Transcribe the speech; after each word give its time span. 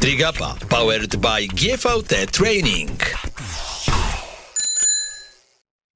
Trigapa 0.00 0.56
powered 0.68 1.16
by 1.16 1.46
GVT 1.46 2.26
Training. 2.32 2.90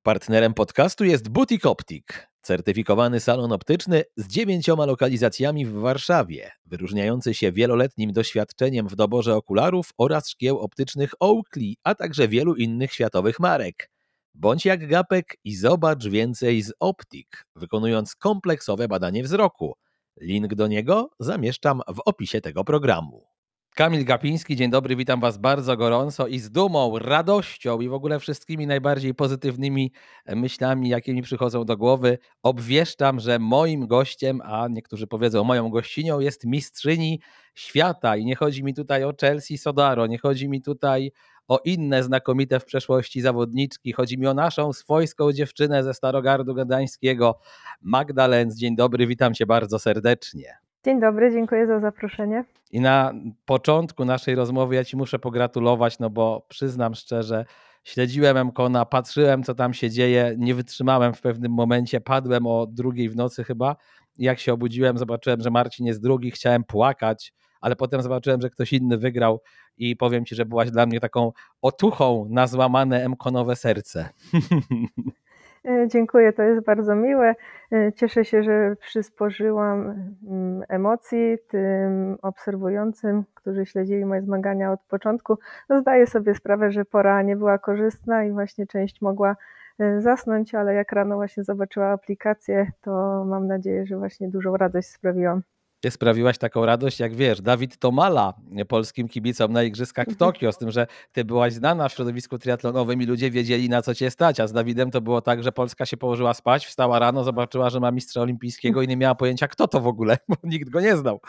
Partnerem 0.03 0.55
podcastu 0.55 1.05
jest 1.05 1.29
Butik 1.29 1.67
Optik, 1.67 2.29
certyfikowany 2.43 3.21
salon 3.21 3.53
optyczny 3.53 4.05
z 4.17 4.27
dziewięcioma 4.27 4.87
lokalizacjami 4.87 5.67
w 5.67 5.73
Warszawie, 5.73 6.51
wyróżniający 6.67 7.35
się 7.35 7.53
wieloletnim 7.53 8.13
doświadczeniem 8.13 8.89
w 8.89 8.97
doborze 8.97 9.37
okularów 9.37 9.91
oraz 9.99 10.29
szkieł 10.29 10.59
optycznych 10.59 11.11
Oakley, 11.21 11.77
a 11.85 11.95
także 11.95 12.29
wielu 12.29 12.55
innych 12.55 12.93
światowych 12.93 13.41
marek. 13.41 13.91
Bądź 14.35 14.65
jak 14.65 14.89
Gapek 14.89 15.37
i 15.45 15.57
zobacz 15.57 16.07
więcej 16.07 16.63
z 16.63 16.73
Optik, 16.81 17.45
wykonując 17.57 18.15
kompleksowe 18.17 18.89
badanie 18.89 19.23
wzroku. 19.23 19.75
Link 20.21 20.55
do 20.55 20.67
niego 20.67 21.11
zamieszczam 21.21 21.81
w 21.89 22.01
opisie 22.05 22.41
tego 22.41 22.65
programu. 22.65 23.31
Kamil 23.75 24.05
Gapiński, 24.05 24.57
dzień 24.57 24.71
dobry, 24.71 24.97
witam 24.97 25.21
Was 25.21 25.39
bardzo 25.39 25.77
gorąco 25.77 26.27
i 26.27 26.39
z 26.39 26.51
dumą, 26.51 26.99
radością 26.99 27.81
i 27.81 27.89
w 27.89 27.93
ogóle 27.93 28.19
wszystkimi 28.21 28.67
najbardziej 28.67 29.15
pozytywnymi 29.15 29.93
myślami, 30.27 30.89
jakie 30.89 31.15
mi 31.15 31.23
przychodzą 31.23 31.65
do 31.65 31.77
głowy. 31.77 32.19
Obwieszczam, 32.43 33.21
że 33.21 33.39
moim 33.39 33.87
gościem, 33.87 34.41
a 34.45 34.69
niektórzy 34.69 35.07
powiedzą 35.07 35.45
moją 35.45 35.69
gościnią, 35.69 36.21
jest 36.21 36.45
mistrzyni 36.45 37.21
świata. 37.55 38.17
I 38.17 38.25
nie 38.25 38.37
chodzi 38.37 38.65
mi 38.65 38.75
tutaj 38.75 39.05
o 39.05 39.13
Chelsea 39.21 39.59
Sodaro, 39.59 40.07
nie 40.07 40.19
chodzi 40.19 40.49
mi 40.49 40.63
tutaj 40.63 41.13
o 41.51 41.61
inne 41.65 42.03
znakomite 42.03 42.61
w 42.61 42.65
przeszłości 42.65 43.21
zawodniczki. 43.21 43.93
Chodzi 43.93 44.19
mi 44.19 44.27
o 44.27 44.35
naszą 44.35 44.73
swojską 44.73 45.33
dziewczynę 45.33 45.85
ze 45.85 45.95
Starogardu 45.95 46.55
Gdańskiego, 46.55 47.39
Magda 47.83 48.27
Lenz. 48.27 48.57
Dzień 48.57 48.77
dobry, 48.77 49.07
witam 49.07 49.35
Cię 49.35 49.47
bardzo 49.47 49.79
serdecznie. 49.79 50.57
Dzień 50.85 51.01
dobry, 51.01 51.33
dziękuję 51.33 51.67
za 51.67 51.81
zaproszenie. 51.81 52.45
I 52.71 52.81
na 52.81 53.13
początku 53.45 54.05
naszej 54.05 54.35
rozmowy 54.35 54.75
ja 54.75 54.85
Ci 54.85 54.97
muszę 54.97 55.19
pogratulować, 55.19 55.99
no 55.99 56.11
bo 56.11 56.47
przyznam 56.49 56.95
szczerze, 56.95 57.45
śledziłem 57.85 58.47
Mkona, 58.47 58.85
patrzyłem 58.85 59.43
co 59.43 59.55
tam 59.55 59.75
się 59.75 59.91
dzieje, 59.91 60.35
nie 60.39 60.55
wytrzymałem 60.55 61.15
w 61.15 61.21
pewnym 61.21 61.53
momencie, 61.53 62.01
padłem 62.01 62.47
o 62.47 62.67
drugiej 62.67 63.09
w 63.09 63.17
nocy 63.17 63.45
chyba. 63.45 63.77
Jak 64.19 64.39
się 64.39 64.53
obudziłem, 64.53 64.99
zobaczyłem, 64.99 65.41
że 65.41 65.51
Marcin 65.51 65.87
jest 65.87 66.03
drugi, 66.03 66.31
chciałem 66.31 66.65
płakać, 66.65 67.33
ale 67.61 67.77
potem 67.77 68.03
zobaczyłem, 68.03 68.41
że 68.41 68.51
ktoś 68.51 68.73
inny 68.73 68.99
wygrał 68.99 69.41
i 69.79 69.97
powiem 69.97 70.25
Ci, 70.25 70.35
że 70.35 70.47
byłaś 70.47 70.71
dla 70.71 70.87
mnie 70.87 71.01
taką 71.01 71.33
otuchą 71.63 72.27
na 72.31 72.47
złamane 72.47 73.09
Mkonowe 73.09 73.57
serce. 73.57 74.09
E, 75.65 75.89
dziękuję, 75.89 76.33
to 76.33 76.43
jest 76.43 76.65
bardzo 76.67 76.95
miłe. 76.95 77.35
E, 77.73 77.93
cieszę 77.93 78.25
się, 78.25 78.43
że 78.43 78.77
przysporzyłam 78.77 79.91
mm, 80.29 80.63
emocji 80.69 81.39
tym 81.49 82.17
obserwującym, 82.23 83.25
którzy 83.35 83.67
śledzili 83.67 84.05
moje 84.05 84.23
zmagania 84.23 84.73
od 84.73 84.81
początku. 84.81 85.39
No, 85.69 85.81
zdaję 85.81 86.07
sobie 86.07 86.35
sprawę, 86.35 86.73
że 86.73 86.85
pora 86.85 87.23
nie 87.23 87.37
była 87.37 87.59
korzystna 87.59 88.25
i 88.25 88.33
właśnie 88.33 88.67
część 88.67 89.01
mogła 89.01 89.37
e, 89.79 90.01
zasnąć, 90.01 90.55
ale 90.55 90.75
jak 90.75 90.93
rano 90.93 91.15
właśnie 91.15 91.45
zobaczyła 91.45 91.87
aplikację, 91.89 92.73
to 92.81 93.25
mam 93.25 93.47
nadzieję, 93.47 93.87
że 93.87 93.97
właśnie 93.99 94.29
dużą 94.29 94.57
radość 94.57 94.89
sprawiłam 94.89 95.43
ty 95.81 95.91
sprawiłaś 95.91 96.39
taką 96.39 96.67
radość, 96.67 97.01
jak 97.01 97.15
wiesz, 97.15 97.43
Dawid 97.43 97.79
Tomala 97.79 98.35
polskim 98.69 99.09
kibicom 99.09 99.53
na 99.53 99.63
Igrzyskach 99.63 100.07
w 100.07 100.09
mhm. 100.09 100.19
Tokio, 100.19 100.53
z 100.53 100.59
tym, 100.59 100.71
że 100.71 100.87
ty 101.13 101.25
byłaś 101.25 101.53
znana 101.53 101.89
w 101.89 101.93
środowisku 101.93 102.39
triatlonowym 102.39 103.03
i 103.03 103.07
ludzie 103.07 103.31
wiedzieli 103.31 103.69
na 103.69 103.83
co 103.83 103.95
cię 103.95 104.11
stać, 104.11 104.41
a 104.41 104.47
z 104.47 104.53
Dawidem 104.53 104.91
to 104.91 105.01
było 105.01 105.21
tak, 105.21 105.43
że 105.43 105.53
Polska 105.53 105.87
się 105.87 105.97
położyła 105.97 106.35
spać, 106.35 106.67
wstała 106.67 106.99
rano, 106.99 107.25
zobaczyła, 107.25 107.71
że 107.71 107.81
ma 107.81 107.91
mistrza 107.91 108.21
olimpijskiego 108.21 108.83
i 108.83 108.89
nie 108.89 108.97
miała 108.97 109.15
pojęcia 109.15 109.49
kto 109.49 109.69
to 109.69 109.81
w 109.81 109.87
ogóle, 109.87 110.19
bo 110.29 110.37
nikt 110.45 110.71
go 110.71 110.81
nie 110.81 110.97
znał. 110.97 111.21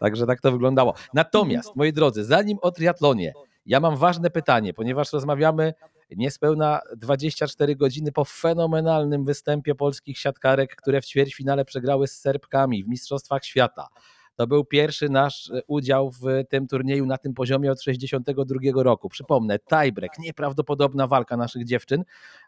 Także 0.00 0.26
tak 0.26 0.40
to 0.40 0.52
wyglądało. 0.52 0.94
Natomiast, 1.14 1.76
moi 1.76 1.92
drodzy, 1.92 2.24
zanim 2.24 2.58
o 2.62 2.70
triatlonie, 2.70 3.32
ja 3.66 3.80
mam 3.80 3.96
ważne 3.96 4.30
pytanie, 4.30 4.74
ponieważ 4.74 5.12
rozmawiamy 5.12 5.74
niespełna 6.10 6.80
24 6.96 7.76
godziny 7.76 8.12
po 8.12 8.24
fenomenalnym 8.24 9.24
występie 9.24 9.74
polskich 9.74 10.18
siatkarek, 10.18 10.76
które 10.76 11.00
w 11.00 11.06
ćwierćfinale 11.06 11.64
przegrały 11.64 12.06
z 12.06 12.20
Serbkami 12.20 12.84
w 12.84 12.88
Mistrzostwach 12.88 13.44
Świata. 13.44 13.88
To 14.36 14.46
był 14.46 14.64
pierwszy 14.64 15.08
nasz 15.08 15.50
e, 15.50 15.62
udział 15.66 16.10
w 16.10 16.24
tym 16.48 16.66
turnieju 16.66 17.06
na 17.06 17.18
tym 17.18 17.34
poziomie 17.34 17.72
od 17.72 17.82
62 17.82 18.82
roku. 18.82 19.08
Przypomnę, 19.08 19.58
tiebreak, 19.58 20.18
nieprawdopodobna 20.18 21.06
walka 21.06 21.36
naszych 21.36 21.64
dziewczyn, 21.64 22.04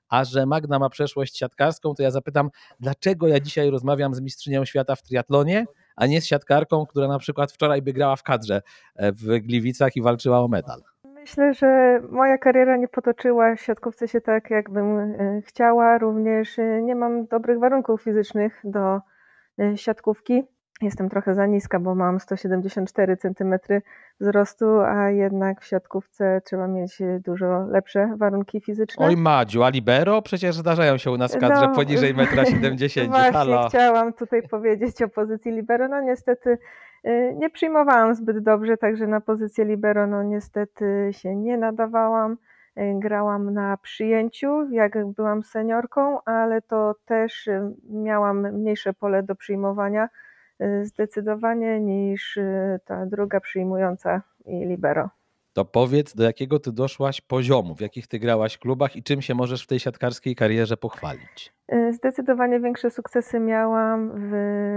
a 0.09 0.25
że 0.25 0.47
Magna 0.47 0.79
ma 0.79 0.89
przeszłość 0.89 1.39
siatkarską, 1.39 1.95
to 1.95 2.03
ja 2.03 2.11
zapytam, 2.11 2.51
dlaczego 2.81 3.29
ja 3.29 3.41
dzisiaj 3.41 3.71
rozmawiam 3.71 4.15
z 4.15 4.21
mistrzynią 4.21 4.65
świata 4.65 4.97
w 4.97 5.03
triatlonie, 5.03 5.67
a 5.97 6.07
nie 6.07 6.21
z 6.21 6.27
siatkarką, 6.27 6.87
która 6.87 7.09
na 7.09 7.19
przykład 7.19 7.53
wczoraj 7.53 7.83
by 7.83 7.93
grała 7.93 8.17
w 8.17 8.23
kadrze 8.23 8.63
e, 8.95 9.13
w 9.13 9.39
Gliwicach 9.41 9.97
i 9.97 10.03
walczyła 10.03 10.41
o 10.41 10.49
medal. 10.49 10.83
Myślę, 11.27 11.55
że 11.55 12.01
moja 12.11 12.39
kariera 12.39 12.77
nie 12.77 12.89
potoczyła 12.89 13.57
w 13.57 13.61
siatkówce 13.61 14.09
się 14.09 14.21
tak, 14.21 14.51
jakbym 14.51 14.99
e, 14.99 15.43
chciała. 15.47 15.99
Również 15.99 16.59
e, 16.59 16.83
nie 16.83 16.95
mam 16.95 17.27
dobrych 17.27 17.59
warunków 17.59 18.03
fizycznych 18.03 18.61
do 18.65 19.01
e, 19.59 19.77
siatkówki. 19.77 20.43
Jestem 20.83 21.09
trochę 21.09 21.35
za 21.35 21.47
niska, 21.47 21.81
bo 21.81 21.95
mam 21.95 22.21
174 22.21 23.17
cm 23.17 23.55
wzrostu, 24.21 24.81
a 24.81 25.11
jednak 25.11 25.61
w 25.61 25.67
siatkówce 25.67 26.41
trzeba 26.45 26.69
mieć 26.69 26.99
dużo 27.25 27.67
lepsze 27.71 28.15
warunki 28.17 28.61
fizyczne. 28.61 29.07
Oj 29.07 29.17
Madziu, 29.17 29.63
a 29.63 29.69
libero? 29.69 30.23
Przecież 30.23 30.57
zdarzają 30.57 30.99
się 30.99 31.11
u 31.11 31.17
nas 31.17 31.37
w 31.37 31.39
kadrze 31.39 31.67
no, 31.67 31.75
poniżej 31.75 32.15
1,70 32.15 33.01
m. 33.01 33.09
Właśnie 33.11 33.33
Halo. 33.33 33.69
chciałam 33.69 34.13
tutaj 34.13 34.49
powiedzieć 34.49 35.03
o 35.03 35.09
pozycji 35.09 35.53
libero. 35.53 35.89
No 35.89 36.01
niestety 36.01 36.59
nie 37.35 37.51
przyjmowałam 37.51 38.15
zbyt 38.15 38.39
dobrze, 38.39 38.77
także 38.77 39.07
na 39.07 39.21
pozycję 39.21 39.65
libero 39.65 40.07
no 40.07 40.23
niestety 40.23 41.09
się 41.13 41.37
nie 41.37 41.59
nadawałam. 41.59 42.37
Y, 42.79 42.95
grałam 42.99 43.55
na 43.55 43.77
przyjęciu, 43.77 44.71
jak 44.71 45.07
byłam 45.07 45.43
seniorką, 45.43 46.19
ale 46.25 46.63
to 46.63 46.95
też 47.07 47.47
y, 47.47 47.75
miałam 47.91 48.53
mniejsze 48.53 48.93
pole 48.93 49.23
do 49.23 49.35
przyjmowania 49.35 50.09
zdecydowanie 50.83 51.81
niż 51.81 52.39
ta 52.85 53.07
druga 53.07 53.41
przyjmująca 53.41 54.23
i 54.47 54.67
libero. 54.67 55.11
To 55.57 55.65
powiedz, 55.65 56.15
do 56.15 56.25
jakiego 56.25 56.59
ty 56.59 56.73
doszłaś 56.73 57.21
poziomu, 57.21 57.75
w 57.75 57.81
jakich 57.81 58.07
ty 58.07 58.19
grałaś 58.19 58.59
klubach 58.59 58.97
i 58.97 59.03
czym 59.03 59.23
się 59.23 59.35
możesz 59.35 59.65
w 59.65 59.67
tej 59.67 59.81
siatkarskiej 59.81 60.37
karierze 60.37 60.77
pochwalić? 60.77 61.53
Y, 61.73 61.93
zdecydowanie 61.93 62.61
większe 62.61 62.91
sukcesy 62.91 63.41
miałam 63.41 64.13
w 64.15 64.33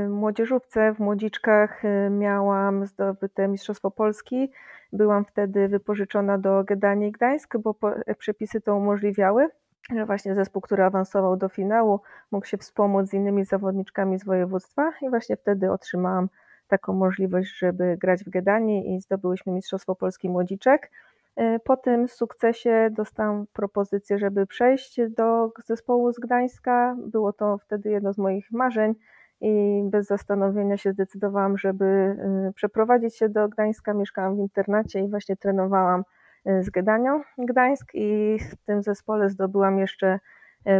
młodzieżówce, 0.10 0.94
w 0.94 1.00
młodziczkach 1.00 1.86
y, 1.86 2.10
miałam 2.10 2.86
zdobyte 2.86 3.48
Mistrzostwo 3.48 3.92
Polski. 3.92 4.52
Byłam 4.94 5.26
wtedy 5.26 5.68
wypożyczona 5.68 6.38
do 6.38 6.64
Gdanii 6.64 7.12
Gdańsk, 7.12 7.58
bo 7.58 7.76
przepisy 8.18 8.62
to 8.62 8.76
umożliwiały, 8.76 9.48
że 9.96 10.06
właśnie 10.06 10.36
zespół, 10.36 10.62
który 10.62 10.84
awansował 10.84 11.38
do 11.38 11.50
finału, 11.50 12.00
mógł 12.32 12.46
się 12.46 12.58
wspomóc 12.58 13.10
z 13.10 13.14
innymi 13.14 13.46
zawodniczkami 13.46 14.20
z 14.20 14.26
województwa 14.26 14.92
i 15.02 15.10
właśnie 15.10 15.38
wtedy 15.38 15.72
otrzymałam 15.72 16.30
taką 16.70 16.94
możliwość, 16.94 17.58
żeby 17.58 17.98
grać 17.98 18.24
w 18.24 18.30
Gdanii 18.30 18.96
i 18.96 19.02
zdobyłyśmy 19.02 19.54
Mistrzostwo 19.54 19.96
Polski 19.96 20.30
Młodziczek. 20.30 20.92
E, 21.40 21.60
po 21.60 21.78
tym 21.78 22.08
sukcesie 22.08 22.90
dostałam 22.92 23.46
propozycję, 23.54 24.18
żeby 24.18 24.48
przejść 24.48 25.02
do 25.10 25.52
zespołu 25.66 26.14
z 26.14 26.20
Gdańska. 26.20 26.96
Było 27.06 27.34
to 27.34 27.58
wtedy 27.58 27.90
jedno 27.90 28.14
z 28.14 28.18
moich 28.18 28.52
marzeń 28.52 28.96
i 29.42 29.84
bez 29.86 30.08
zastanowienia 30.08 30.78
się 30.78 30.92
zdecydowałam, 30.92 31.58
żeby 31.58 31.86
e, 31.86 32.52
przeprowadzić 32.56 33.18
się 33.18 33.30
do 33.30 33.50
Gdańska. 33.50 33.94
Mieszkałam 33.94 34.36
w 34.36 34.40
internacie 34.40 35.00
i 35.00 35.10
właśnie 35.10 35.38
trenowałam 35.38 36.04
e, 36.46 36.64
z 36.64 36.70
Gdanią 36.70 37.22
Gdańsk 37.38 37.92
i 37.94 38.38
w 38.52 38.66
tym 38.66 38.84
zespole 38.84 39.30
zdobyłam 39.30 39.80
jeszcze 39.80 40.20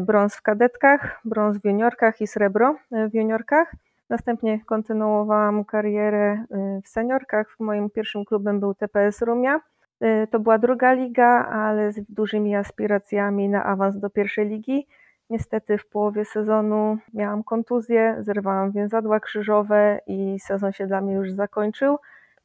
brąz 0.02 0.36
w 0.36 0.42
kadetkach, 0.42 1.22
brąz 1.26 1.58
w 1.58 1.66
juniorkach 1.66 2.22
i 2.22 2.28
srebro 2.28 2.76
w 2.92 3.14
juniorkach. 3.14 3.72
Następnie 4.10 4.60
kontynuowałam 4.66 5.66
karierę 5.66 6.46
w 6.84 6.88
seniorkach. 6.88 7.56
Moim 7.60 7.90
pierwszym 7.90 8.26
klubem 8.26 8.60
był 8.60 8.74
TPS 8.74 9.22
Rumia. 9.22 9.62
Y, 10.04 10.28
to 10.32 10.40
była 10.40 10.58
druga 10.58 10.94
liga, 10.94 11.46
ale 11.46 11.92
z 11.92 12.02
dużymi 12.10 12.56
aspiracjami 12.56 13.50
na 13.50 13.64
awans 13.64 13.98
do 13.98 14.10
pierwszej 14.10 14.48
ligi. 14.50 14.88
Niestety 15.30 15.78
w 15.78 15.88
połowie 15.88 16.26
sezonu 16.26 16.98
miałam 17.14 17.44
kontuzję, 17.44 18.16
zerwałam 18.20 18.72
więzadła 18.72 19.20
krzyżowe 19.20 20.00
i 20.08 20.40
sezon 20.40 20.72
się 20.72 20.88
dla 20.88 21.02
mnie 21.02 21.14
już 21.14 21.32
zakończył. 21.32 21.98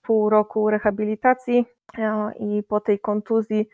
Pół 0.02 0.30
roku 0.30 0.70
rehabilitacji 0.70 1.66
i 2.38 2.62
po 2.68 2.80
tej 2.80 2.98
kontuzji 2.98 3.68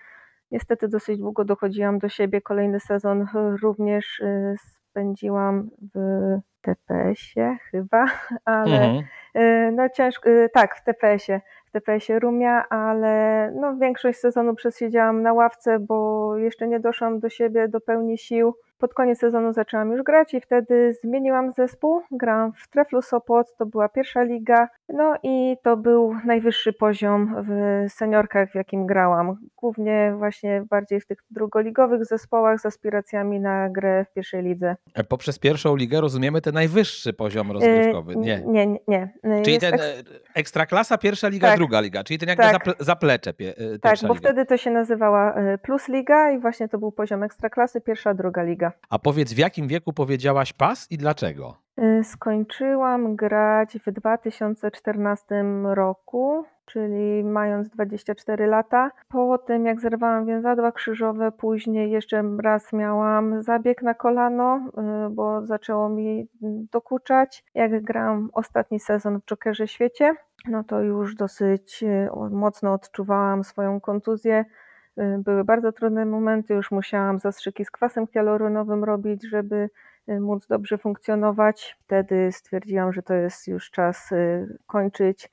niestety 0.50 0.88
dosyć 0.88 1.18
długo 1.18 1.44
dochodziłam 1.44 1.98
do 1.98 2.08
siebie. 2.08 2.40
Kolejny 2.40 2.80
sezon 2.80 3.26
również 3.62 4.20
y, 4.20 4.56
spędziłam 4.90 5.70
w 5.94 5.98
TPS-ie 6.62 7.58
chyba, 7.70 8.06
ale 8.44 8.84
mhm. 8.84 9.04
Y, 9.36 9.72
no 9.72 9.88
ciężko, 9.88 10.30
tak 10.52 10.76
w 10.76 10.84
TPS-ie 10.84 11.40
w 11.66 11.70
TPS-ie 11.72 12.18
Rumia, 12.18 12.68
ale 12.68 13.52
no, 13.54 13.76
większość 13.76 14.18
sezonu 14.18 14.54
przesiedziałam 14.54 15.22
na 15.22 15.32
ławce, 15.32 15.78
bo 15.78 16.36
jeszcze 16.36 16.68
nie 16.68 16.80
doszłam 16.80 17.20
do 17.20 17.28
siebie, 17.28 17.68
do 17.68 17.80
pełni 17.80 18.18
sił. 18.18 18.54
Pod 18.80 18.94
koniec 18.94 19.18
sezonu 19.18 19.52
zaczęłam 19.52 19.90
już 19.92 20.02
grać 20.02 20.34
i 20.34 20.40
wtedy 20.40 20.94
zmieniłam 21.04 21.52
zespół. 21.52 22.02
Grałam 22.10 22.52
w 22.52 22.68
Treflu 22.68 23.02
Sopot, 23.02 23.56
to 23.56 23.66
była 23.66 23.88
pierwsza 23.88 24.22
liga. 24.22 24.68
No 24.88 25.14
i 25.22 25.56
to 25.62 25.76
był 25.76 26.14
najwyższy 26.24 26.72
poziom 26.72 27.36
w 27.48 27.84
seniorkach, 27.92 28.50
w 28.50 28.54
jakim 28.54 28.86
grałam. 28.86 29.36
Głównie 29.56 30.14
właśnie 30.18 30.64
bardziej 30.70 31.00
w 31.00 31.06
tych 31.06 31.18
drugoligowych 31.30 32.04
zespołach 32.04 32.60
z 32.60 32.66
aspiracjami 32.66 33.40
na 33.40 33.68
grę 33.68 34.04
w 34.04 34.12
pierwszej 34.12 34.42
lidze. 34.42 34.76
E, 34.94 35.04
poprzez 35.04 35.38
pierwszą 35.38 35.76
ligę 35.76 36.00
rozumiemy 36.00 36.40
ten 36.40 36.54
najwyższy 36.54 37.12
poziom 37.12 37.52
rozgrywkowy. 37.52 38.16
Nie, 38.16 38.42
nie, 38.46 38.66
nie. 38.66 38.78
nie. 38.88 39.42
Czyli 39.42 39.52
Jest 39.52 39.66
ten 39.66 39.74
ek... 39.74 40.06
ekstraklasa, 40.34 40.98
pierwsza 40.98 41.28
liga, 41.28 41.48
tak. 41.48 41.56
druga 41.56 41.80
liga, 41.80 42.04
czyli 42.04 42.18
ten 42.18 42.28
jakby 42.28 42.44
tak. 42.44 42.76
zaplecze. 42.78 43.32
Tak, 43.82 43.96
bo 44.02 44.14
liga. 44.14 44.14
wtedy 44.14 44.46
to 44.46 44.56
się 44.56 44.70
nazywała 44.70 45.34
Plus 45.62 45.88
Liga 45.88 46.30
i 46.30 46.38
właśnie 46.38 46.68
to 46.68 46.78
był 46.78 46.92
poziom 46.92 47.22
ekstraklasy, 47.22 47.80
pierwsza, 47.80 48.14
druga 48.14 48.42
liga. 48.42 48.69
A 48.90 48.98
powiedz, 48.98 49.32
w 49.32 49.38
jakim 49.38 49.68
wieku 49.68 49.92
powiedziałaś 49.92 50.52
pas 50.52 50.90
i 50.90 50.98
dlaczego? 50.98 51.56
Y, 51.78 52.04
skończyłam 52.04 53.16
grać 53.16 53.78
w 53.86 53.90
2014 53.90 55.44
roku, 55.74 56.44
czyli 56.66 57.24
mając 57.24 57.68
24 57.68 58.46
lata. 58.46 58.90
Po 59.08 59.38
tym, 59.38 59.66
jak 59.66 59.80
zerwałam 59.80 60.26
więzadła 60.26 60.72
krzyżowe, 60.72 61.32
później 61.32 61.90
jeszcze 61.90 62.22
raz 62.42 62.72
miałam 62.72 63.42
zabieg 63.42 63.82
na 63.82 63.94
kolano, 63.94 64.56
y, 65.06 65.10
bo 65.10 65.46
zaczęło 65.46 65.88
mi 65.88 66.28
dokuczać. 66.72 67.44
Jak 67.54 67.82
grałam 67.82 68.30
ostatni 68.32 68.80
sezon 68.80 69.20
w 69.20 69.24
Jokerze 69.24 69.68
Świecie, 69.68 70.14
no 70.48 70.64
to 70.64 70.80
już 70.80 71.14
dosyć 71.14 71.82
y, 71.82 72.08
mocno 72.30 72.72
odczuwałam 72.72 73.44
swoją 73.44 73.80
kontuzję 73.80 74.44
były 74.96 75.44
bardzo 75.44 75.72
trudne 75.72 76.04
momenty, 76.04 76.54
już 76.54 76.70
musiałam 76.70 77.18
zastrzyki 77.18 77.64
z 77.64 77.70
kwasem 77.70 78.06
hialuronowym 78.06 78.84
robić, 78.84 79.28
żeby 79.28 79.70
y, 80.08 80.20
móc 80.20 80.46
dobrze 80.46 80.78
funkcjonować. 80.78 81.76
Wtedy 81.80 82.32
stwierdziłam, 82.32 82.92
że 82.92 83.02
to 83.02 83.14
jest 83.14 83.48
już 83.48 83.70
czas 83.70 84.12
y, 84.12 84.58
kończyć 84.66 85.30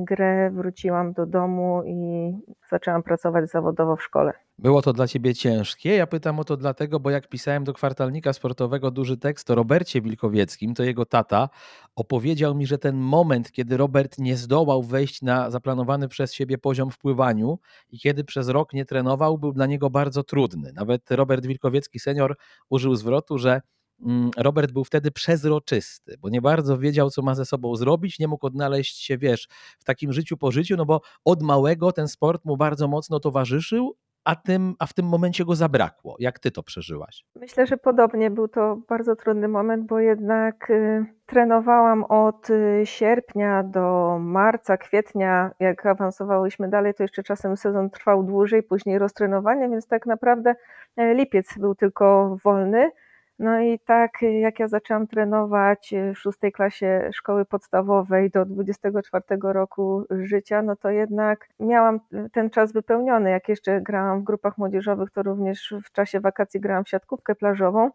grę. 0.00 0.50
Wróciłam 0.50 1.12
do 1.12 1.26
domu 1.26 1.82
i 1.86 2.32
zaczęłam 2.70 3.02
pracować 3.02 3.50
zawodowo 3.50 3.96
w 3.96 4.02
szkole. 4.02 4.43
Było 4.58 4.82
to 4.82 4.92
dla 4.92 5.08
ciebie 5.08 5.34
ciężkie? 5.34 5.94
Ja 5.94 6.06
pytam 6.06 6.40
o 6.40 6.44
to 6.44 6.56
dlatego, 6.56 7.00
bo 7.00 7.10
jak 7.10 7.28
pisałem 7.28 7.64
do 7.64 7.72
kwartalnika 7.72 8.32
sportowego 8.32 8.90
duży 8.90 9.16
tekst 9.16 9.50
o 9.50 9.54
Robercie 9.54 10.00
Wilkowieckim, 10.02 10.74
to 10.74 10.82
jego 10.82 11.06
tata 11.06 11.48
opowiedział 11.96 12.54
mi, 12.54 12.66
że 12.66 12.78
ten 12.78 12.96
moment, 12.96 13.52
kiedy 13.52 13.76
Robert 13.76 14.18
nie 14.18 14.36
zdołał 14.36 14.82
wejść 14.82 15.22
na 15.22 15.50
zaplanowany 15.50 16.08
przez 16.08 16.34
siebie 16.34 16.58
poziom 16.58 16.90
w 16.90 16.98
pływaniu 16.98 17.58
i 17.90 17.98
kiedy 17.98 18.24
przez 18.24 18.48
rok 18.48 18.72
nie 18.72 18.84
trenował, 18.84 19.38
był 19.38 19.52
dla 19.52 19.66
niego 19.66 19.90
bardzo 19.90 20.22
trudny. 20.22 20.72
Nawet 20.72 21.10
Robert 21.10 21.46
Wilkowiecki 21.46 21.98
senior 21.98 22.36
użył 22.70 22.96
zwrotu, 22.96 23.38
że 23.38 23.60
mm, 24.06 24.30
Robert 24.36 24.72
był 24.72 24.84
wtedy 24.84 25.10
przezroczysty, 25.10 26.16
bo 26.20 26.28
nie 26.28 26.42
bardzo 26.42 26.78
wiedział, 26.78 27.10
co 27.10 27.22
ma 27.22 27.34
ze 27.34 27.44
sobą 27.44 27.76
zrobić, 27.76 28.18
nie 28.18 28.28
mógł 28.28 28.46
odnaleźć 28.46 29.02
się, 29.04 29.18
wiesz, 29.18 29.48
w 29.78 29.84
takim 29.84 30.12
życiu 30.12 30.36
po 30.36 30.52
życiu, 30.52 30.76
no 30.76 30.86
bo 30.86 31.00
od 31.24 31.42
małego 31.42 31.92
ten 31.92 32.08
sport 32.08 32.44
mu 32.44 32.56
bardzo 32.56 32.88
mocno 32.88 33.20
towarzyszył, 33.20 33.96
a, 34.24 34.36
tym, 34.36 34.74
a 34.78 34.86
w 34.86 34.92
tym 34.92 35.06
momencie 35.06 35.44
go 35.44 35.54
zabrakło. 35.54 36.16
Jak 36.18 36.38
ty 36.38 36.50
to 36.50 36.62
przeżyłaś? 36.62 37.24
Myślę, 37.36 37.66
że 37.66 37.76
podobnie 37.76 38.30
był 38.30 38.48
to 38.48 38.78
bardzo 38.88 39.16
trudny 39.16 39.48
moment, 39.48 39.86
bo 39.86 40.00
jednak 40.00 40.70
y, 40.70 41.04
trenowałam 41.26 42.04
od 42.04 42.50
y, 42.50 42.82
sierpnia 42.84 43.62
do 43.62 44.16
marca, 44.20 44.76
kwietnia. 44.76 45.50
Jak 45.60 45.86
awansowałyśmy 45.86 46.68
dalej, 46.68 46.94
to 46.94 47.02
jeszcze 47.02 47.22
czasem 47.22 47.56
sezon 47.56 47.90
trwał 47.90 48.22
dłużej, 48.22 48.62
później 48.62 48.98
roztrenowanie, 48.98 49.68
więc 49.68 49.86
tak 49.86 50.06
naprawdę 50.06 50.54
y, 51.00 51.14
lipiec 51.14 51.58
był 51.58 51.74
tylko 51.74 52.36
wolny. 52.44 52.90
No 53.38 53.60
i 53.60 53.78
tak 53.78 54.22
jak 54.40 54.58
ja 54.58 54.68
zaczęłam 54.68 55.06
trenować 55.06 55.94
w 56.14 56.18
szóstej 56.18 56.52
klasie 56.52 57.10
szkoły 57.12 57.44
podstawowej 57.44 58.30
do 58.30 58.44
24 58.44 59.24
roku 59.42 60.04
życia, 60.10 60.62
no 60.62 60.76
to 60.76 60.90
jednak 60.90 61.48
miałam 61.60 62.00
ten 62.32 62.50
czas 62.50 62.72
wypełniony. 62.72 63.30
Jak 63.30 63.48
jeszcze 63.48 63.80
grałam 63.80 64.20
w 64.20 64.24
grupach 64.24 64.58
młodzieżowych, 64.58 65.10
to 65.10 65.22
również 65.22 65.74
w 65.84 65.92
czasie 65.92 66.20
wakacji 66.20 66.60
grałam 66.60 66.84
w 66.84 66.88
siatkówkę 66.88 67.34
plażową, 67.34 67.90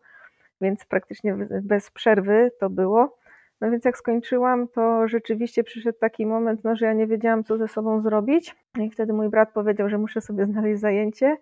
więc 0.61 0.85
praktycznie 0.85 1.35
bez 1.61 1.91
przerwy 1.91 2.51
to 2.59 2.69
było. 2.69 3.19
No 3.61 3.71
więc 3.71 3.85
jak 3.85 3.97
skończyłam, 3.97 4.67
to 4.67 5.07
rzeczywiście 5.07 5.63
przyszedł 5.63 5.99
taki 5.99 6.25
moment, 6.25 6.63
no, 6.63 6.75
że 6.75 6.85
ja 6.85 6.93
nie 6.93 7.07
wiedziałam, 7.07 7.43
co 7.43 7.57
ze 7.57 7.67
sobą 7.67 8.01
zrobić. 8.01 8.55
I 8.79 8.89
wtedy 8.89 9.13
mój 9.13 9.29
brat 9.29 9.51
powiedział, 9.51 9.89
że 9.89 9.97
muszę 9.97 10.21
sobie 10.21 10.45
znaleźć 10.51 10.81
zajęcie. 10.81 11.37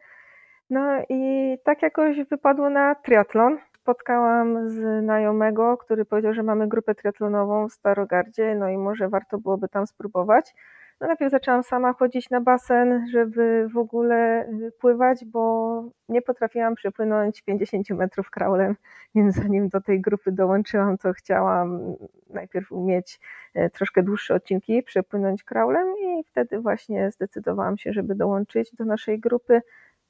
No 0.69 0.81
i 1.09 1.53
tak 1.63 1.81
jakoś 1.81 2.23
wypadło 2.23 2.69
na 2.69 2.95
triatlon 2.95 3.57
spotkałam 3.87 4.69
znajomego, 4.69 5.77
który 5.77 6.05
powiedział, 6.05 6.33
że 6.33 6.43
mamy 6.43 6.67
grupę 6.67 6.95
triatlonową 6.95 7.69
w 7.69 7.73
Starogardzie, 7.73 8.55
no 8.55 8.69
i 8.69 8.77
może 8.77 9.09
warto 9.09 9.37
byłoby 9.37 9.69
tam 9.69 9.87
spróbować. 9.87 10.55
No 11.01 11.07
najpierw 11.07 11.31
zaczęłam 11.31 11.63
sama 11.63 11.93
chodzić 11.93 12.29
na 12.29 12.41
basen, 12.41 13.07
żeby 13.11 13.67
w 13.73 13.77
ogóle 13.77 14.49
pływać, 14.79 15.25
bo 15.25 15.83
nie 16.09 16.21
potrafiłam 16.21 16.75
przepłynąć 16.75 17.41
50 17.41 17.89
metrów 17.89 18.29
kraulem, 18.29 18.75
więc 19.15 19.35
zanim 19.35 19.69
do 19.69 19.81
tej 19.81 20.01
grupy 20.01 20.31
dołączyłam, 20.31 20.97
to 20.97 21.13
chciałam 21.13 21.95
najpierw 22.29 22.71
umieć 22.71 23.19
e, 23.53 23.69
troszkę 23.69 24.03
dłuższe 24.03 24.35
odcinki, 24.35 24.83
przepłynąć 24.83 25.43
kraulem 25.43 25.87
i 25.97 26.23
wtedy 26.23 26.59
właśnie 26.59 27.11
zdecydowałam 27.11 27.77
się, 27.77 27.93
żeby 27.93 28.15
dołączyć 28.15 28.75
do 28.75 28.85
naszej 28.85 29.19
grupy. 29.19 29.61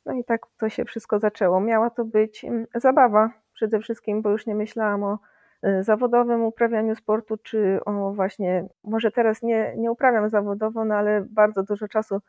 No 0.06 0.14
i 0.14 0.24
tak 0.24 0.42
to 0.58 0.70
się 0.70 0.86
wszystko 0.86 1.20
zaczęło. 1.20 1.60
Miała 1.62 1.90
to 1.90 2.06
być 2.06 2.46
mm, 2.46 2.66
zabawa, 2.76 3.47
przede 3.58 3.80
wszystkim, 3.80 4.22
bo 4.22 4.30
już 4.30 4.46
nie 4.46 4.56
myślałam 4.56 5.04
o 5.04 5.20
y, 5.66 5.84
zawodowym 5.84 6.44
uprawianiu 6.44 6.96
sportu, 6.96 7.38
czy 7.38 7.80
o 7.86 8.14
właśnie, 8.14 8.66
może 8.84 9.12
teraz 9.12 9.42
nie, 9.42 9.74
nie 9.78 9.92
uprawiam 9.92 10.30
zawodowo, 10.30 10.86
no 10.86 10.96
ale 10.96 11.26
bardzo 11.30 11.64
dużo 11.64 11.88
czasu 11.88 12.20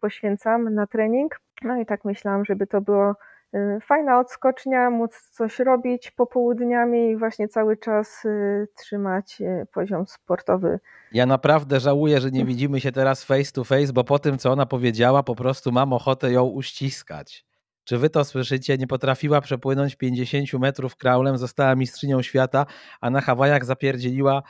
poświęcam 0.00 0.74
na 0.74 0.86
trening. 0.86 1.40
No 1.62 1.76
i 1.76 1.86
tak 1.86 2.04
myślałam, 2.04 2.44
żeby 2.44 2.66
to 2.66 2.80
było 2.80 3.14
y, 3.54 3.78
fajna 3.80 4.18
odskocznia, 4.18 4.90
móc 4.90 5.30
coś 5.32 5.58
robić 5.58 6.10
popołudniami 6.10 7.10
i 7.10 7.16
właśnie 7.16 7.48
cały 7.48 7.76
czas 7.76 8.24
y, 8.24 8.68
trzymać 8.76 9.42
poziom 9.72 10.06
sportowy. 10.06 10.80
Ja 11.12 11.26
naprawdę 11.26 11.80
żałuję, 11.80 12.20
że 12.20 12.30
nie 12.30 12.44
widzimy 12.44 12.80
się 12.80 12.92
teraz 12.92 13.24
face 13.24 13.52
to 13.52 13.64
face, 13.64 13.92
bo 13.92 14.04
po 14.04 14.18
tym, 14.18 14.38
co 14.38 14.52
ona 14.52 14.66
powiedziała, 14.66 15.22
po 15.22 15.34
prostu 15.34 15.72
mam 15.72 15.92
ochotę 15.92 16.32
ją 16.32 16.44
uściskać. 16.44 17.46
Czy 17.86 17.98
wy 17.98 18.10
to 18.10 18.24
słyszycie? 18.24 18.78
Nie 18.78 18.86
potrafiła 18.86 19.40
przepłynąć 19.40 19.96
50 19.96 20.52
metrów 20.52 20.96
kraulem, 20.96 21.38
została 21.38 21.74
mistrzynią 21.74 22.22
świata, 22.22 22.66
a 23.00 23.10
na 23.10 23.20
Hawajach 23.20 23.64
zapierdzieliła 23.64 24.42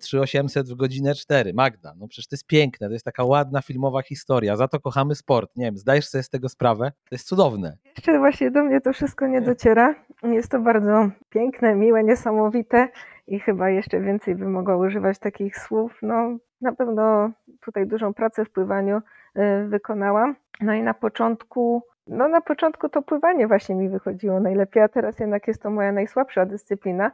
3800 0.00 0.68
y, 0.68 0.72
w 0.72 0.76
godzinę 0.76 1.14
4. 1.14 1.54
Magda, 1.54 1.92
no 1.98 2.08
przecież 2.08 2.28
to 2.28 2.34
jest 2.34 2.46
piękne, 2.46 2.86
to 2.86 2.92
jest 2.92 3.04
taka 3.04 3.24
ładna 3.24 3.62
filmowa 3.62 4.02
historia, 4.02 4.56
za 4.56 4.68
to 4.68 4.80
kochamy 4.80 5.14
sport. 5.14 5.50
Nie 5.56 5.64
wiem, 5.64 5.78
zdajesz 5.78 6.08
sobie 6.08 6.22
z 6.22 6.30
tego 6.30 6.48
sprawę? 6.48 6.92
To 7.08 7.14
jest 7.14 7.26
cudowne. 7.26 7.76
Jeszcze 7.96 8.18
właśnie 8.18 8.50
do 8.50 8.62
mnie 8.62 8.80
to 8.80 8.92
wszystko 8.92 9.26
nie 9.26 9.40
dociera. 9.40 9.94
Jest 10.22 10.50
to 10.50 10.60
bardzo 10.60 11.10
piękne, 11.30 11.74
miłe, 11.74 12.04
niesamowite 12.04 12.88
i 13.26 13.40
chyba 13.40 13.70
jeszcze 13.70 14.00
więcej 14.00 14.34
bym 14.34 14.52
mogła 14.52 14.76
używać 14.76 15.18
takich 15.18 15.58
słów. 15.58 15.98
No, 16.02 16.36
na 16.60 16.72
pewno 16.72 17.30
tutaj 17.64 17.86
dużą 17.86 18.14
pracę 18.14 18.44
w 18.44 18.50
pływaniu 18.50 18.96
y, 18.96 19.68
wykonałam. 19.68 20.36
No 20.60 20.74
i 20.74 20.82
na 20.82 20.94
początku 20.94 21.82
no 22.10 22.28
na 22.28 22.40
początku 22.40 22.88
to 22.88 23.02
pływanie 23.02 23.46
właśnie 23.46 23.74
mi 23.74 23.88
wychodziło 23.88 24.40
najlepiej, 24.40 24.82
a 24.82 24.88
teraz 24.88 25.18
jednak 25.18 25.48
jest 25.48 25.62
to 25.62 25.70
moja 25.70 25.92
najsłabsza 25.92 26.46
dyscyplina. 26.46 27.10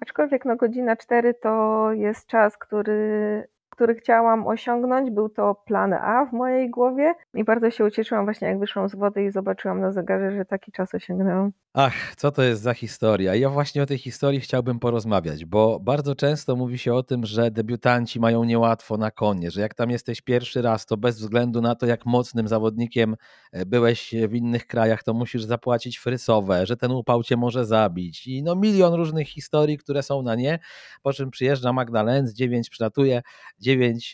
Aczkolwiek 0.00 0.44
no 0.44 0.56
godzina 0.56 0.96
4 0.96 1.34
to 1.34 1.92
jest 1.92 2.26
czas, 2.26 2.58
który 2.58 3.48
który 3.80 3.94
chciałam 3.94 4.46
osiągnąć. 4.46 5.10
Był 5.10 5.28
to 5.28 5.54
plan 5.54 5.92
A 5.92 6.24
w 6.24 6.32
mojej 6.32 6.70
głowie 6.70 7.14
i 7.34 7.44
bardzo 7.44 7.70
się 7.70 7.84
ucieszyłam 7.84 8.24
właśnie 8.24 8.48
jak 8.48 8.58
wyszłam 8.58 8.88
z 8.88 8.94
wody 8.94 9.24
i 9.24 9.30
zobaczyłam 9.30 9.80
na 9.80 9.92
zegarze, 9.92 10.32
że 10.32 10.44
taki 10.44 10.72
czas 10.72 10.94
osiągnęłam. 10.94 11.52
Ach, 11.74 12.16
co 12.16 12.30
to 12.30 12.42
jest 12.42 12.62
za 12.62 12.74
historia? 12.74 13.34
Ja 13.34 13.48
właśnie 13.48 13.82
o 13.82 13.86
tej 13.86 13.98
historii 13.98 14.40
chciałbym 14.40 14.78
porozmawiać, 14.78 15.44
bo 15.44 15.80
bardzo 15.80 16.14
często 16.14 16.56
mówi 16.56 16.78
się 16.78 16.94
o 16.94 17.02
tym, 17.02 17.26
że 17.26 17.50
debiutanci 17.50 18.20
mają 18.20 18.44
niełatwo 18.44 18.96
na 18.96 19.10
konie, 19.10 19.50
że 19.50 19.60
jak 19.60 19.74
tam 19.74 19.90
jesteś 19.90 20.20
pierwszy 20.20 20.62
raz, 20.62 20.86
to 20.86 20.96
bez 20.96 21.18
względu 21.18 21.60
na 21.60 21.74
to, 21.74 21.86
jak 21.86 22.06
mocnym 22.06 22.48
zawodnikiem 22.48 23.16
e, 23.52 23.66
byłeś 23.66 24.14
w 24.28 24.34
innych 24.34 24.66
krajach, 24.66 25.02
to 25.02 25.14
musisz 25.14 25.44
zapłacić 25.44 25.98
frysowe, 25.98 26.66
że 26.66 26.76
ten 26.76 26.90
upał 26.90 27.22
cię 27.22 27.36
może 27.36 27.66
zabić 27.66 28.26
i 28.26 28.42
no 28.42 28.56
milion 28.56 28.94
różnych 28.94 29.28
historii, 29.28 29.78
które 29.78 30.02
są 30.02 30.22
na 30.22 30.34
nie, 30.34 30.58
po 31.02 31.12
czym 31.12 31.30
przyjeżdża 31.30 31.72
Magda 31.72 32.02
Lenz, 32.02 32.34
9 32.34 32.70
przylatuje, 32.70 33.22
9 33.60 33.69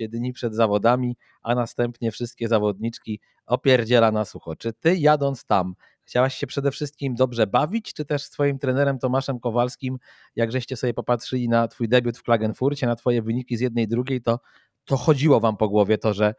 dni 0.09 0.33
przed 0.33 0.55
zawodami, 0.55 1.17
a 1.43 1.55
następnie 1.55 2.11
wszystkie 2.11 2.49
zawodniczki 2.49 3.21
opierdziela 3.47 4.13
na 4.13 4.25
sucho. 4.25 4.57
Czy 4.57 4.73
ty 4.73 4.97
jadąc 4.97 5.45
tam 5.45 5.75
chciałaś 6.05 6.35
się 6.35 6.47
przede 6.47 6.71
wszystkim 6.71 7.15
dobrze 7.15 7.47
bawić, 7.47 7.95
czy 7.95 8.05
też 8.05 8.23
z 8.23 8.31
twoim 8.31 8.59
trenerem 8.59 8.99
Tomaszem 8.99 9.41
Kowalskim, 9.41 9.99
jak 10.37 10.53
żeście 10.53 10.77
sobie 10.77 10.95
popatrzyli 10.95 11.49
na 11.49 11.69
twój 11.69 11.89
debiut 11.89 12.19
w 12.19 12.23
Klagenfurcie, 12.23 12.87
na 12.87 12.97
twoje 12.97 13.23
wyniki 13.23 13.57
z 13.57 13.61
jednej 13.61 13.85
i 13.85 13.89
drugiej, 13.89 14.23
to, 14.23 14.41
to 14.85 14.97
chodziło 14.97 15.41
wam 15.41 15.57
po 15.57 15.69
głowie 15.69 15.99
to, 15.99 16.15
że 16.15 16.35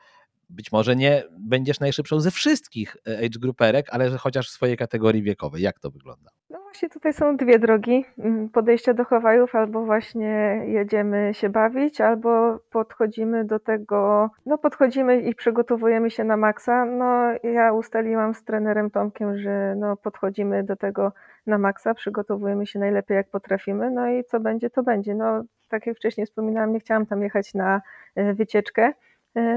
być 0.50 0.72
może 0.72 0.96
nie 0.96 1.24
będziesz 1.40 1.80
najszybszą 1.80 2.20
ze 2.20 2.32
wszystkich 2.32 2.98
e, 3.08 3.18
age 3.18 3.40
grouperek, 3.42 3.86
ale 3.92 4.10
chociaż 4.10 4.48
w 4.48 4.52
swojej 4.52 4.78
kategorii 4.78 5.24
wiekowej. 5.24 5.62
Jak 5.62 5.80
to 5.80 5.92
wygląda? 5.92 6.30
No 6.50 6.60
właśnie 6.60 6.90
tutaj 6.90 7.14
są 7.14 7.38
dwie 7.38 7.60
drogi 7.60 8.06
mm, 8.20 8.50
podejścia 8.50 8.94
do 8.94 9.06
Hawajów, 9.06 9.56
albo 9.56 9.86
właśnie 9.86 10.62
jedziemy 10.68 11.32
się 11.34 11.50
bawić, 11.50 12.02
albo 12.02 12.60
podchodzimy 12.72 13.46
do 13.46 13.60
tego, 13.60 14.30
no 14.46 14.58
podchodzimy 14.58 15.22
i 15.22 15.36
przygotowujemy 15.36 16.12
się 16.12 16.24
na 16.24 16.38
maksa. 16.38 16.86
No 16.86 17.32
ja 17.44 17.74
ustaliłam 17.74 18.34
z 18.34 18.44
trenerem 18.44 18.92
Tomkiem, 18.92 19.38
że 19.38 19.76
no 19.78 19.98
podchodzimy 19.98 20.64
do 20.64 20.76
tego 20.76 21.12
na 21.48 21.58
maksa, 21.58 21.94
przygotowujemy 21.94 22.68
się 22.68 22.80
najlepiej 22.80 23.16
jak 23.16 23.30
potrafimy, 23.30 23.92
no 23.92 24.10
i 24.10 24.24
co 24.24 24.40
będzie, 24.40 24.70
to 24.70 24.84
będzie. 24.84 25.16
No 25.16 25.44
tak 25.70 25.88
jak 25.88 25.98
wcześniej 25.98 26.26
wspominałam, 26.26 26.74
nie 26.74 26.80
chciałam 26.80 27.06
tam 27.06 27.24
jechać 27.24 27.54
na 27.54 27.82
e, 28.16 28.34
wycieczkę, 28.34 28.94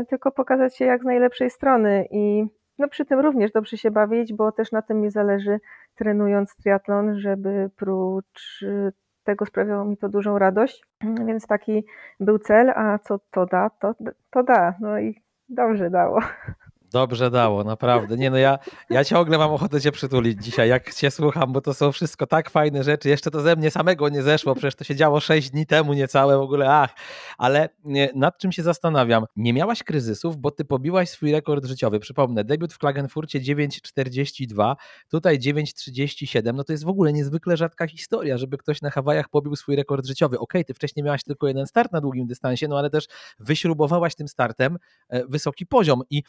tylko 0.08 0.30
pokazać 0.32 0.76
się 0.76 0.84
jak 0.84 1.02
z 1.02 1.04
najlepszej 1.04 1.50
strony 1.50 2.06
i 2.10 2.44
no 2.78 2.88
przy 2.88 3.04
tym 3.04 3.20
również 3.20 3.52
dobrze 3.52 3.76
się 3.76 3.90
bawić, 3.90 4.32
bo 4.32 4.52
też 4.52 4.72
na 4.72 4.82
tym 4.82 5.00
mi 5.00 5.10
zależy, 5.10 5.60
trenując 5.94 6.56
triatlon, 6.56 7.18
żeby 7.18 7.70
prócz 7.76 8.62
y, 8.62 8.92
tego 9.24 9.46
sprawiało 9.46 9.84
mi 9.84 9.96
to 9.96 10.08
dużą 10.08 10.38
radość, 10.38 10.84
więc 11.26 11.46
taki 11.46 11.84
był 12.20 12.38
cel, 12.38 12.70
a 12.70 12.98
co 12.98 13.18
to 13.30 13.46
da, 13.46 13.70
to, 13.70 13.94
to 14.30 14.42
da, 14.42 14.74
no 14.80 14.98
i 14.98 15.22
dobrze 15.48 15.90
dało. 15.90 16.20
Dobrze 16.92 17.30
dało, 17.30 17.64
naprawdę. 17.64 18.16
Nie 18.16 18.30
no, 18.30 18.36
ja, 18.36 18.58
ja 18.90 19.04
ciągle 19.04 19.38
mam 19.38 19.50
ochotę 19.50 19.80
cię 19.80 19.92
przytulić 19.92 20.44
dzisiaj, 20.44 20.68
jak 20.68 20.94
cię 20.94 21.10
słucham, 21.10 21.52
bo 21.52 21.60
to 21.60 21.74
są 21.74 21.92
wszystko 21.92 22.26
tak 22.26 22.50
fajne 22.50 22.84
rzeczy. 22.84 23.08
Jeszcze 23.08 23.30
to 23.30 23.40
ze 23.40 23.56
mnie 23.56 23.70
samego 23.70 24.08
nie 24.08 24.22
zeszło, 24.22 24.54
przecież 24.54 24.74
to 24.74 24.84
się 24.84 24.96
działo 24.96 25.20
6 25.20 25.50
dni 25.50 25.66
temu, 25.66 25.92
niecałe 25.92 26.38
w 26.38 26.40
ogóle, 26.40 26.70
ach. 26.70 26.90
Ale 27.38 27.68
nad 28.14 28.38
czym 28.38 28.52
się 28.52 28.62
zastanawiam? 28.62 29.24
Nie 29.36 29.52
miałaś 29.52 29.82
kryzysów, 29.82 30.36
bo 30.36 30.50
ty 30.50 30.64
pobiłaś 30.64 31.08
swój 31.08 31.32
rekord 31.32 31.64
życiowy. 31.64 32.00
Przypomnę, 32.00 32.44
debiut 32.44 32.72
w 32.72 32.78
Klagenfurcie 32.78 33.40
9,42, 33.40 34.76
tutaj 35.08 35.38
9,37. 35.38 36.54
No 36.54 36.64
to 36.64 36.72
jest 36.72 36.84
w 36.84 36.88
ogóle 36.88 37.12
niezwykle 37.12 37.56
rzadka 37.56 37.86
historia, 37.86 38.38
żeby 38.38 38.58
ktoś 38.58 38.82
na 38.82 38.90
Hawajach 38.90 39.28
pobił 39.28 39.56
swój 39.56 39.76
rekord 39.76 40.06
życiowy. 40.06 40.38
Okej, 40.38 40.60
okay, 40.60 40.64
ty 40.64 40.74
wcześniej 40.74 41.04
miałaś 41.04 41.24
tylko 41.24 41.48
jeden 41.48 41.66
start 41.66 41.92
na 41.92 42.00
długim 42.00 42.26
dystansie, 42.26 42.68
no 42.68 42.78
ale 42.78 42.90
też 42.90 43.06
wyśrubowałaś 43.38 44.14
tym 44.14 44.28
startem 44.28 44.78
e, 45.08 45.26
wysoki 45.26 45.66
poziom 45.66 46.02
i 46.10 46.22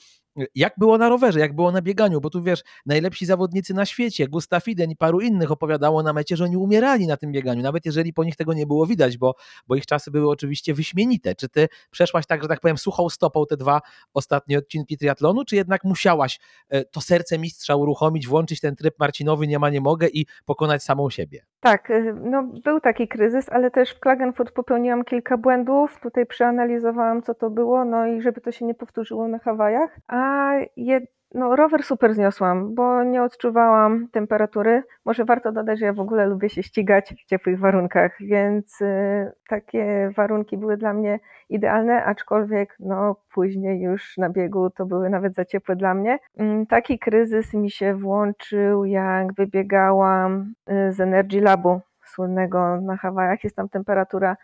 jak 0.55 0.73
było 0.77 0.97
na 0.97 1.09
rowerze, 1.09 1.39
jak 1.39 1.55
było 1.55 1.71
na 1.71 1.81
bieganiu, 1.81 2.21
bo 2.21 2.29
tu 2.29 2.43
wiesz, 2.43 2.63
najlepsi 2.85 3.25
zawodnicy 3.25 3.73
na 3.73 3.85
świecie, 3.85 4.27
Gustav 4.27 4.67
Iden 4.67 4.91
i 4.91 4.95
paru 4.95 5.21
innych 5.21 5.51
opowiadało 5.51 6.03
na 6.03 6.13
mecie, 6.13 6.37
że 6.37 6.43
oni 6.43 6.57
umierali 6.57 7.07
na 7.07 7.17
tym 7.17 7.31
bieganiu, 7.31 7.63
nawet 7.63 7.85
jeżeli 7.85 8.13
po 8.13 8.23
nich 8.23 8.35
tego 8.35 8.53
nie 8.53 8.67
było 8.67 8.87
widać, 8.87 9.17
bo, 9.17 9.35
bo 9.67 9.75
ich 9.75 9.85
czasy 9.85 10.11
były 10.11 10.29
oczywiście 10.29 10.73
wyśmienite. 10.73 11.35
Czy 11.35 11.49
ty 11.49 11.67
przeszłaś 11.91 12.25
tak, 12.25 12.41
że 12.41 12.47
tak 12.47 12.59
powiem, 12.59 12.77
suchą 12.77 13.09
stopą 13.09 13.45
te 13.45 13.57
dwa 13.57 13.81
ostatnie 14.13 14.57
odcinki 14.57 14.97
triatlonu, 14.97 15.45
czy 15.45 15.55
jednak 15.55 15.83
musiałaś 15.83 16.39
e, 16.69 16.85
to 16.85 17.01
serce 17.01 17.39
mistrza 17.39 17.75
uruchomić, 17.75 18.27
włączyć 18.27 18.59
ten 18.59 18.75
tryb 18.75 18.99
Marcinowy, 18.99 19.47
nie 19.47 19.59
ma, 19.59 19.69
nie 19.69 19.81
mogę 19.81 20.07
i 20.07 20.25
pokonać 20.45 20.83
samą 20.83 21.09
siebie? 21.09 21.50
Tak, 21.61 21.89
y, 21.89 22.13
no 22.23 22.43
był 22.43 22.79
taki 22.79 23.07
kryzys, 23.07 23.49
ale 23.49 23.71
też 23.71 23.91
w 23.91 23.99
Klagenfurt 23.99 24.51
popełniłam 24.51 25.03
kilka 25.03 25.37
błędów. 25.37 25.99
Tutaj 25.99 26.25
przeanalizowałam, 26.25 27.21
co 27.21 27.33
to 27.33 27.49
było, 27.49 27.85
no 27.85 28.07
i 28.07 28.21
żeby 28.21 28.41
to 28.41 28.51
się 28.51 28.65
nie 28.65 28.75
powtórzyło 28.75 29.27
na 29.27 29.39
Hawajach. 29.39 29.99
A 30.07 30.51
jed, 30.77 31.03
no, 31.33 31.55
rower 31.55 31.83
super 31.83 32.13
zniosłam, 32.13 32.75
bo 32.75 33.03
nie 33.03 33.23
odczuwałam 33.23 34.07
temperatury. 34.07 34.83
Może 35.05 35.25
warto 35.25 35.51
dodać, 35.51 35.79
że 35.79 35.85
ja 35.85 35.93
w 35.93 35.99
ogóle 35.99 36.27
lubię 36.27 36.49
się 36.49 36.63
ścigać 36.63 37.13
w 37.23 37.25
ciepłych 37.25 37.59
warunkach, 37.59 38.17
więc 38.19 38.81
y, 38.81 39.31
takie 39.49 40.11
warunki 40.15 40.57
były 40.57 40.77
dla 40.77 40.93
mnie 40.93 41.19
idealne, 41.49 42.05
aczkolwiek 42.05 42.75
no, 42.79 43.15
później 43.33 43.81
już 43.81 44.17
na 44.17 44.29
biegu 44.29 44.69
to 44.69 44.85
były 44.85 45.09
nawet 45.09 45.35
za 45.35 45.45
ciepłe 45.45 45.75
dla 45.75 45.93
mnie. 45.93 46.19
Y, 46.41 46.65
taki 46.69 46.99
kryzys 46.99 47.53
mi 47.53 47.71
się 47.71 47.95
włączył, 47.95 48.85
jak 48.85 49.33
wybiegałam 49.33 50.53
y, 50.71 50.93
z 50.93 50.99
Energy 50.99 51.41
Labu 51.41 51.81
słynnego 52.05 52.81
na 52.81 52.97
Hawajach. 52.97 53.43
Jest 53.43 53.55
tam 53.55 53.69
temperatura 53.69 54.37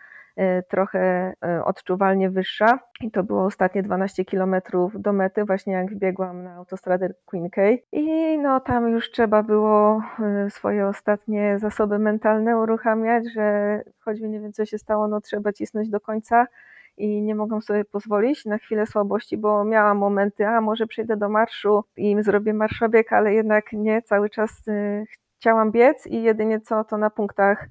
trochę 0.68 1.32
y, 1.58 1.64
odczuwalnie 1.64 2.30
wyższa. 2.30 2.78
I 3.00 3.10
to 3.10 3.22
było 3.22 3.44
ostatnie 3.44 3.82
12 3.82 4.24
kilometrów 4.24 5.00
do 5.00 5.12
mety, 5.12 5.44
właśnie 5.44 5.72
jak 5.72 5.90
wbiegłam 5.90 6.42
na 6.42 6.54
autostradę 6.54 7.14
Queen 7.24 7.50
K. 7.50 7.62
I 7.92 8.38
no 8.38 8.60
tam 8.60 8.88
już 8.88 9.10
trzeba 9.10 9.42
było 9.42 10.02
y, 10.46 10.50
swoje 10.50 10.86
ostatnie 10.86 11.58
zasoby 11.58 11.98
mentalne 11.98 12.58
uruchamiać, 12.58 13.32
że 13.32 13.80
choćby 13.98 14.28
nie 14.28 14.40
wiem 14.40 14.52
co 14.52 14.64
się 14.64 14.78
stało, 14.78 15.08
no 15.08 15.20
trzeba 15.20 15.52
cisnąć 15.52 15.88
do 15.88 16.00
końca 16.00 16.46
i 16.96 17.22
nie 17.22 17.34
mogłam 17.34 17.62
sobie 17.62 17.84
pozwolić 17.84 18.44
na 18.44 18.58
chwilę 18.58 18.86
słabości, 18.86 19.36
bo 19.36 19.64
miałam 19.64 19.98
momenty, 19.98 20.46
a 20.46 20.60
może 20.60 20.86
przejdę 20.86 21.16
do 21.16 21.28
marszu 21.28 21.84
i 21.96 22.22
zrobię 22.22 22.54
marszobieg, 22.54 23.12
ale 23.12 23.34
jednak 23.34 23.72
nie, 23.72 24.02
cały 24.02 24.30
czas 24.30 24.62
chciałam 25.38 25.72
biec 25.72 26.06
i 26.06 26.22
jedynie 26.22 26.60
co 26.60 26.84
to 26.84 26.98
na 26.98 27.10
punktach 27.10 27.68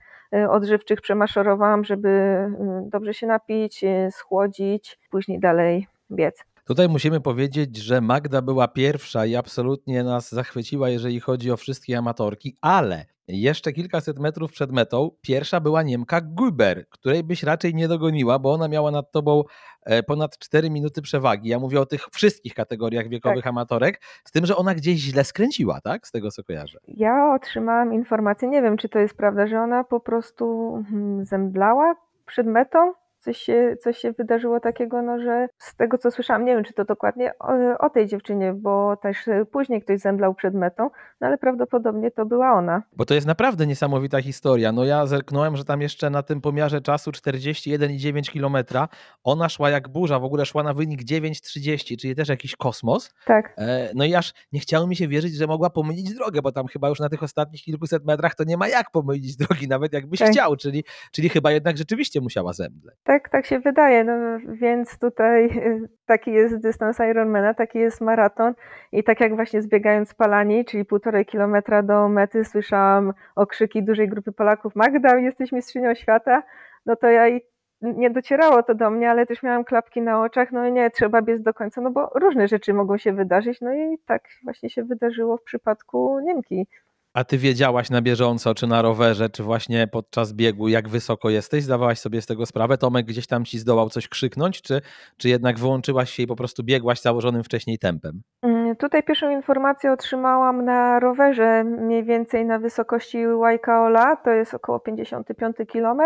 odżywczych 0.50 1.02
przemaszerowałam, 1.02 1.84
żeby 1.84 2.10
y, 2.10 2.90
dobrze 2.90 3.14
się 3.14 3.28
napić, 3.28 3.84
y, 3.84 4.10
schłodzić, 4.12 5.00
później 5.12 5.40
dalej 5.40 5.88
biec. 6.12 6.44
Tutaj 6.66 6.90
musimy 6.90 7.22
powiedzieć, 7.22 7.78
że 7.78 8.02
Magda 8.02 8.42
była 8.42 8.68
pierwsza 8.68 9.26
i 9.26 9.36
absolutnie 9.36 10.04
nas 10.04 10.32
zachwyciła, 10.32 10.90
jeżeli 10.90 11.20
chodzi 11.20 11.52
o 11.52 11.58
wszystkie 11.58 11.98
amatorki, 11.98 12.58
ale 12.62 13.06
jeszcze 13.28 13.74
kilkaset 13.74 14.20
metrów 14.20 14.52
przed 14.52 14.72
metą 14.72 15.12
pierwsza 15.22 15.60
była 15.60 15.84
Niemka 15.84 16.22
Guber, 16.22 16.90
której 16.90 17.24
byś 17.24 17.44
raczej 17.44 17.76
nie 17.76 17.88
dogoniła, 17.88 18.40
bo 18.40 18.54
ona 18.54 18.68
miała 18.68 18.92
nad 18.92 19.12
tobą 19.12 19.44
e, 19.86 20.04
ponad 20.04 20.38
4 20.38 20.70
minuty 20.70 21.02
przewagi. 21.02 21.50
Ja 21.50 21.60
mówię 21.60 21.82
o 21.82 21.86
tych 21.86 22.02
wszystkich 22.12 22.54
kategoriach 22.54 23.08
wiekowych 23.08 23.44
tak. 23.44 23.48
amatorek, 23.48 24.02
z 24.26 24.32
tym, 24.32 24.46
że 24.46 24.56
ona 24.56 24.76
gdzieś 24.76 25.00
źle 25.00 25.24
skręciła, 25.24 25.82
tak? 25.82 26.08
Z 26.08 26.12
tego 26.12 26.32
co 26.32 26.44
kojarzę. 26.44 26.80
Ja 26.88 27.34
otrzymałam 27.36 27.94
informację, 27.94 28.48
nie 28.48 28.62
wiem 28.62 28.78
czy 28.78 28.90
to 28.90 29.00
jest 29.00 29.18
prawda, 29.18 29.48
że 29.48 29.60
ona 29.62 29.84
po 29.84 30.00
prostu 30.00 30.74
hmm, 30.90 31.26
zemdlała 31.26 31.96
przed 32.26 32.48
metą 32.48 32.94
coś 33.28 33.38
się, 33.38 33.76
coś 33.80 33.98
się 33.98 34.12
wydarzyło 34.12 34.60
takiego, 34.60 35.02
no, 35.02 35.20
że 35.20 35.48
z 35.58 35.76
tego 35.76 35.98
co 35.98 36.12
słyszałam, 36.12 36.46
nie 36.46 36.56
wiem 36.56 36.64
czy 36.64 36.74
to 36.74 36.86
dokładnie 36.86 37.34
o, 37.40 37.78
o, 37.80 37.90
tej 37.90 38.08
dziewczynie, 38.08 38.54
bo 38.54 38.98
też 38.98 39.18
później 39.52 39.82
ktoś 39.82 40.00
zemdlał 40.00 40.36
przed 40.36 40.54
metą, 40.54 40.90
no 41.22 41.28
ale 41.28 41.38
prawdopodobnie 41.38 42.12
to 42.12 42.26
była 42.26 42.54
ona. 42.54 42.84
Bo 42.94 43.06
to 43.06 43.14
jest 43.14 43.28
naprawdę 43.28 43.68
niesamowita 43.68 44.22
historia. 44.22 44.72
No 44.72 44.86
ja 44.86 45.06
zerknąłem, 45.06 45.56
że 45.56 45.66
tam 45.66 45.82
jeszcze 45.82 46.10
na 46.10 46.24
tym 46.24 46.42
pomiarze 46.42 46.82
czasu 46.82 47.12
41,9 47.12 48.34
km 48.34 48.88
ona 49.24 49.50
szła 49.50 49.70
jak 49.70 49.90
burza, 49.90 50.20
w 50.20 50.24
ogóle 50.24 50.46
szła 50.46 50.64
na 50.64 50.74
wynik 50.74 51.02
9,30, 51.04 51.98
czyli 51.98 52.16
też 52.16 52.30
jakiś 52.30 52.56
kosmos. 52.56 53.14
Tak. 53.26 53.54
E, 53.58 53.90
no 53.96 54.06
i 54.06 54.16
aż 54.16 54.34
nie 54.52 54.60
chciało 54.60 54.88
mi 54.88 54.96
się 54.96 55.08
wierzyć, 55.08 55.36
że 55.36 55.48
mogła 55.48 55.70
pomylić 55.70 56.14
drogę, 56.14 56.42
bo 56.42 56.52
tam 56.52 56.68
chyba 56.68 56.90
już 56.90 57.00
na 57.00 57.10
tych 57.10 57.24
ostatnich 57.24 57.62
kilkuset 57.62 58.06
metrach 58.06 58.36
to 58.36 58.44
nie 58.44 58.58
ma 58.58 58.68
jak 58.68 58.92
pomylić 58.92 59.36
drogi, 59.38 59.68
nawet 59.68 59.94
jakbyś 59.94 60.20
tak. 60.20 60.32
chciał, 60.32 60.56
czyli, 60.56 60.84
czyli 61.12 61.30
chyba 61.30 61.52
jednak 61.52 61.78
rzeczywiście 61.78 62.22
musiała 62.22 62.54
zemdleć. 62.54 62.96
Tak 63.04 63.17
tak, 63.20 63.30
tak 63.30 63.46
się 63.46 63.60
wydaje. 63.60 64.04
No, 64.04 64.14
więc 64.48 65.00
tutaj 65.00 65.50
taki 66.06 66.32
jest 66.32 66.58
dystans 66.58 67.00
Ironmana, 67.00 67.54
taki 67.54 67.80
jest 67.80 68.02
maraton 68.02 68.54
i 68.92 69.04
tak 69.04 69.20
jak 69.20 69.36
właśnie 69.36 69.62
zbiegając 69.62 70.14
Palani, 70.14 70.66
czyli 70.66 70.86
półtorej 70.86 71.26
kilometra 71.26 71.84
do 71.84 72.10
mety, 72.10 72.46
słyszałam 72.46 73.14
okrzyki 73.36 73.84
dużej 73.84 74.10
grupy 74.10 74.32
Polaków 74.32 74.76
Magda, 74.76 75.18
jesteś 75.18 75.52
mistrzynią 75.52 75.96
świata, 75.96 76.44
no 76.86 76.96
to 76.96 77.08
ja 77.08 77.28
i 77.28 77.42
nie 77.82 78.10
docierało 78.10 78.64
to 78.64 78.76
do 78.76 78.90
mnie, 78.90 79.10
ale 79.12 79.26
też 79.26 79.44
miałam 79.44 79.64
klapki 79.64 80.02
na 80.02 80.22
oczach, 80.22 80.52
no 80.52 80.68
i 80.68 80.72
nie, 80.72 80.92
trzeba 80.92 81.22
biec 81.22 81.42
do 81.42 81.54
końca, 81.54 81.82
no 81.82 81.92
bo 81.92 82.12
różne 82.16 82.48
rzeczy 82.48 82.74
mogą 82.74 82.98
się 82.98 83.14
wydarzyć, 83.14 83.62
no 83.62 83.74
i 83.74 83.98
tak 84.06 84.24
właśnie 84.44 84.70
się 84.70 84.84
wydarzyło 84.84 85.38
w 85.38 85.44
przypadku 85.44 86.20
Niemki. 86.20 86.68
A 87.14 87.24
ty 87.24 87.38
wiedziałaś 87.38 87.90
na 87.90 88.02
bieżąco, 88.02 88.56
czy 88.56 88.68
na 88.68 88.82
rowerze, 88.82 89.30
czy 89.30 89.44
właśnie 89.44 89.88
podczas 89.88 90.34
biegu, 90.34 90.68
jak 90.68 90.90
wysoko 90.90 91.30
jesteś? 91.30 91.64
Zdawałaś 91.64 92.00
sobie 92.00 92.22
z 92.22 92.26
tego 92.26 92.46
sprawę? 92.46 92.78
Tomek 92.78 93.06
gdzieś 93.06 93.28
tam 93.28 93.46
ci 93.46 93.60
zdołał 93.60 93.90
coś 93.90 94.08
krzyknąć, 94.08 94.62
czy, 94.62 94.82
czy 95.18 95.30
jednak 95.30 95.60
wyłączyłaś 95.60 96.10
się 96.10 96.24
i 96.24 96.28
po 96.28 96.36
prostu 96.36 96.64
biegłaś 96.64 97.02
założonym 97.02 97.44
wcześniej 97.44 97.80
tempem? 97.80 98.22
Mm, 98.42 98.76
tutaj 98.76 99.04
pierwszą 99.04 99.30
informację 99.30 99.92
otrzymałam 99.92 100.66
na 100.66 101.00
rowerze, 101.00 101.64
mniej 101.64 102.04
więcej 102.04 102.46
na 102.46 102.60
wysokości 102.60 103.18
Waikaola, 103.40 104.16
to 104.16 104.32
jest 104.32 104.54
około 104.54 104.80
55 104.80 105.56
km. 105.74 106.00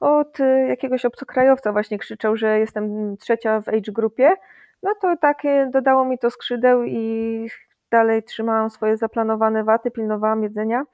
Od 0.00 0.40
y, 0.40 0.66
jakiegoś 0.68 1.04
obcokrajowca 1.04 1.72
właśnie 1.72 1.98
krzyczał, 1.98 2.36
że 2.36 2.58
jestem 2.58 3.16
trzecia 3.16 3.60
w 3.60 3.68
age 3.68 3.92
grupie. 3.92 4.30
No 4.82 4.94
to 5.00 5.16
takie 5.16 5.68
dodało 5.72 6.04
mi 6.04 6.18
to 6.18 6.30
skrzydeł 6.30 6.84
i 6.84 7.46
dalej 7.92 8.22
trzymałam 8.22 8.70
swoje 8.70 8.96
zaplanowane 8.96 9.64
waty, 9.64 9.90
pilnowałam 9.90 10.42
jedzenia, 10.42 10.84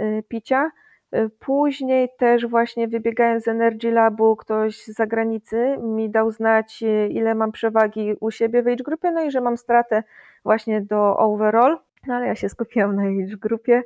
y, 0.00 0.22
picia. 0.28 0.70
Y, 1.14 1.30
później 1.38 2.08
też 2.18 2.46
właśnie 2.46 2.88
wybiegając 2.88 3.44
z 3.44 3.48
Energy 3.48 3.90
Labu, 3.92 4.36
ktoś 4.36 4.82
z 4.84 4.86
zagranicy 4.86 5.76
mi 5.82 6.10
dał 6.10 6.30
znać, 6.30 6.82
y, 6.82 7.08
ile 7.08 7.34
mam 7.34 7.52
przewagi 7.52 8.14
u 8.20 8.30
siebie 8.30 8.62
w 8.62 8.68
age 8.68 8.84
grupie, 8.84 9.10
no 9.10 9.22
i 9.22 9.30
że 9.30 9.40
mam 9.40 9.56
stratę 9.56 10.02
właśnie 10.44 10.80
do 10.80 11.16
overall, 11.16 11.78
no 12.06 12.14
ale 12.14 12.26
ja 12.26 12.34
się 12.34 12.48
skupiłam 12.48 12.96
na 12.96 13.02
age 13.02 13.36
grupie 13.36 13.82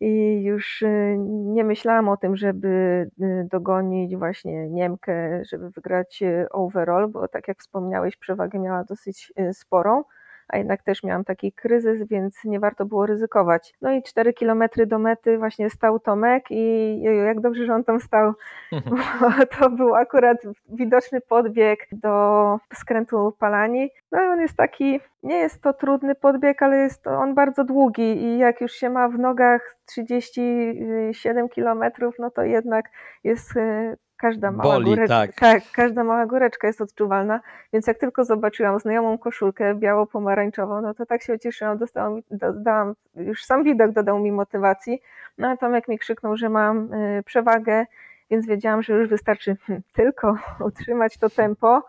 i 0.00 0.42
już 0.42 0.84
nie 1.26 1.64
myślałam 1.64 2.08
o 2.08 2.16
tym, 2.16 2.36
żeby 2.36 3.10
dogonić 3.50 4.16
właśnie 4.16 4.68
Niemkę, 4.70 5.44
żeby 5.44 5.70
wygrać 5.70 6.22
overall, 6.50 7.08
bo 7.08 7.28
tak 7.28 7.48
jak 7.48 7.58
wspomniałeś, 7.58 8.16
przewagę 8.16 8.58
miała 8.58 8.84
dosyć 8.84 9.32
sporą 9.52 10.04
a 10.48 10.58
jednak 10.58 10.82
też 10.82 11.02
miałam 11.02 11.24
taki 11.24 11.52
kryzys, 11.52 12.08
więc 12.08 12.44
nie 12.44 12.60
warto 12.60 12.86
było 12.86 13.06
ryzykować. 13.06 13.74
No 13.82 13.92
i 13.92 14.02
4 14.02 14.32
kilometry 14.32 14.86
do 14.86 14.98
mety 14.98 15.38
właśnie 15.38 15.70
stał 15.70 16.00
Tomek 16.00 16.44
i 16.50 17.02
jak 17.26 17.40
dobrze, 17.40 17.66
że 17.66 17.74
on 17.74 17.84
tam 17.84 18.00
stał, 18.00 18.32
to 19.58 19.70
był 19.70 19.94
akurat 19.94 20.36
widoczny 20.68 21.20
podbieg 21.20 21.88
do 21.92 22.58
skrętu 22.74 23.32
Palani. 23.38 23.90
No 24.12 24.22
i 24.22 24.26
on 24.26 24.40
jest 24.40 24.56
taki, 24.56 25.00
nie 25.22 25.36
jest 25.36 25.62
to 25.62 25.72
trudny 25.72 26.14
podbieg, 26.14 26.62
ale 26.62 26.76
jest 26.76 27.06
on 27.06 27.34
bardzo 27.34 27.64
długi 27.64 28.22
i 28.22 28.38
jak 28.38 28.60
już 28.60 28.72
się 28.72 28.90
ma 28.90 29.08
w 29.08 29.18
nogach 29.18 29.76
37 29.86 31.48
kilometrów, 31.48 32.14
no 32.18 32.30
to 32.30 32.42
jednak 32.42 32.90
jest 33.24 33.56
e, 33.56 33.96
Każda 34.18 34.50
mała, 34.50 34.74
Boli, 34.74 34.90
góreczka, 34.90 35.14
tak. 35.26 35.34
tak, 35.34 35.62
każda 35.72 36.04
mała 36.04 36.26
góreczka 36.26 36.66
jest 36.66 36.80
odczuwalna, 36.80 37.40
więc 37.72 37.86
jak 37.86 37.98
tylko 37.98 38.24
zobaczyłam 38.24 38.78
znajomą 38.78 39.18
koszulkę 39.18 39.74
biało-pomarańczową, 39.74 40.80
no 40.80 40.94
to 40.94 41.06
tak 41.06 41.22
się 41.22 41.34
ucieszyłam, 41.34 41.78
dostałam, 41.78 42.20
dodałam, 42.30 42.94
już 43.16 43.44
sam 43.44 43.64
widok 43.64 43.90
dodał 43.90 44.18
mi 44.18 44.32
motywacji, 44.32 45.02
no 45.38 45.48
a 45.48 45.56
Tomek 45.56 45.88
mi 45.88 45.98
krzyknął, 45.98 46.36
że 46.36 46.48
mam 46.48 46.92
y, 46.92 47.22
przewagę, 47.22 47.86
więc 48.30 48.46
wiedziałam, 48.46 48.82
że 48.82 48.92
już 48.92 49.08
wystarczy 49.08 49.56
tylko 49.96 50.36
utrzymać 50.60 51.18
to 51.18 51.30
tempo. 51.30 51.82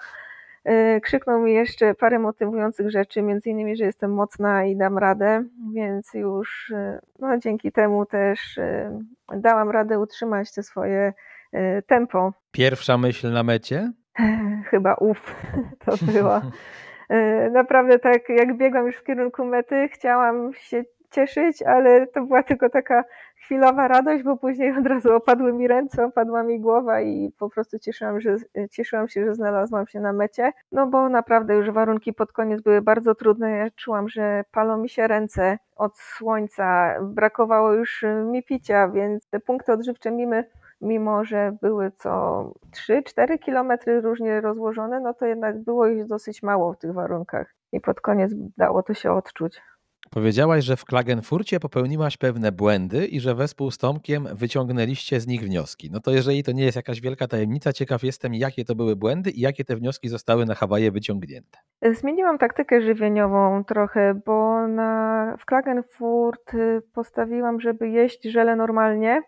Y, 0.70 1.02
krzyknął 1.02 1.40
mi 1.40 1.54
jeszcze 1.54 1.96
parę 1.96 2.20
motywujących 2.20 2.92
rzeczy, 2.92 3.22
między 3.22 3.50
innymi, 3.50 3.76
że 3.76 3.86
jestem 3.86 4.14
mocna 4.14 4.66
i 4.66 4.76
dam 4.76 4.98
radę, 4.98 5.44
więc 5.74 6.14
już 6.14 6.70
y, 6.70 7.00
no, 7.20 7.38
dzięki 7.38 7.72
temu 7.72 8.06
też 8.06 8.60
dałam 9.34 9.70
radę 9.70 10.00
utrzymać 10.00 10.54
te 10.54 10.64
swoje 10.64 11.14
Y, 11.14 11.14
tempo. 11.88 12.34
Pierwsza 12.52 12.98
myśl 12.98 13.32
na 13.32 13.44
mecie? 13.44 13.92
Chyba 14.72 14.94
uf, 14.94 15.36
to 15.86 15.92
była. 16.14 16.42
Y, 17.14 17.52
naprawdę 17.52 18.00
tak, 18.00 18.30
jak 18.30 18.58
biegłam 18.58 18.86
już 18.86 18.96
w 18.96 19.04
kierunku 19.04 19.46
mety, 19.46 19.90
chciałam 19.94 20.54
się 20.54 20.84
cieszyć, 21.12 21.62
ale 21.62 22.08
to 22.08 22.26
była 22.26 22.44
tylko 22.44 22.70
taka 22.70 23.04
chwilowa 23.36 23.88
radość, 23.88 24.24
bo 24.24 24.38
później 24.38 24.78
od 24.78 24.88
razu 24.88 25.16
opadły 25.16 25.54
mi 25.54 25.68
ręce, 25.68 26.06
opadła 26.06 26.44
mi 26.44 26.60
głowa 26.60 27.02
i 27.02 27.32
po 27.40 27.50
prostu 27.50 27.80
cieszyłam, 27.80 28.22
że, 28.22 28.36
cieszyłam 28.72 29.08
się, 29.08 29.26
że 29.26 29.36
znalazłam 29.36 29.88
się 29.88 30.00
na 30.00 30.14
mecie, 30.14 30.52
no 30.72 30.88
bo 30.88 31.10
naprawdę 31.10 31.56
już 31.56 31.72
warunki 31.72 32.14
pod 32.14 32.32
koniec 32.32 32.62
były 32.62 32.82
bardzo 32.82 33.16
trudne. 33.16 33.52
Ja 33.52 33.70
czułam, 33.76 34.10
że 34.10 34.44
palą 34.52 34.78
mi 34.78 34.90
się 34.90 35.08
ręce 35.08 35.58
od 35.76 35.98
słońca, 35.98 36.96
brakowało 37.02 37.74
już 37.74 38.06
mi 38.26 38.44
picia, 38.44 38.88
więc 38.88 39.30
te 39.30 39.40
punkty 39.40 39.72
odżywcze 39.72 40.12
mimy 40.12 40.44
mimo 40.82 41.26
że 41.26 41.58
były 41.62 41.92
co 41.92 42.44
3-4 42.90 43.40
kilometry 43.40 44.02
różnie 44.02 44.42
rozłożone, 44.42 45.00
no 45.00 45.14
to 45.14 45.26
jednak 45.26 45.64
było 45.64 45.88
ich 45.88 46.06
dosyć 46.06 46.44
mało 46.44 46.74
w 46.74 46.78
tych 46.78 46.94
warunkach. 46.94 47.56
I 47.72 47.82
pod 47.82 48.02
koniec 48.02 48.32
dało 48.58 48.84
to 48.84 48.94
się 48.94 49.12
odczuć. 49.12 49.62
Powiedziałaś, 50.12 50.64
że 50.64 50.76
w 50.76 50.86
Klagenfurcie 50.86 51.60
popełniłaś 51.60 52.18
pewne 52.18 52.52
błędy 52.52 53.06
i 53.06 53.20
że 53.20 53.36
wespół 53.36 53.72
z 53.72 53.78
Tomkiem 53.78 54.28
wyciągnęliście 54.34 55.20
z 55.20 55.28
nich 55.28 55.42
wnioski. 55.42 55.90
No 55.92 56.00
to 56.00 56.12
jeżeli 56.12 56.44
to 56.44 56.52
nie 56.52 56.64
jest 56.64 56.76
jakaś 56.76 57.02
wielka 57.02 57.28
tajemnica, 57.28 57.74
ciekaw 57.74 58.04
jestem, 58.04 58.34
jakie 58.34 58.66
to 58.66 58.76
były 58.76 58.96
błędy 58.96 59.30
i 59.30 59.42
jakie 59.42 59.66
te 59.66 59.76
wnioski 59.76 60.10
zostały 60.10 60.46
na 60.46 60.56
Hawaje 60.56 60.92
wyciągnięte. 60.92 61.60
Zmieniłam 61.92 62.38
taktykę 62.38 62.82
żywieniową 62.82 63.64
trochę, 63.64 64.22
bo 64.26 64.68
na, 64.68 65.36
w 65.40 65.46
Klagenfurt 65.46 66.54
y, 66.54 66.82
postawiłam, 66.94 67.62
żeby 67.62 67.90
jeść 67.90 68.24
żele 68.24 68.56
normalnie, 68.56 69.22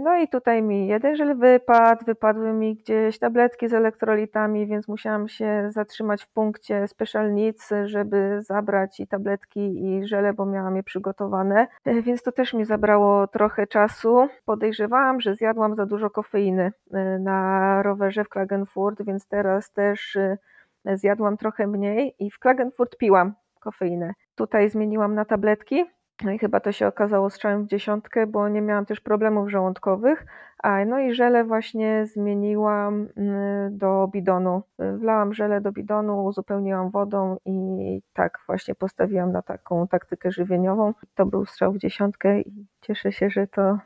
no 0.00 0.16
i 0.16 0.28
tutaj 0.28 0.62
mi 0.62 0.86
jeden 0.86 1.16
żel 1.16 1.36
wypadł, 1.36 2.04
wypadły 2.04 2.52
mi 2.52 2.76
gdzieś 2.76 3.18
tabletki 3.18 3.68
z 3.68 3.72
elektrolitami, 3.72 4.66
więc 4.66 4.88
musiałam 4.88 5.28
się 5.28 5.68
zatrzymać 5.70 6.22
w 6.22 6.28
punkcie 6.28 6.88
special 6.88 7.34
needs, 7.34 7.72
żeby 7.84 8.42
zabrać 8.42 9.00
i 9.00 9.06
tabletki 9.06 9.84
i 9.84 10.06
żele, 10.06 10.32
bo 10.32 10.46
miałam 10.46 10.76
je 10.76 10.82
przygotowane, 10.82 11.66
y, 11.86 12.02
więc 12.02 12.22
to 12.22 12.32
też 12.32 12.54
mi 12.54 12.64
zabrało 12.64 13.26
trochę 13.26 13.66
czasu. 13.66 14.28
Podejrzewałam, 14.44 15.20
że 15.20 15.34
zjadłam 15.34 15.74
za 15.74 15.86
dużo 15.86 16.10
kofeiny 16.10 16.72
y, 16.94 17.18
na 17.18 17.82
rowerze 17.82 18.24
w 18.24 18.28
Klagenfurt, 18.28 19.02
więc 19.02 19.26
teraz 19.26 19.72
też 19.72 20.18
zjadłam 20.94 21.36
trochę 21.36 21.66
mniej 21.66 22.14
i 22.18 22.30
w 22.30 22.38
Klagenfurt 22.38 22.96
piłam 22.96 23.34
kofeinę. 23.60 24.12
Tutaj 24.34 24.70
zmieniłam 24.70 25.14
na 25.14 25.24
tabletki, 25.24 25.84
no 26.24 26.30
i 26.30 26.38
chyba 26.38 26.60
to 26.60 26.72
się 26.72 26.86
okazało 26.86 27.30
strzałem 27.30 27.64
w 27.64 27.68
dziesiątkę, 27.68 28.26
bo 28.26 28.48
nie 28.48 28.62
miałam 28.62 28.86
też 28.86 29.00
problemów 29.00 29.50
żołądkowych. 29.50 30.26
A 30.62 30.84
no 30.84 30.98
i 30.98 31.14
żelę 31.14 31.44
właśnie 31.44 32.06
zmieniłam 32.06 33.08
mm, 33.16 33.78
do 33.78 34.08
bidonu. 34.12 34.62
Wlałam 34.78 35.34
żelę 35.34 35.60
do 35.60 35.72
bidonu, 35.72 36.24
uzupełniłam 36.24 36.90
wodą 36.90 37.36
i 37.44 38.02
tak 38.12 38.38
właśnie 38.46 38.74
postawiłam 38.74 39.32
na 39.32 39.42
taką 39.42 39.88
taktykę 39.88 40.30
żywieniową. 40.30 40.94
To 41.14 41.26
był 41.26 41.46
strzał 41.46 41.72
w 41.72 41.78
dziesiątkę 41.78 42.40
i 42.40 42.66
cieszę 42.80 43.12
się, 43.12 43.30
że 43.30 43.46
to 43.46 43.78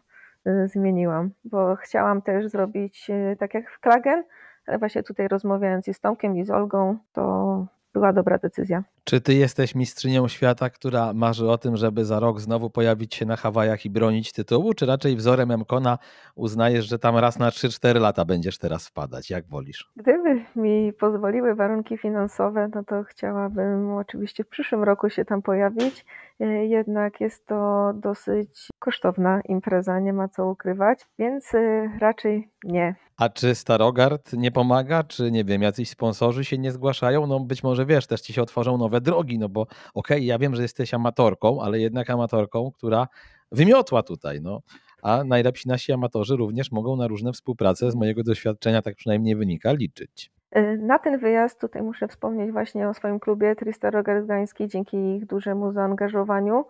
y, 0.47 0.69
zmieniłam, 0.69 1.31
bo 1.45 1.77
chciałam 1.77 2.23
też 2.23 2.47
zrobić 2.47 3.11
y, 3.11 3.37
tak 3.37 3.55
jak 3.55 3.71
w 3.71 3.81
Klagen, 3.81 4.25
ale 4.67 4.79
właśnie 4.79 5.03
tutaj 5.03 5.29
rozmawiając 5.29 5.87
z 5.87 6.01
Tomkiem 6.01 6.37
i 6.37 6.45
z 6.45 6.51
Olgą, 6.51 6.99
to 7.13 7.67
była 7.93 8.13
dobra 8.13 8.39
decyzja. 8.39 8.85
Czy 9.05 9.21
ty 9.21 9.35
jesteś 9.35 9.75
mistrzynią 9.75 10.29
świata, 10.29 10.71
która 10.71 11.13
marzy 11.15 11.51
o 11.51 11.59
tym, 11.59 11.77
żeby 11.77 12.05
za 12.05 12.21
rok 12.21 12.41
znowu 12.41 12.71
pojawić 12.71 13.15
się 13.15 13.27
na 13.27 13.37
Hawajach 13.37 13.85
i 13.87 13.91
bronić 13.91 14.33
tytułu, 14.33 14.75
czy 14.75 14.87
raczej 14.87 15.17
wzorem 15.17 15.59
Mkona 15.59 15.99
uznajesz, 16.35 16.89
że 16.89 16.99
tam 16.99 17.17
raz 17.17 17.39
na 17.39 17.49
3-4 17.49 18.01
lata 18.01 18.25
będziesz 18.25 18.59
teraz 18.59 18.89
wpadać? 18.89 19.31
Jak 19.31 19.47
wolisz? 19.47 19.91
Gdyby 19.97 20.45
mi 20.57 20.93
pozwoliły 20.93 21.55
warunki 21.55 21.99
finansowe, 21.99 22.69
no 22.75 22.85
to 22.85 23.03
chciałabym 23.03 23.93
oczywiście 23.93 24.45
w 24.45 24.49
przyszłym 24.49 24.85
roku 24.85 25.11
się 25.11 25.25
tam 25.25 25.43
pojawić. 25.43 26.05
E, 26.41 26.67
jednak 26.67 27.21
jest 27.21 27.47
to 27.47 27.93
dosyć 27.95 28.69
kosztowna 28.79 29.41
impreza, 29.49 30.01
nie 30.01 30.13
ma 30.13 30.29
co 30.29 30.47
ukrywać, 30.47 31.07
więc 31.19 31.55
e, 31.55 31.91
raczej 32.01 32.49
nie. 32.65 32.95
A 33.21 33.29
czy 33.29 33.55
Starogard 33.55 34.33
nie 34.33 34.51
pomaga? 34.51 35.05
Czy 35.05 35.31
nie 35.31 35.45
wiem, 35.45 35.63
jacyś 35.63 35.91
sponsorzy 35.91 36.45
się 36.45 36.59
nie 36.59 36.73
zgłaszają? 36.73 37.27
No 37.27 37.41
być 37.41 37.63
może 37.63 37.87
wiesz, 37.87 38.07
też 38.07 38.21
ci 38.21 38.33
się 38.33 38.43
otworzą 38.43 38.79
nowe 38.79 39.01
drogi, 39.01 39.39
no 39.39 39.49
bo 39.49 39.61
okej, 39.61 39.77
okay, 39.95 40.21
ja 40.21 40.39
wiem, 40.39 40.55
że 40.55 40.63
jesteś 40.63 40.95
amatorką, 40.95 41.63
ale 41.63 41.81
jednak 41.81 42.11
amatorką, 42.11 42.71
która 42.73 43.09
wymiotła 43.53 44.03
tutaj, 44.03 44.41
no. 44.43 44.61
A 45.03 45.25
najlepsi 45.25 45.69
nasi 45.69 45.93
amatorzy 45.93 46.37
również 46.37 46.73
mogą 46.73 46.97
na 46.97 47.07
różne 47.07 47.33
współprace, 47.33 47.91
z 47.91 47.95
mojego 47.95 48.23
doświadczenia 48.23 48.83
tak 48.83 48.95
przynajmniej 48.95 49.37
wynika, 49.37 49.73
liczyć. 49.73 50.31
Y, 50.57 50.79
na 50.83 50.99
ten 50.99 51.19
wyjazd 51.19 51.61
tutaj 51.61 51.83
muszę 51.83 52.09
wspomnieć 52.09 52.53
właśnie 52.53 52.89
o 52.89 52.95
swoim 52.95 53.21
klubie 53.21 53.55
Roger 53.83 54.25
Gdański. 54.25 54.69
Dzięki 54.69 54.97
ich 54.97 55.27
dużemu 55.27 55.73
zaangażowaniu 55.73 56.65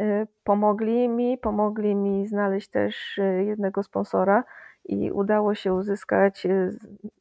y, 0.00 0.26
pomogli 0.44 1.08
mi, 1.08 1.38
pomogli 1.38 1.94
mi 1.94 2.26
znaleźć 2.26 2.68
też 2.68 3.18
y, 3.18 3.44
jednego 3.46 3.82
sponsora 3.82 4.44
i 4.88 5.12
udało 5.12 5.54
się 5.54 5.74
uzyskać 5.74 6.46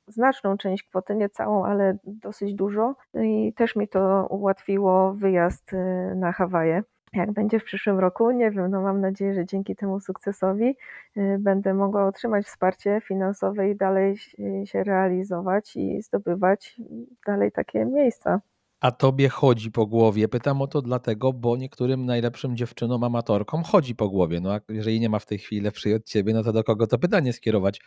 znaczną 0.07 0.57
część 0.57 0.83
kwoty, 0.83 1.15
nie 1.15 1.29
całą, 1.29 1.65
ale 1.65 1.97
dosyć 2.03 2.53
dużo 2.53 2.95
i 3.13 3.53
też 3.53 3.75
mi 3.75 3.87
to 3.87 4.27
ułatwiło 4.29 5.13
wyjazd 5.13 5.71
na 6.15 6.31
Hawaje. 6.31 6.83
Jak 7.15 7.31
będzie 7.31 7.59
w 7.59 7.63
przyszłym 7.63 7.99
roku, 7.99 8.31
nie 8.31 8.51
wiem, 8.51 8.71
no 8.71 8.81
mam 8.81 9.01
nadzieję, 9.01 9.33
że 9.33 9.45
dzięki 9.45 9.75
temu 9.75 9.99
sukcesowi 9.99 10.77
y, 11.17 11.37
będę 11.39 11.73
mogła 11.73 12.07
otrzymać 12.07 12.45
wsparcie 12.45 13.01
finansowe 13.03 13.69
i 13.69 13.75
dalej 13.75 14.17
się 14.65 14.83
realizować 14.83 15.75
i 15.75 16.01
zdobywać 16.01 16.81
dalej 17.25 17.51
takie 17.51 17.85
miejsca. 17.85 18.41
A 18.81 18.91
tobie 18.91 19.29
chodzi 19.29 19.71
po 19.71 19.85
głowie? 19.85 20.27
Pytam 20.27 20.61
o 20.61 20.67
to 20.67 20.81
dlatego, 20.81 21.33
bo 21.33 21.57
niektórym 21.57 22.05
najlepszym 22.05 22.55
dziewczynom 22.55 23.03
amatorkom 23.03 23.63
chodzi 23.63 23.95
po 23.95 24.09
głowie. 24.09 24.39
No 24.41 24.53
a 24.53 24.59
jeżeli 24.69 24.99
nie 24.99 25.09
ma 25.09 25.19
w 25.19 25.25
tej 25.25 25.37
chwili 25.37 25.61
lepszej 25.61 25.93
od 25.93 26.03
ciebie, 26.03 26.33
no 26.33 26.43
to 26.43 26.53
do 26.53 26.63
kogo 26.63 26.87
to 26.87 26.97
pytanie 26.97 27.33
skierować? 27.33 27.81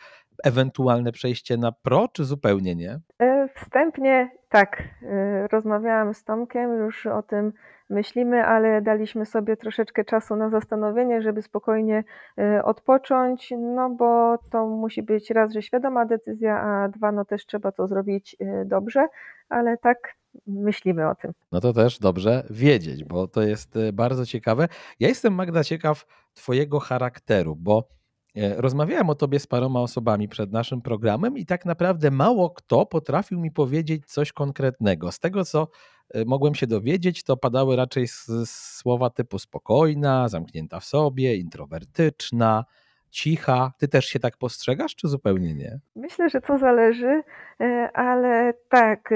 Ewentualne 0.44 1.12
przejście 1.12 1.56
na 1.56 1.72
pro, 1.72 2.08
czy 2.12 2.24
zupełnie 2.24 2.74
nie? 2.74 3.00
E, 3.20 3.48
wstępnie 3.54 4.30
tak. 4.48 4.82
E, 5.02 5.48
rozmawiałam 5.48 6.14
z 6.14 6.24
Tomkiem 6.24 6.78
już 6.78 7.06
o 7.06 7.22
tym, 7.22 7.52
myślimy, 7.90 8.44
ale 8.44 8.82
daliśmy 8.82 9.26
sobie 9.26 9.56
troszeczkę 9.56 10.04
czasu 10.04 10.36
na 10.36 10.50
zastanowienie, 10.50 11.22
żeby 11.22 11.42
spokojnie 11.42 12.04
e, 12.38 12.64
odpocząć, 12.64 13.54
no 13.58 13.90
bo 13.90 14.38
to 14.50 14.66
musi 14.66 15.02
być 15.02 15.30
raz, 15.30 15.52
że 15.52 15.62
świadoma 15.62 16.06
decyzja, 16.06 16.60
a 16.60 16.88
dwa, 16.88 17.12
no 17.12 17.24
też 17.24 17.46
trzeba 17.46 17.72
to 17.72 17.86
zrobić 17.86 18.36
dobrze, 18.64 19.06
ale 19.48 19.76
tak 19.78 20.17
myślimy 20.46 21.08
o 21.10 21.14
tym. 21.14 21.32
No 21.52 21.60
to 21.60 21.72
też 21.72 21.98
dobrze 21.98 22.46
wiedzieć, 22.50 23.04
bo 23.04 23.28
to 23.28 23.42
jest 23.42 23.76
e, 23.76 23.92
bardzo 23.92 24.26
ciekawe. 24.26 24.68
Ja 25.00 25.08
jestem, 25.08 25.34
Magda, 25.34 25.64
ciekaw 25.64 26.06
Twojego 26.34 26.80
charakteru, 26.80 27.56
bo 27.56 27.98
E, 28.38 28.60
rozmawiałem 28.60 29.10
o 29.10 29.14
tobie 29.14 29.38
z 29.38 29.46
paroma 29.46 29.80
osobami 29.80 30.28
przed 30.28 30.52
naszym 30.52 30.82
programem 30.82 31.38
i 31.38 31.46
tak 31.46 31.64
naprawdę 31.64 32.10
mało 32.10 32.50
kto 32.50 32.86
potrafił 32.86 33.40
mi 33.40 33.50
powiedzieć 33.50 34.06
coś 34.06 34.32
konkretnego. 34.32 35.12
Z 35.12 35.18
tego, 35.18 35.44
co 35.44 35.68
e, 36.10 36.24
mogłem 36.24 36.54
się 36.54 36.66
dowiedzieć, 36.66 37.24
to 37.24 37.36
padały 37.36 37.76
raczej 37.76 38.06
słowa 38.46 39.10
typu 39.10 39.38
spokojna, 39.38 40.28
zamknięta 40.28 40.80
w 40.80 40.84
sobie, 40.84 41.36
introwertyczna, 41.36 42.64
cicha. 43.10 43.72
Ty 43.78 43.88
też 43.88 44.04
się 44.04 44.18
tak 44.18 44.36
postrzegasz, 44.36 44.96
czy 44.96 45.08
zupełnie 45.08 45.54
nie? 45.54 45.78
Myślę, 45.96 46.28
że 46.28 46.40
to 46.40 46.58
zależy, 46.58 47.22
e, 47.60 47.90
ale 47.94 48.54
tak, 48.68 49.10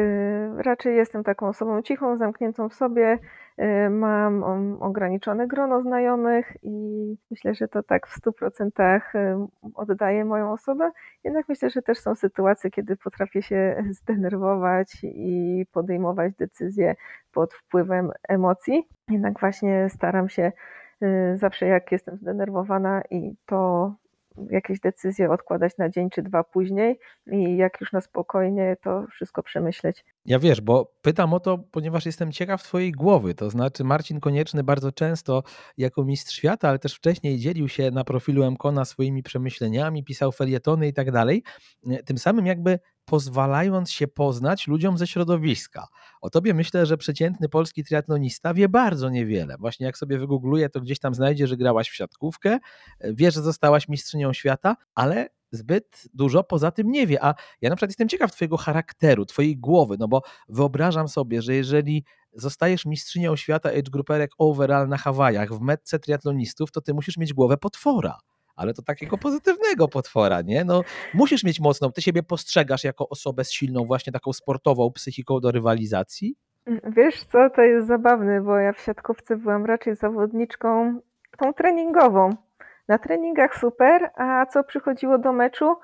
raczej 0.57 0.96
jestem 0.96 1.24
taką 1.24 1.48
osobą 1.48 1.83
cichą, 1.83 2.16
zamkniętą 2.16 2.68
w 2.68 2.74
sobie, 2.74 3.18
Y, 3.59 3.90
mam 3.90 4.42
ograniczone 4.81 5.46
grono 5.46 5.83
znajomych 5.83 6.57
i 6.62 7.16
myślę, 7.31 7.55
że 7.55 7.68
to 7.68 7.83
tak 7.83 8.07
w 8.07 8.20
100% 8.20 9.00
y, 9.14 9.37
oddaje 9.74 10.24
moją 10.24 10.52
osobę. 10.52 10.90
Jednak 11.24 11.48
myślę, 11.48 11.70
że 11.70 11.83
też 11.83 11.98
są 11.98 12.14
sytuacje, 12.14 12.70
kiedy 12.70 12.96
potrafię 12.96 13.42
się 13.42 13.76
zdenerwować 14.00 14.96
i 15.02 15.66
podejmować 15.72 16.35
decyzje 16.35 16.94
pod 17.33 17.55
wpływem 17.55 18.11
emocji. 18.28 18.88
Jednak 19.09 19.40
właśnie 19.40 19.88
staram 19.90 20.28
się 20.28 20.52
zawsze, 21.34 21.66
jak 21.66 21.92
jestem 21.92 22.16
zdenerwowana 22.16 23.02
i 23.10 23.34
to 23.46 23.92
jakieś 24.50 24.80
decyzje 24.80 25.30
odkładać 25.30 25.78
na 25.78 25.88
dzień 25.88 26.10
czy 26.10 26.22
dwa 26.22 26.44
później 26.44 26.98
i 27.32 27.56
jak 27.56 27.80
już 27.80 27.92
na 27.92 28.00
spokojnie 28.00 28.76
to 28.82 29.06
wszystko 29.10 29.42
przemyśleć. 29.42 30.04
Ja 30.24 30.38
wiesz, 30.38 30.60
bo 30.60 30.92
pytam 31.02 31.34
o 31.34 31.40
to, 31.40 31.58
ponieważ 31.58 32.06
jestem 32.06 32.32
ciekaw 32.32 32.62
Twojej 32.62 32.92
głowy. 32.92 33.34
To 33.34 33.50
znaczy, 33.50 33.84
Marcin 33.84 34.20
Konieczny 34.20 34.64
bardzo 34.64 34.92
często 34.92 35.42
jako 35.78 36.04
mistrz 36.04 36.36
świata, 36.36 36.68
ale 36.68 36.78
też 36.78 36.94
wcześniej 36.94 37.38
dzielił 37.38 37.68
się 37.68 37.90
na 37.90 38.04
profilu 38.04 38.50
Mkona 38.50 38.84
swoimi 38.84 39.22
przemyśleniami, 39.22 40.04
pisał 40.04 40.32
felietony 40.32 40.88
i 40.88 40.92
tak 40.92 41.10
dalej. 41.10 41.42
Tym 42.04 42.18
samym 42.18 42.46
jakby 42.46 42.78
pozwalając 43.04 43.90
się 43.90 44.08
poznać 44.08 44.66
ludziom 44.66 44.98
ze 44.98 45.06
środowiska. 45.06 45.86
O 46.20 46.30
tobie 46.30 46.54
myślę, 46.54 46.86
że 46.86 46.96
przeciętny 46.96 47.48
polski 47.48 47.84
triatlonista 47.84 48.54
wie 48.54 48.68
bardzo 48.68 49.10
niewiele. 49.10 49.56
Właśnie 49.58 49.86
jak 49.86 49.98
sobie 49.98 50.18
wygoogluje, 50.18 50.68
to 50.68 50.80
gdzieś 50.80 50.98
tam 50.98 51.14
znajdzie, 51.14 51.46
że 51.46 51.56
grałaś 51.56 51.90
w 51.90 51.94
siatkówkę, 51.94 52.58
wie, 53.00 53.30
że 53.30 53.42
zostałaś 53.42 53.88
mistrzynią 53.88 54.32
świata, 54.32 54.76
ale 54.94 55.28
zbyt 55.50 56.08
dużo 56.14 56.44
poza 56.44 56.70
tym 56.70 56.90
nie 56.90 57.06
wie. 57.06 57.24
A 57.24 57.34
ja 57.60 57.70
na 57.70 57.76
przykład 57.76 57.90
jestem 57.90 58.08
ciekaw 58.08 58.32
twojego 58.32 58.56
charakteru, 58.56 59.26
twojej 59.26 59.56
głowy, 59.56 59.96
no 59.98 60.08
bo 60.08 60.22
wyobrażam 60.48 61.08
sobie, 61.08 61.42
że 61.42 61.54
jeżeli 61.54 62.04
zostajesz 62.32 62.86
mistrzynią 62.86 63.36
świata 63.36 63.68
age 63.68 63.90
grouperek 63.90 64.30
overall 64.38 64.88
na 64.88 64.96
Hawajach 64.96 65.52
w 65.54 65.60
metce 65.60 65.98
triatlonistów, 65.98 66.72
to 66.72 66.80
ty 66.80 66.94
musisz 66.94 67.16
mieć 67.16 67.34
głowę 67.34 67.56
potwora 67.56 68.18
ale 68.62 68.75
to 68.75 68.83
takiego 68.83 69.18
pozytywnego 69.18 69.88
potwora, 69.88 70.42
nie? 70.42 70.64
No, 70.64 70.83
musisz 71.14 71.44
mieć 71.44 71.61
mocną, 71.61 71.92
ty 71.92 72.03
siebie 72.03 72.22
postrzegasz 72.22 72.85
jako 72.85 73.09
osobę 73.09 73.44
z 73.44 73.53
silną 73.53 73.85
właśnie 73.85 74.12
taką 74.12 74.33
sportową 74.33 74.90
psychiką 74.90 75.40
do 75.40 75.51
rywalizacji? 75.51 76.37
Mm, 76.66 76.81
wiesz 76.96 77.25
co, 77.25 77.51
to 77.51 77.62
jest 77.62 77.87
zabawne, 77.87 78.40
bo 78.40 78.57
ja 78.57 78.72
w 78.72 78.81
siatkówce 78.81 79.37
byłam 79.37 79.66
raczej 79.66 79.96
zawodniczką 79.96 81.01
tą 81.38 81.53
treningową. 81.53 82.31
Na 82.88 82.98
treningach 82.98 83.57
super, 83.57 84.11
a 84.14 84.46
co 84.46 84.64
przychodziło 84.64 85.18
do 85.18 85.33
meczu, 85.33 85.77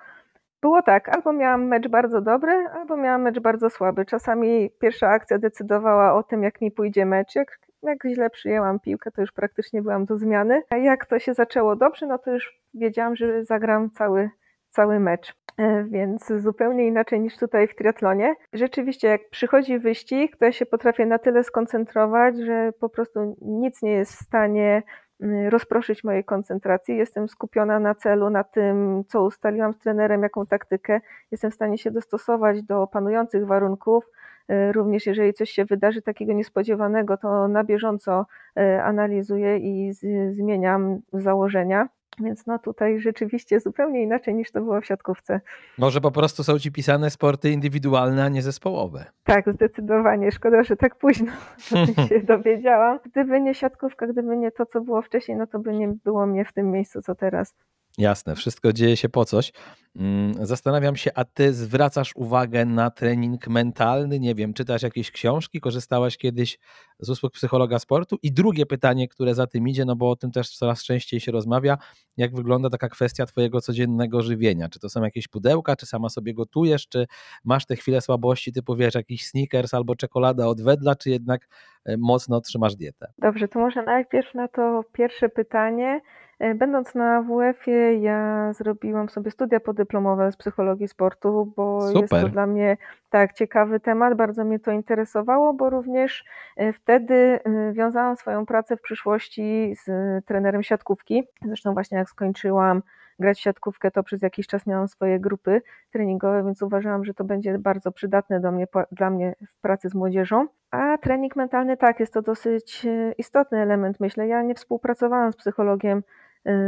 było 0.62 0.82
tak, 0.82 1.08
albo 1.08 1.32
miałam 1.32 1.66
mecz 1.66 1.88
bardzo 1.88 2.20
dobry, 2.20 2.52
albo 2.52 2.96
miałam 2.96 3.22
mecz 3.22 3.38
bardzo 3.38 3.70
słaby. 3.70 4.06
Czasami 4.06 4.70
pierwsza 4.80 5.08
akcja 5.08 5.38
decydowała 5.38 6.14
o 6.14 6.22
tym, 6.22 6.42
jak 6.42 6.60
mi 6.60 6.70
pójdzie 6.70 7.06
mecz. 7.06 7.34
Jak 7.34 7.58
jak 7.82 7.98
źle 8.14 8.30
przyjęłam 8.30 8.80
piłkę, 8.80 9.10
to 9.10 9.20
już 9.20 9.32
praktycznie 9.32 9.82
byłam 9.82 10.04
do 10.04 10.18
zmiany. 10.18 10.62
A 10.70 10.76
jak 10.76 11.06
to 11.06 11.18
się 11.18 11.34
zaczęło 11.34 11.76
dobrze, 11.76 12.06
no 12.06 12.18
to 12.18 12.32
już 12.32 12.60
wiedziałam, 12.74 13.16
że 13.16 13.44
zagram 13.44 13.90
cały, 13.90 14.30
cały 14.70 15.00
mecz. 15.00 15.34
E, 15.58 15.84
więc 15.84 16.32
zupełnie 16.38 16.86
inaczej 16.86 17.20
niż 17.20 17.36
tutaj 17.36 17.68
w 17.68 17.74
triatlonie. 17.74 18.34
Rzeczywiście, 18.52 19.08
jak 19.08 19.30
przychodzi 19.30 19.78
wyścig, 19.78 20.36
to 20.36 20.44
ja 20.44 20.52
się 20.52 20.66
potrafię 20.66 21.06
na 21.06 21.18
tyle 21.18 21.44
skoncentrować, 21.44 22.36
że 22.38 22.72
po 22.80 22.88
prostu 22.88 23.36
nic 23.40 23.82
nie 23.82 23.92
jest 23.92 24.12
w 24.12 24.24
stanie 24.24 24.82
mm, 25.20 25.48
rozproszyć 25.48 26.04
mojej 26.04 26.24
koncentracji. 26.24 26.96
Jestem 26.96 27.28
skupiona 27.28 27.80
na 27.80 27.94
celu, 27.94 28.30
na 28.30 28.44
tym, 28.44 29.04
co 29.08 29.24
ustaliłam 29.24 29.72
z 29.72 29.78
trenerem, 29.78 30.22
jaką 30.22 30.46
taktykę. 30.46 31.00
Jestem 31.30 31.50
w 31.50 31.54
stanie 31.54 31.78
się 31.78 31.90
dostosować 31.90 32.62
do 32.62 32.86
panujących 32.86 33.46
warunków. 33.46 34.04
E, 34.48 34.72
również 34.72 35.06
jeżeli 35.06 35.34
coś 35.34 35.50
się 35.50 35.64
wydarzy 35.64 36.02
takiego 36.02 36.32
niespodziewanego, 36.32 37.16
to 37.16 37.48
na 37.48 37.64
bieżąco 37.64 38.26
e, 38.56 38.82
analizuję 38.84 39.58
i 39.58 39.92
zmieniam 40.32 41.00
założenia. 41.12 41.88
Więc 42.20 42.46
no 42.46 42.58
tutaj 42.58 43.00
rzeczywiście 43.00 43.60
zupełnie 43.60 44.02
inaczej 44.02 44.34
niż 44.34 44.50
to 44.50 44.60
było 44.60 44.80
w 44.80 44.86
siatkówce. 44.86 45.40
Może 45.78 46.00
po 46.00 46.10
prostu 46.10 46.44
są 46.44 46.58
ci 46.58 46.72
pisane 46.72 47.10
sporty 47.10 47.50
indywidualne, 47.50 48.24
a 48.24 48.28
nie 48.28 48.42
zespołowe. 48.42 49.04
Tak, 49.24 49.52
zdecydowanie. 49.52 50.32
Szkoda, 50.32 50.62
że 50.62 50.76
tak 50.76 50.96
późno 50.96 51.32
się 52.08 52.20
dowiedziałam. 52.20 52.98
Gdyby 53.04 53.40
nie 53.40 53.54
siatkówka, 53.54 54.06
gdyby 54.06 54.36
nie 54.36 54.50
to, 54.50 54.66
co 54.66 54.80
było 54.80 55.02
wcześniej, 55.02 55.38
no 55.38 55.46
to 55.46 55.58
by 55.58 55.74
nie 55.74 55.88
było 55.88 56.26
mnie 56.26 56.44
w 56.44 56.52
tym 56.52 56.70
miejscu, 56.70 57.02
co 57.02 57.14
teraz. 57.14 57.54
Jasne, 57.98 58.34
wszystko 58.34 58.72
dzieje 58.72 58.96
się 58.96 59.08
po 59.08 59.24
coś. 59.24 59.52
Mm, 59.96 60.46
zastanawiam 60.46 60.96
się, 60.96 61.10
a 61.14 61.24
ty 61.24 61.52
zwracasz 61.52 62.12
uwagę 62.16 62.64
na 62.64 62.90
trening 62.90 63.48
mentalny? 63.48 64.20
Nie 64.20 64.34
wiem, 64.34 64.54
czytasz 64.54 64.82
jakieś 64.82 65.10
książki, 65.10 65.60
korzystałaś 65.60 66.18
kiedyś 66.18 66.58
z 66.98 67.10
usług 67.10 67.32
psychologa 67.32 67.78
sportu? 67.78 68.16
I 68.22 68.32
drugie 68.32 68.66
pytanie, 68.66 69.08
które 69.08 69.34
za 69.34 69.46
tym 69.46 69.68
idzie, 69.68 69.84
no 69.84 69.96
bo 69.96 70.10
o 70.10 70.16
tym 70.16 70.30
też 70.30 70.56
coraz 70.56 70.84
częściej 70.84 71.20
się 71.20 71.32
rozmawia, 71.32 71.78
jak 72.16 72.34
wygląda 72.34 72.70
taka 72.70 72.88
kwestia 72.88 73.26
twojego 73.26 73.60
codziennego 73.60 74.22
żywienia? 74.22 74.68
Czy 74.68 74.80
to 74.80 74.88
są 74.88 75.02
jakieś 75.02 75.28
pudełka, 75.28 75.76
czy 75.76 75.86
sama 75.86 76.08
sobie 76.08 76.34
gotujesz, 76.34 76.88
czy 76.88 77.06
masz 77.44 77.66
te 77.66 77.76
chwile 77.76 78.00
słabości 78.00 78.52
typu, 78.52 78.76
wiesz, 78.76 78.94
jakiś 78.94 79.26
sneakers 79.26 79.74
albo 79.74 79.96
czekolada 79.96 80.46
od 80.46 80.62
wedla, 80.62 80.94
czy 80.94 81.10
jednak 81.10 81.48
e, 81.84 81.96
mocno 81.96 82.40
trzymasz 82.40 82.76
dietę? 82.76 83.12
Dobrze, 83.18 83.48
to 83.48 83.58
może 83.58 83.82
najpierw 83.82 84.34
na 84.34 84.48
to 84.48 84.84
pierwsze 84.92 85.28
pytanie. 85.28 86.00
E, 86.38 86.54
będąc 86.54 86.94
na 86.94 87.22
WF-ie, 87.22 87.98
ja 87.98 88.52
zrobiłam 88.52 89.08
sobie 89.08 89.30
studia 89.30 89.60
podyplomowe 89.60 90.32
z 90.32 90.36
psychologii 90.36 90.88
sportu, 90.88 91.52
bo 91.56 91.88
Super. 91.88 92.02
jest 92.02 92.12
to 92.12 92.28
dla 92.28 92.46
mnie 92.46 92.76
tak 93.10 93.32
ciekawy 93.32 93.80
temat, 93.80 94.14
bardzo 94.14 94.44
mnie 94.44 94.58
to 94.58 94.70
interesowało, 94.70 95.54
bo 95.54 95.70
również 95.70 96.24
e, 96.56 96.72
wtedy 96.72 97.14
e, 97.14 97.72
wiązałam 97.72 98.16
swoją 98.16 98.46
pracę 98.46 98.76
w 98.76 98.80
przyszłości 98.80 99.74
z 99.84 99.90
trenerem 100.26 100.62
siatkówki. 100.62 101.24
Zresztą 101.46 101.74
właśnie 101.74 101.98
jak 101.98 102.08
skończyłam 102.08 102.82
grać 103.18 103.38
w 103.38 103.40
siatkówkę, 103.40 103.90
to 103.90 104.02
przez 104.02 104.22
jakiś 104.22 104.46
czas 104.46 104.66
miałam 104.66 104.88
swoje 104.88 105.20
grupy 105.20 105.62
treningowe, 105.90 106.44
więc 106.44 106.62
uważałam, 106.62 107.04
że 107.04 107.14
to 107.14 107.24
będzie 107.24 107.58
bardzo 107.58 107.92
przydatne 107.92 108.40
do 108.40 108.52
mnie, 108.52 108.66
dla 108.92 109.10
mnie 109.10 109.34
w 109.48 109.60
pracy 109.60 109.88
z 109.88 109.94
młodzieżą. 109.94 110.46
A 110.70 110.98
trening 110.98 111.36
mentalny, 111.36 111.76
tak, 111.76 112.00
jest 112.00 112.12
to 112.12 112.22
dosyć 112.22 112.86
istotny 113.18 113.58
element, 113.58 114.00
myślę. 114.00 114.28
Ja 114.28 114.42
nie 114.42 114.54
współpracowałam 114.54 115.32
z 115.32 115.36
psychologiem 115.36 116.02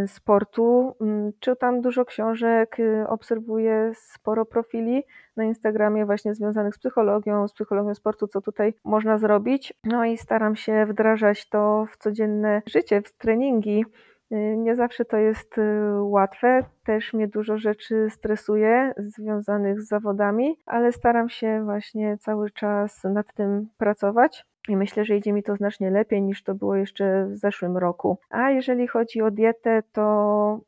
sportu. 0.07 0.95
Mm, 1.01 1.33
czytam 1.41 1.81
dużo 1.81 2.05
książek, 2.05 2.81
y, 2.81 3.05
obserwuję 3.09 3.93
sporo 3.95 4.45
profili 4.45 5.03
na 5.37 5.45
Instagramie 5.45 6.07
właśnie 6.07 6.35
związanych 6.35 6.75
z 6.75 6.79
psychologią, 6.79 7.49
z 7.49 7.53
psychologią 7.53 7.95
sportu, 7.95 8.27
co 8.27 8.41
tutaj 8.41 8.75
można 8.85 9.19
zrobić. 9.19 9.75
No 9.85 10.05
i 10.05 10.19
staram 10.19 10.57
się 10.57 10.87
wdrażać 10.87 11.49
to 11.49 11.87
w 11.93 11.97
codzienne 11.97 12.63
życie, 12.67 13.03
w 13.03 13.13
treningi. 13.13 13.85
Y, 14.33 14.57
nie 14.57 14.77
zawsze 14.77 15.05
to 15.05 15.17
jest 15.17 15.55
łatwe, 16.01 16.65
też 16.85 17.13
mnie 17.13 17.29
dużo 17.29 17.59
rzeczy 17.59 18.07
stresuje 18.11 18.95
związanych 18.99 19.81
z 19.81 19.89
zawodami, 19.89 20.57
ale 20.67 20.93
staram 20.93 21.29
się 21.29 21.65
właśnie 21.65 22.19
cały 22.19 22.51
czas 22.51 23.05
nad 23.05 23.35
tym 23.35 23.69
pracować. 23.79 24.50
I 24.69 24.77
myślę, 24.77 25.05
że 25.05 25.17
idzie 25.17 25.33
mi 25.33 25.43
to 25.43 25.57
znacznie 25.57 25.91
lepiej 25.91 26.23
niż 26.23 26.43
to 26.43 26.55
było 26.55 26.77
jeszcze 26.77 27.27
w 27.27 27.37
zeszłym 27.37 27.77
roku. 27.77 28.19
A 28.31 28.51
jeżeli 28.51 28.89
chodzi 28.89 29.23
o 29.23 29.31
dietę, 29.31 29.83
to 29.93 30.61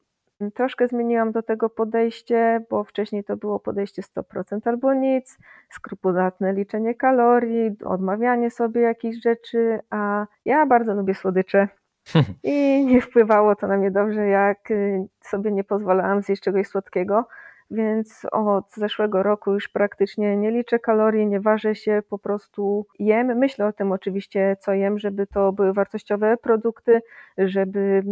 troszkę 0.50 0.88
zmieniłam 0.88 1.32
do 1.32 1.42
tego 1.42 1.70
podejście, 1.70 2.64
bo 2.70 2.84
wcześniej 2.84 3.24
to 3.24 3.36
było 3.36 3.60
podejście 3.60 4.02
100% 4.02 4.60
albo 4.64 4.94
nic, 4.94 5.38
skrupulatne 5.70 6.52
liczenie 6.52 6.94
kalorii, 6.94 7.70
odmawianie 7.84 8.50
sobie 8.50 8.80
jakichś 8.80 9.22
rzeczy, 9.22 9.80
a 9.90 10.26
ja 10.44 10.66
bardzo 10.66 10.94
lubię 10.94 11.14
słodycze. 11.14 11.68
I 12.42 12.84
nie 12.86 13.00
wpływało 13.00 13.56
to 13.56 13.66
na 13.66 13.76
mnie 13.76 13.90
dobrze, 13.90 14.26
jak 14.26 14.70
y, 14.70 15.06
sobie 15.20 15.52
nie 15.52 15.64
pozwalałam 15.64 16.22
zjeść 16.22 16.42
czegoś 16.42 16.66
słodkiego 16.66 17.26
więc 17.72 18.26
od 18.32 18.74
zeszłego 18.74 19.22
roku 19.22 19.52
już 19.52 19.68
praktycznie 19.68 20.36
nie 20.36 20.50
liczę 20.50 20.78
kalorii, 20.78 21.26
nie 21.26 21.40
ważę 21.40 21.74
się, 21.74 22.02
po 22.08 22.18
prostu 22.18 22.86
jem. 22.98 23.38
Myślę 23.38 23.66
o 23.66 23.72
tym 23.72 23.92
oczywiście, 23.92 24.56
co 24.60 24.72
jem, 24.72 24.98
żeby 24.98 25.26
to 25.26 25.52
były 25.52 25.72
wartościowe 25.72 26.36
produkty, 26.36 27.00
żeby 27.38 28.02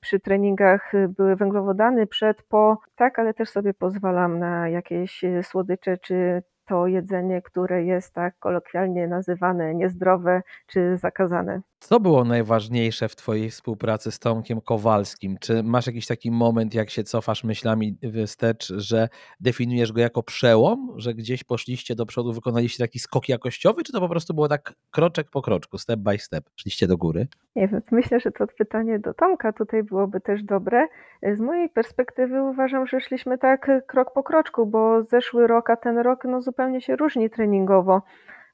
przy 0.00 0.20
treningach 0.20 0.92
były 1.08 1.36
węglowodany 1.36 2.06
przed, 2.06 2.42
po, 2.42 2.78
tak, 2.96 3.18
ale 3.18 3.34
też 3.34 3.48
sobie 3.48 3.74
pozwalam 3.74 4.38
na 4.38 4.68
jakieś 4.68 5.24
słodycze 5.42 5.98
czy 5.98 6.42
to 6.66 6.86
jedzenie, 6.86 7.42
które 7.42 7.84
jest 7.84 8.14
tak 8.14 8.38
kolokwialnie 8.38 9.08
nazywane 9.08 9.74
niezdrowe 9.74 10.42
czy 10.66 10.96
zakazane. 10.96 11.60
Co 11.78 12.00
było 12.00 12.24
najważniejsze 12.24 13.08
w 13.08 13.16
Twojej 13.16 13.50
współpracy 13.50 14.10
z 14.10 14.18
Tomkiem 14.18 14.60
Kowalskim? 14.60 15.36
Czy 15.40 15.62
masz 15.62 15.86
jakiś 15.86 16.06
taki 16.06 16.30
moment, 16.30 16.74
jak 16.74 16.90
się 16.90 17.04
cofasz 17.04 17.44
myślami 17.44 17.98
wstecz, 18.26 18.72
że 18.76 19.08
definiujesz 19.40 19.92
go 19.92 20.00
jako 20.00 20.22
przełom, 20.22 20.92
że 20.96 21.14
gdzieś 21.14 21.44
poszliście 21.44 21.94
do 21.94 22.06
przodu, 22.06 22.32
wykonaliście 22.32 22.84
taki 22.84 22.98
skok 22.98 23.28
jakościowy, 23.28 23.82
czy 23.82 23.92
to 23.92 24.00
po 24.00 24.08
prostu 24.08 24.34
było 24.34 24.48
tak 24.48 24.72
kroczek 24.90 25.30
po 25.30 25.42
kroczku, 25.42 25.78
step 25.78 26.00
by 26.00 26.18
step, 26.18 26.44
szliście 26.56 26.86
do 26.86 26.96
góry? 26.96 27.26
Nie 27.56 27.68
wiem, 27.68 27.82
myślę, 27.90 28.20
że 28.20 28.30
to 28.32 28.46
pytanie 28.46 28.98
do 28.98 29.14
Tomka 29.14 29.52
tutaj 29.52 29.82
byłoby 29.82 30.20
też 30.20 30.42
dobre. 30.42 30.86
Z 31.22 31.40
mojej 31.40 31.68
perspektywy 31.68 32.42
uważam, 32.42 32.86
że 32.86 33.00
szliśmy 33.00 33.38
tak 33.38 33.70
krok 33.86 34.12
po 34.14 34.22
kroczku, 34.22 34.66
bo 34.66 35.02
zeszły 35.02 35.46
rok, 35.46 35.70
a 35.70 35.76
ten 35.76 35.98
rok 35.98 36.24
no, 36.24 36.42
zupełnie 36.42 36.80
się 36.80 36.96
różni 36.96 37.30
treningowo. 37.30 38.02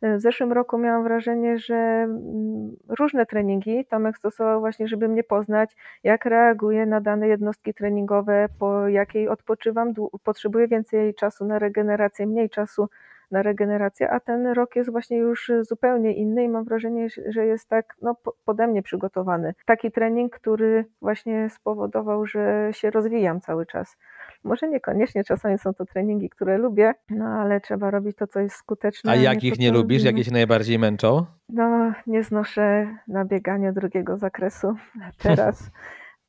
W 0.03 0.21
zeszłym 0.21 0.53
roku 0.53 0.79
miałam 0.79 1.05
wrażenie, 1.05 1.59
że 1.59 1.75
mm, 1.75 2.77
różne 2.89 3.27
treningi 3.27 3.85
Tomek 3.85 4.17
stosował 4.17 4.61
właśnie, 4.61 4.89
żeby 4.89 5.09
mnie 5.09 5.25
poznać, 5.25 5.77
jak 6.05 6.25
reaguję 6.25 6.87
na 6.87 7.01
dane 7.01 7.29
jednostki 7.29 7.75
treningowe, 7.75 8.49
po 8.59 8.89
jakiej 8.89 9.29
odpoczywam, 9.29 9.95
potrzebuję 10.25 10.69
więcej 10.69 11.15
czasu 11.15 11.45
na 11.45 11.59
regenerację, 11.59 12.27
mniej 12.27 12.51
czasu 12.51 12.89
na 13.31 13.43
regenerację, 13.43 14.11
a 14.11 14.21
ten 14.21 14.47
rok 14.47 14.77
jest 14.77 14.91
właśnie 14.91 15.17
już 15.19 15.53
zupełnie 15.61 16.15
inny 16.15 16.45
i 16.45 16.49
mam 16.49 16.65
wrażenie, 16.65 17.09
że 17.27 17.47
jest 17.47 17.69
tak 17.69 17.95
no, 18.03 18.17
pode 18.45 18.67
mnie 18.67 18.83
przygotowany. 18.83 19.55
Taki 19.67 19.93
trening, 19.93 20.37
który 20.37 20.85
właśnie 21.03 21.51
spowodował, 21.51 22.27
że 22.27 22.69
się 22.73 22.91
rozwijam 22.91 23.41
cały 23.41 23.67
czas. 23.67 23.97
Może 24.45 24.69
niekoniecznie 24.69 25.25
czasami 25.25 25.59
są 25.59 25.75
to 25.75 25.85
treningi, 25.85 26.31
które 26.31 26.59
lubię, 26.59 26.95
no 27.11 27.25
ale 27.25 27.61
trzeba 27.61 27.91
robić 27.91 28.17
to, 28.17 28.27
co 28.27 28.41
jest 28.41 28.57
skuteczne. 28.57 29.13
A 29.13 29.17
jakich 29.17 29.59
nie, 29.59 29.67
nie 29.67 29.73
lubisz? 29.73 30.05
Jakie 30.05 30.25
się 30.25 30.33
najbardziej 30.33 30.79
męczą? 30.79 31.27
No, 31.49 31.93
nie 32.07 32.23
znoszę 32.23 32.97
nabiegania 33.09 33.73
drugiego 33.73 34.17
zakresu. 34.17 34.75
Teraz 35.23 35.71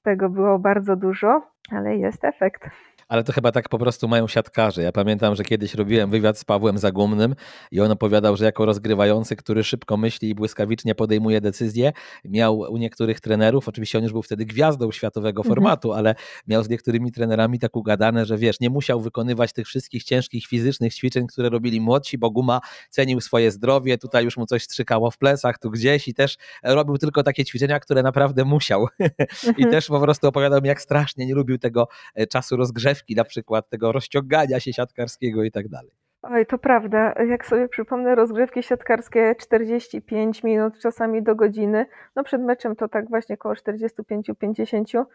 tego 0.03 0.29
było 0.29 0.59
bardzo 0.59 0.95
dużo, 0.95 1.41
ale 1.71 1.97
jest 1.97 2.23
efekt. 2.23 2.69
Ale 3.13 3.23
to 3.23 3.33
chyba 3.33 3.51
tak 3.51 3.69
po 3.69 3.79
prostu 3.79 4.07
mają 4.07 4.27
siatkarze. 4.27 4.83
Ja 4.83 4.91
pamiętam, 4.91 5.35
że 5.35 5.43
kiedyś 5.43 5.73
robiłem 5.73 6.09
wywiad 6.09 6.37
z 6.37 6.45
Pawłem 6.45 6.77
Zagumnym 6.77 7.35
i 7.71 7.81
on 7.81 7.91
opowiadał, 7.91 8.37
że 8.37 8.45
jako 8.45 8.65
rozgrywający, 8.65 9.35
który 9.35 9.63
szybko 9.63 9.97
myśli 9.97 10.29
i 10.29 10.35
błyskawicznie 10.35 10.95
podejmuje 10.95 11.41
decyzje, 11.41 11.91
miał 12.25 12.59
u 12.59 12.77
niektórych 12.77 13.19
trenerów, 13.19 13.67
oczywiście 13.67 13.97
on 13.97 14.03
już 14.03 14.13
był 14.13 14.21
wtedy 14.21 14.45
gwiazdą 14.45 14.91
światowego 14.91 15.41
mhm. 15.41 15.55
formatu, 15.55 15.87
mhm. 15.87 15.99
ale 15.99 16.15
miał 16.47 16.63
z 16.63 16.69
niektórymi 16.69 17.11
trenerami 17.11 17.59
tak 17.59 17.75
ugadane, 17.75 18.25
że 18.25 18.37
wiesz, 18.37 18.59
nie 18.59 18.69
musiał 18.69 19.01
wykonywać 19.01 19.53
tych 19.53 19.67
wszystkich 19.67 20.03
ciężkich 20.03 20.47
fizycznych 20.47 20.95
ćwiczeń, 20.95 21.27
które 21.27 21.49
robili 21.49 21.81
młodsi, 21.81 22.17
bo 22.17 22.31
Guma 22.31 22.59
cenił 22.89 23.21
swoje 23.21 23.51
zdrowie, 23.51 23.97
tutaj 23.97 24.23
już 24.23 24.37
mu 24.37 24.45
coś 24.45 24.63
strzykało 24.63 25.11
w 25.11 25.17
plecach, 25.17 25.59
tu 25.59 25.71
gdzieś 25.71 26.07
i 26.07 26.13
też 26.13 26.37
robił 26.63 26.97
tylko 26.97 27.23
takie 27.23 27.45
ćwiczenia, 27.45 27.79
które 27.79 28.03
naprawdę 28.03 28.45
musiał. 28.45 28.87
I 29.43 29.47
mhm. 29.47 29.71
też 29.71 29.87
po 29.87 29.99
prostu 29.99 30.27
opowiadał 30.27 30.61
mi, 30.61 30.67
jak 30.67 30.81
strasznie 30.81 31.25
nie 31.25 31.35
lubił 31.35 31.57
tego 31.57 31.87
e, 32.15 32.27
czasu 32.27 32.57
rozgrzewki 32.57 33.02
rozgrzewki, 33.03 33.15
na 33.15 33.23
przykład 33.23 33.69
tego 33.69 33.91
rozciągania 33.91 34.59
się 34.59 34.73
siatkarskiego 34.73 35.43
i 35.43 35.51
tak 35.51 35.67
dalej. 35.67 35.91
Oj, 36.21 36.45
to 36.45 36.57
prawda. 36.57 37.13
Jak 37.29 37.45
sobie 37.45 37.67
przypomnę 37.69 38.15
rozgrzewki 38.15 38.63
siatkarskie 38.63 39.35
45 39.39 40.43
minut, 40.43 40.79
czasami 40.79 41.23
do 41.23 41.35
godziny. 41.35 41.85
No 42.15 42.23
przed 42.23 42.41
meczem 42.41 42.75
to 42.75 42.87
tak 42.87 43.09
właśnie 43.09 43.35
około 43.35 43.55
45-50 43.55 45.05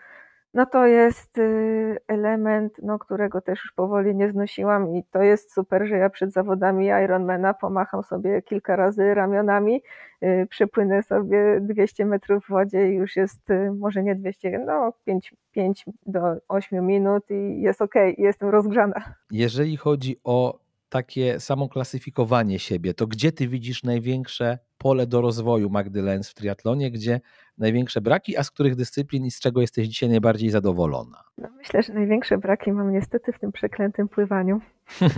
no 0.55 0.67
to 0.67 0.87
jest 0.87 1.39
y, 1.39 1.97
element, 2.07 2.73
no, 2.83 2.99
którego 2.99 3.41
też 3.41 3.59
już 3.65 3.73
powoli 3.73 4.15
nie 4.15 4.31
znosiłam 4.31 4.97
i 4.97 5.05
to 5.11 5.23
jest 5.23 5.53
super, 5.53 5.87
że 5.87 5.97
ja 5.97 6.11
przed 6.11 6.33
zawodami 6.33 6.87
Ironmana 6.87 7.55
pomacham 7.55 8.03
sobie 8.03 8.43
kilka 8.43 8.77
razy 8.77 9.15
ramionami, 9.15 9.83
y, 10.23 10.47
przepłynę 10.51 11.03
sobie 11.03 11.59
200 11.61 12.07
metrów 12.07 12.45
w 12.45 12.49
wodzie 12.49 12.93
i 12.93 12.95
już 12.95 13.17
jest, 13.17 13.51
y, 13.51 13.73
może 13.79 14.03
nie 14.03 14.15
200, 14.15 14.59
no 14.67 14.93
5, 15.05 15.35
5 15.53 15.85
do 16.07 16.21
8 16.49 16.87
minut 16.87 17.31
i 17.31 17.61
jest 17.61 17.83
ok, 17.83 17.95
jestem 18.19 18.49
rozgrzana. 18.49 19.15
Jeżeli 19.31 19.77
chodzi 19.77 20.21
o 20.25 20.59
takie 20.89 21.41
samo 21.41 21.69
klasyfikowanie 21.69 22.59
siebie, 22.59 22.95
to 22.95 23.07
gdzie 23.07 23.33
ty 23.33 23.49
widzisz 23.49 23.83
największe 23.83 24.59
pole 24.79 25.07
do 25.07 25.21
rozwoju 25.21 25.71
Magdy 25.71 26.03
Lenz 26.03 26.31
w 26.31 26.35
triatlonie, 26.35 26.91
gdzie 26.91 27.21
największe 27.59 28.01
braki, 28.01 28.37
a 28.37 28.43
z 28.43 28.51
których 28.51 28.77
dyscyplin 28.77 29.25
i 29.25 29.31
z 29.31 29.41
czego 29.41 29.61
jesteś 29.61 29.89
dzisiaj 29.89 30.09
najbardziej 30.09 30.51
zadowolona? 30.51 31.25
No 31.39 31.49
myślę, 31.57 31.83
że 31.83 31.93
największe 31.93 32.39
braki 32.39 32.73
mam 32.73 32.93
niestety 32.93 33.33
w 33.33 33.39
tym 33.39 33.53
przeklętym 33.53 34.09
pływaniu. 34.09 34.61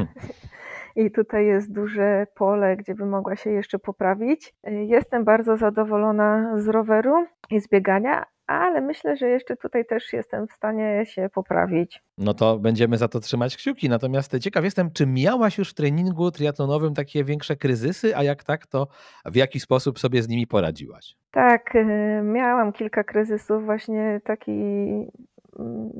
I 0.96 1.10
tutaj 1.10 1.46
jest 1.46 1.72
duże 1.72 2.26
pole, 2.34 2.76
gdzie 2.76 2.94
bym 2.94 3.08
mogła 3.08 3.36
się 3.36 3.50
jeszcze 3.50 3.78
poprawić. 3.78 4.54
Jestem 4.64 5.24
bardzo 5.24 5.56
zadowolona 5.56 6.58
z 6.58 6.68
roweru 6.68 7.26
i 7.50 7.60
z 7.60 7.68
biegania, 7.68 8.24
ale 8.50 8.80
myślę, 8.80 9.16
że 9.16 9.28
jeszcze 9.28 9.56
tutaj 9.56 9.84
też 9.84 10.12
jestem 10.12 10.46
w 10.46 10.52
stanie 10.52 11.06
się 11.06 11.28
poprawić. 11.34 12.02
No 12.18 12.34
to 12.34 12.58
będziemy 12.58 12.98
za 12.98 13.08
to 13.08 13.20
trzymać 13.20 13.56
kciuki. 13.56 13.88
Natomiast 13.88 14.38
ciekaw 14.38 14.64
jestem, 14.64 14.90
czy 14.90 15.06
miałaś 15.06 15.58
już 15.58 15.70
w 15.70 15.74
treningu 15.74 16.30
triatlonowym 16.30 16.94
takie 16.94 17.24
większe 17.24 17.56
kryzysy, 17.56 18.16
a 18.16 18.22
jak 18.22 18.44
tak, 18.44 18.66
to 18.66 18.88
w 19.24 19.36
jaki 19.36 19.60
sposób 19.60 19.98
sobie 19.98 20.22
z 20.22 20.28
nimi 20.28 20.46
poradziłaś? 20.46 21.16
Tak, 21.30 21.74
y, 21.74 21.84
miałam 22.24 22.72
kilka 22.72 23.04
kryzysów. 23.04 23.64
Właśnie 23.64 24.20
taki 24.24 24.52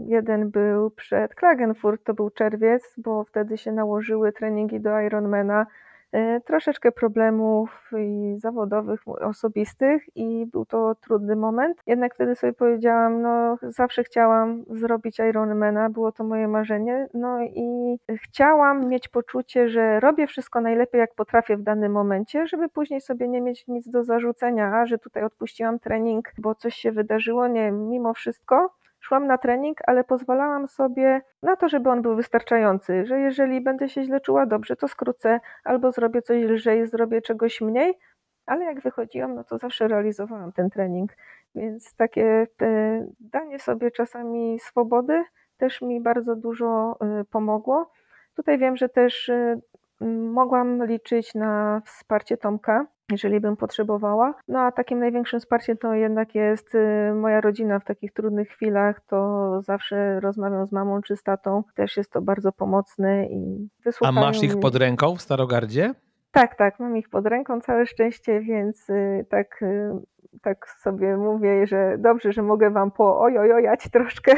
jeden 0.06 0.50
był 0.50 0.90
przed 0.90 1.34
Klagenfurt, 1.34 2.04
to 2.04 2.14
był 2.14 2.30
czerwiec, 2.30 2.94
bo 2.98 3.24
wtedy 3.24 3.58
się 3.58 3.72
nałożyły 3.72 4.32
treningi 4.32 4.80
do 4.80 5.00
Ironmana 5.00 5.66
E, 6.12 6.40
troszeczkę 6.40 6.92
problemów 6.92 7.90
i 7.98 8.34
zawodowych, 8.38 9.08
osobistych 9.08 10.16
i 10.16 10.46
był 10.46 10.66
to 10.66 10.94
trudny 10.94 11.36
moment. 11.36 11.78
Jednak 11.86 12.14
wtedy 12.14 12.36
sobie 12.36 12.52
powiedziałam, 12.52 13.22
no 13.22 13.58
zawsze 13.62 14.04
chciałam 14.04 14.64
zrobić 14.70 15.18
Ironmana, 15.18 15.90
było 15.90 16.12
to 16.12 16.24
moje 16.24 16.48
marzenie, 16.48 17.08
no 17.14 17.42
i 17.42 17.98
chciałam 18.14 18.88
mieć 18.88 19.08
poczucie, 19.08 19.68
że 19.68 20.00
robię 20.00 20.26
wszystko 20.26 20.60
najlepiej 20.60 20.98
jak 20.98 21.14
potrafię 21.14 21.56
w 21.56 21.62
danym 21.62 21.92
momencie, 21.92 22.46
żeby 22.46 22.68
później 22.68 23.00
sobie 23.00 23.28
nie 23.28 23.40
mieć 23.40 23.66
nic 23.68 23.88
do 23.88 24.04
zarzucenia, 24.04 24.86
że 24.86 24.98
tutaj 24.98 25.24
odpuściłam 25.24 25.78
trening, 25.78 26.32
bo 26.38 26.54
coś 26.54 26.74
się 26.74 26.92
wydarzyło, 26.92 27.48
nie, 27.48 27.72
mimo 27.72 28.14
wszystko 28.14 28.79
szłam 29.00 29.26
na 29.26 29.38
trening, 29.38 29.78
ale 29.86 30.04
pozwalałam 30.04 30.68
sobie 30.68 31.22
na 31.42 31.56
to, 31.56 31.68
żeby 31.68 31.90
on 31.90 32.02
był 32.02 32.16
wystarczający, 32.16 33.06
że 33.06 33.20
jeżeli 33.20 33.60
będę 33.60 33.88
się 33.88 34.02
źle 34.02 34.20
czuła, 34.20 34.46
dobrze, 34.46 34.76
to 34.76 34.88
skrócę 34.88 35.40
albo 35.64 35.92
zrobię 35.92 36.22
coś 36.22 36.42
lżej, 36.44 36.86
zrobię 36.86 37.22
czegoś 37.22 37.60
mniej, 37.60 37.98
ale 38.46 38.64
jak 38.64 38.80
wychodziłam, 38.80 39.34
no 39.34 39.44
to 39.44 39.58
zawsze 39.58 39.88
realizowałam 39.88 40.52
ten 40.52 40.70
trening. 40.70 41.12
Więc 41.54 41.94
takie 41.94 42.46
danie 43.20 43.58
sobie 43.58 43.90
czasami 43.90 44.58
swobody 44.60 45.24
też 45.56 45.82
mi 45.82 46.00
bardzo 46.00 46.36
dużo 46.36 46.98
y, 47.20 47.24
pomogło. 47.24 47.90
Tutaj 48.36 48.58
wiem, 48.58 48.76
że 48.76 48.88
też 48.88 49.28
y, 49.28 49.60
mogłam 50.30 50.86
liczyć 50.86 51.34
na 51.34 51.82
wsparcie 51.84 52.36
Tomka, 52.36 52.86
jeżeli 53.10 53.40
bym 53.40 53.56
potrzebowała. 53.56 54.34
No 54.48 54.58
a 54.58 54.72
takim 54.72 54.98
największym 54.98 55.40
wsparciem 55.40 55.76
to 55.76 55.94
jednak 55.94 56.34
jest 56.34 56.74
y, 56.74 57.14
moja 57.14 57.40
rodzina 57.40 57.78
w 57.78 57.84
takich 57.84 58.12
trudnych 58.12 58.48
chwilach, 58.48 59.00
to 59.06 59.50
zawsze 59.62 60.20
rozmawiam 60.20 60.66
z 60.66 60.72
mamą 60.72 61.02
czy 61.02 61.16
z 61.16 61.22
tatą, 61.22 61.62
też 61.74 61.96
jest 61.96 62.12
to 62.12 62.22
bardzo 62.22 62.52
pomocne 62.52 63.26
i 63.26 63.68
wysłuchają 63.84 64.18
A 64.18 64.20
masz 64.20 64.42
ich 64.42 64.60
pod 64.60 64.76
ręką 64.76 65.16
w 65.16 65.22
Starogardzie? 65.22 65.94
Tak, 66.32 66.54
tak, 66.54 66.80
mam 66.80 66.96
ich 66.96 67.08
pod 67.08 67.26
ręką, 67.26 67.60
całe 67.60 67.86
szczęście, 67.86 68.40
więc 68.40 68.90
y, 68.90 69.26
tak, 69.30 69.62
y, 69.62 69.90
tak 70.42 70.68
sobie 70.68 71.16
mówię, 71.16 71.66
że 71.66 71.98
dobrze, 71.98 72.32
że 72.32 72.42
mogę 72.42 72.70
wam 72.70 72.90
po 72.90 73.20
ojojojać 73.20 73.88
troszkę 73.90 74.32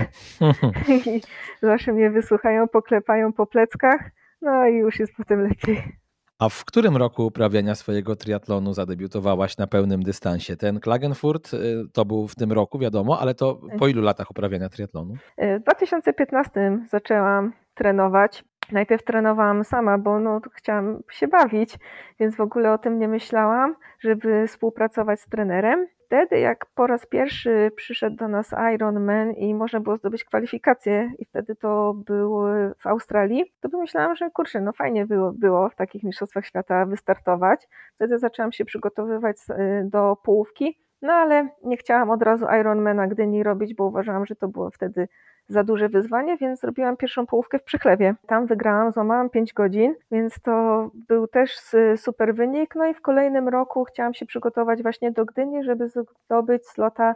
i 1.06 1.20
zawsze 1.62 1.92
mnie 1.92 2.10
wysłuchają, 2.10 2.68
poklepają 2.68 3.32
po 3.32 3.46
pleckach, 3.46 4.10
no 4.42 4.66
i 4.66 4.74
już 4.74 5.00
jest 5.00 5.12
potem 5.16 5.42
lepiej. 5.42 6.01
A 6.42 6.48
w 6.48 6.64
którym 6.64 6.96
roku 6.96 7.26
uprawiania 7.26 7.74
swojego 7.74 8.16
triatlonu 8.16 8.72
zadebiutowałaś 8.72 9.58
na 9.58 9.66
pełnym 9.66 10.02
dystansie? 10.02 10.56
Ten 10.56 10.80
Klagenfurt 10.80 11.54
y, 11.54 11.58
to 11.92 12.04
był 12.04 12.28
w 12.28 12.34
tym 12.34 12.52
roku, 12.52 12.78
wiadomo, 12.78 13.20
ale 13.20 13.34
to 13.34 13.60
po 13.78 13.88
ilu 13.88 14.02
latach 14.02 14.30
uprawiania 14.30 14.68
triatlonu? 14.68 15.14
Y, 15.42 15.58
w 15.58 15.62
2015 15.62 16.78
zaczęłam 16.90 17.52
trenować. 17.74 18.44
Najpierw 18.72 19.04
trenowałam 19.04 19.64
sama, 19.64 19.98
bo 19.98 20.20
no, 20.20 20.40
chciałam 20.54 21.02
się 21.10 21.28
bawić, 21.28 21.78
więc 22.20 22.36
w 22.36 22.40
ogóle 22.40 22.72
o 22.72 22.78
tym 22.78 22.98
nie 22.98 23.08
myślałam, 23.08 23.74
żeby 24.00 24.46
współpracować 24.46 25.20
z 25.20 25.28
trenerem 25.28 25.86
wtedy, 26.12 26.38
jak 26.38 26.66
po 26.66 26.86
raz 26.86 27.06
pierwszy 27.06 27.72
przyszedł 27.76 28.16
do 28.16 28.28
nas 28.28 28.54
Ironman 28.74 29.32
i 29.32 29.54
można 29.54 29.80
było 29.80 29.96
zdobyć 29.96 30.24
kwalifikacje, 30.24 31.12
i 31.18 31.24
wtedy 31.24 31.56
to 31.56 31.94
był 31.94 32.42
w 32.78 32.86
Australii, 32.86 33.44
to 33.60 33.68
pomyślałam, 33.68 34.16
że 34.16 34.30
kurczę, 34.30 34.60
no 34.60 34.72
fajnie 34.72 35.06
było, 35.06 35.32
było 35.32 35.68
w 35.68 35.74
takich 35.74 36.02
mistrzostwach 36.02 36.46
świata 36.46 36.86
wystartować. 36.86 37.68
Wtedy 37.94 38.18
zaczęłam 38.18 38.52
się 38.52 38.64
przygotowywać 38.64 39.36
do 39.84 40.16
połówki 40.24 40.78
No 41.02 41.12
ale 41.12 41.48
nie 41.64 41.76
chciałam 41.76 42.10
od 42.10 42.22
razu 42.22 42.46
Ironmana 42.60 43.06
Gdyni 43.06 43.42
robić, 43.42 43.74
bo 43.74 43.84
uważałam, 43.86 44.26
że 44.26 44.36
to 44.36 44.48
było 44.48 44.70
wtedy 44.70 45.08
za 45.48 45.64
duże 45.64 45.88
wyzwanie, 45.88 46.36
więc 46.36 46.60
zrobiłam 46.60 46.96
pierwszą 46.96 47.26
połówkę 47.26 47.58
w 47.58 47.62
Przychlewie. 47.62 48.14
Tam 48.26 48.46
wygrałam, 48.46 48.92
złamałam 48.92 49.30
5 49.30 49.52
godzin, 49.52 49.94
więc 50.10 50.40
to 50.40 50.90
był 51.08 51.26
też 51.26 51.50
super 51.96 52.34
wynik. 52.34 52.74
No 52.74 52.86
i 52.86 52.94
w 52.94 53.00
kolejnym 53.00 53.48
roku 53.48 53.84
chciałam 53.84 54.14
się 54.14 54.26
przygotować 54.26 54.82
właśnie 54.82 55.10
do 55.10 55.24
Gdyni, 55.24 55.62
żeby 55.62 55.88
zdobyć 55.88 56.66
slota 56.66 57.14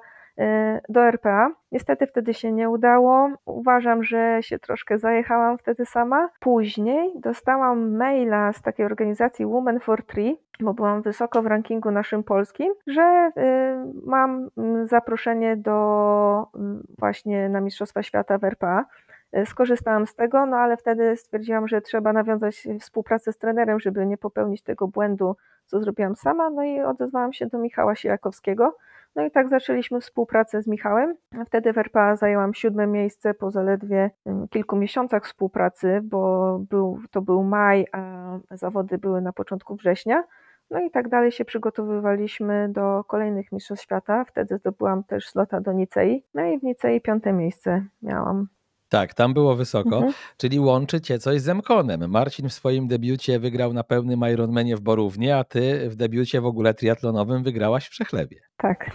do 0.88 1.00
RPA. 1.00 1.50
Niestety 1.72 2.06
wtedy 2.06 2.34
się 2.34 2.52
nie 2.52 2.70
udało. 2.70 3.28
Uważam, 3.44 4.02
że 4.02 4.38
się 4.40 4.58
troszkę 4.58 4.98
zajechałam 4.98 5.58
wtedy 5.58 5.86
sama. 5.86 6.28
Później 6.40 7.12
dostałam 7.20 7.96
maila 7.96 8.52
z 8.52 8.62
takiej 8.62 8.86
organizacji 8.86 9.46
Women 9.46 9.80
for 9.80 10.02
Tree, 10.04 10.36
bo 10.60 10.74
byłam 10.74 11.02
wysoko 11.02 11.42
w 11.42 11.46
rankingu 11.46 11.90
naszym 11.90 12.24
polskim, 12.24 12.72
że 12.86 13.30
y, 13.36 14.02
mam 14.04 14.48
zaproszenie 14.84 15.56
do 15.56 16.48
mm, 16.54 16.86
właśnie 16.98 17.48
na 17.48 17.60
Mistrzostwa 17.60 18.02
Świata 18.02 18.38
w 18.38 18.44
RPA. 18.44 18.84
Y, 19.36 19.46
skorzystałam 19.46 20.06
z 20.06 20.14
tego, 20.14 20.46
no 20.46 20.56
ale 20.56 20.76
wtedy 20.76 21.16
stwierdziłam, 21.16 21.68
że 21.68 21.80
trzeba 21.80 22.12
nawiązać 22.12 22.68
współpracę 22.80 23.32
z 23.32 23.38
trenerem, 23.38 23.80
żeby 23.80 24.06
nie 24.06 24.18
popełnić 24.18 24.62
tego 24.62 24.88
błędu, 24.88 25.36
co 25.66 25.80
zrobiłam 25.80 26.16
sama. 26.16 26.50
No 26.50 26.64
i 26.64 26.80
odezwałam 26.80 27.32
się 27.32 27.46
do 27.46 27.58
Michała 27.58 27.94
Sijakowskiego, 27.94 28.76
no 29.16 29.24
i 29.24 29.30
tak 29.30 29.48
zaczęliśmy 29.48 30.00
współpracę 30.00 30.62
z 30.62 30.66
Michałem. 30.66 31.14
Wtedy 31.46 31.72
w 31.72 31.78
RPA 31.78 32.16
zajęłam 32.16 32.54
siódme 32.54 32.86
miejsce 32.86 33.34
po 33.34 33.50
zaledwie 33.50 34.10
kilku 34.50 34.76
miesiącach 34.76 35.24
współpracy, 35.24 36.00
bo 36.02 36.58
był, 36.58 36.98
to 37.10 37.22
był 37.22 37.42
maj, 37.42 37.86
a 37.92 38.38
zawody 38.50 38.98
były 38.98 39.20
na 39.20 39.32
początku 39.32 39.76
września. 39.76 40.24
No 40.70 40.80
i 40.80 40.90
tak 40.90 41.08
dalej 41.08 41.32
się 41.32 41.44
przygotowywaliśmy 41.44 42.68
do 42.68 43.04
kolejnych 43.04 43.52
Mistrzostw 43.52 43.84
Świata. 43.84 44.24
Wtedy 44.24 44.56
zdobyłam 44.56 45.04
też 45.04 45.28
slota 45.28 45.60
do 45.60 45.72
Nicei. 45.72 46.24
No 46.34 46.44
i 46.44 46.58
w 46.58 46.62
Nicei 46.62 47.00
piąte 47.00 47.32
miejsce 47.32 47.84
miałam. 48.02 48.48
Tak, 48.88 49.14
tam 49.14 49.34
było 49.34 49.56
wysoko, 49.56 49.96
mhm. 49.96 50.12
czyli 50.36 50.60
łączy 50.60 51.00
cię 51.00 51.18
coś 51.18 51.40
z 51.40 51.48
Emkonem. 51.48 52.10
Marcin 52.10 52.48
w 52.48 52.52
swoim 52.52 52.88
debiucie 52.88 53.38
wygrał 53.38 53.72
na 53.72 53.84
pełnym 53.84 54.20
Ironmanie 54.32 54.76
w 54.76 54.80
Borównie, 54.80 55.36
a 55.36 55.44
ty 55.44 55.90
w 55.90 55.96
debiucie 55.96 56.40
w 56.40 56.46
ogóle 56.46 56.74
triatlonowym 56.74 57.42
wygrałaś 57.42 57.86
w 57.86 57.90
Przechlewie. 57.90 58.40
Tak. 58.56 58.90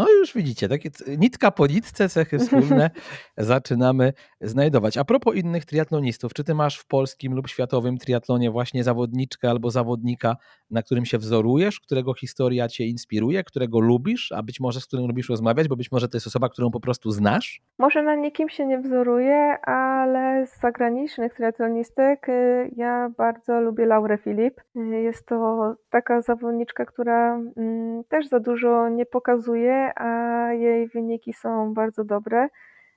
No 0.00 0.10
już 0.10 0.34
widzicie, 0.34 0.68
takie 0.68 0.90
nitka 1.18 1.50
po 1.50 1.66
nitce, 1.66 2.08
cechy 2.08 2.38
wspólne 2.38 2.90
zaczynamy 3.36 4.12
znajdować. 4.40 4.96
A 4.96 5.04
propos 5.04 5.36
innych 5.36 5.64
triatlonistów, 5.64 6.34
czy 6.34 6.44
ty 6.44 6.54
masz 6.54 6.78
w 6.78 6.86
polskim 6.86 7.34
lub 7.34 7.48
światowym 7.48 7.98
triatlonie 7.98 8.50
właśnie 8.50 8.84
zawodniczkę 8.84 9.50
albo 9.50 9.70
zawodnika, 9.70 10.36
na 10.70 10.82
którym 10.82 11.04
się 11.04 11.18
wzorujesz, 11.18 11.80
którego 11.80 12.14
historia 12.14 12.68
cię 12.68 12.86
inspiruje, 12.86 13.44
którego 13.44 13.80
lubisz, 13.80 14.32
a 14.32 14.42
być 14.42 14.60
może 14.60 14.80
z 14.80 14.86
którym 14.86 15.06
lubisz 15.06 15.28
rozmawiać, 15.28 15.68
bo 15.68 15.76
być 15.76 15.92
może 15.92 16.08
to 16.08 16.16
jest 16.16 16.26
osoba, 16.26 16.48
którą 16.48 16.70
po 16.70 16.80
prostu 16.80 17.10
znasz? 17.10 17.62
Może 17.78 18.02
na 18.02 18.14
nikim 18.14 18.48
się 18.48 18.66
nie 18.66 18.78
wzoruję, 18.78 19.56
ale 19.62 20.46
z 20.46 20.60
zagranicznych 20.60 21.34
triatlonistek 21.34 22.28
y, 22.28 22.70
ja 22.76 23.10
bardzo 23.18 23.60
lubię 23.60 23.86
Laurę 23.86 24.18
Filip. 24.18 24.60
Y, 24.76 25.00
jest 25.00 25.26
to 25.26 25.74
taka 25.90 26.22
zawodniczka, 26.22 26.84
która 26.84 27.40
mm, 27.56 28.04
też 28.04 28.28
za 28.28 28.40
dużo 28.40 28.88
nie 28.88 29.06
pokazuje, 29.06 29.89
a 29.96 30.52
jej 30.52 30.88
wyniki 30.88 31.32
są 31.32 31.74
bardzo 31.74 32.04
dobre. 32.04 32.48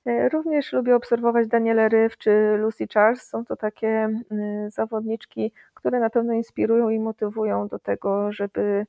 E, 0.05 0.29
również 0.29 0.73
lubię 0.73 0.95
obserwować 0.95 1.47
Danielę 1.47 1.89
Ryw 1.89 2.17
czy 2.17 2.55
Lucy 2.57 2.87
Charles. 2.87 3.23
Są 3.23 3.45
to 3.45 3.55
takie 3.55 4.09
zawodniczki, 4.67 5.51
które 5.73 5.99
na 5.99 6.09
pewno 6.09 6.33
inspirują 6.33 6.89
i 6.89 6.99
motywują 6.99 7.67
do 7.67 7.79
tego, 7.79 8.31
żeby 8.31 8.85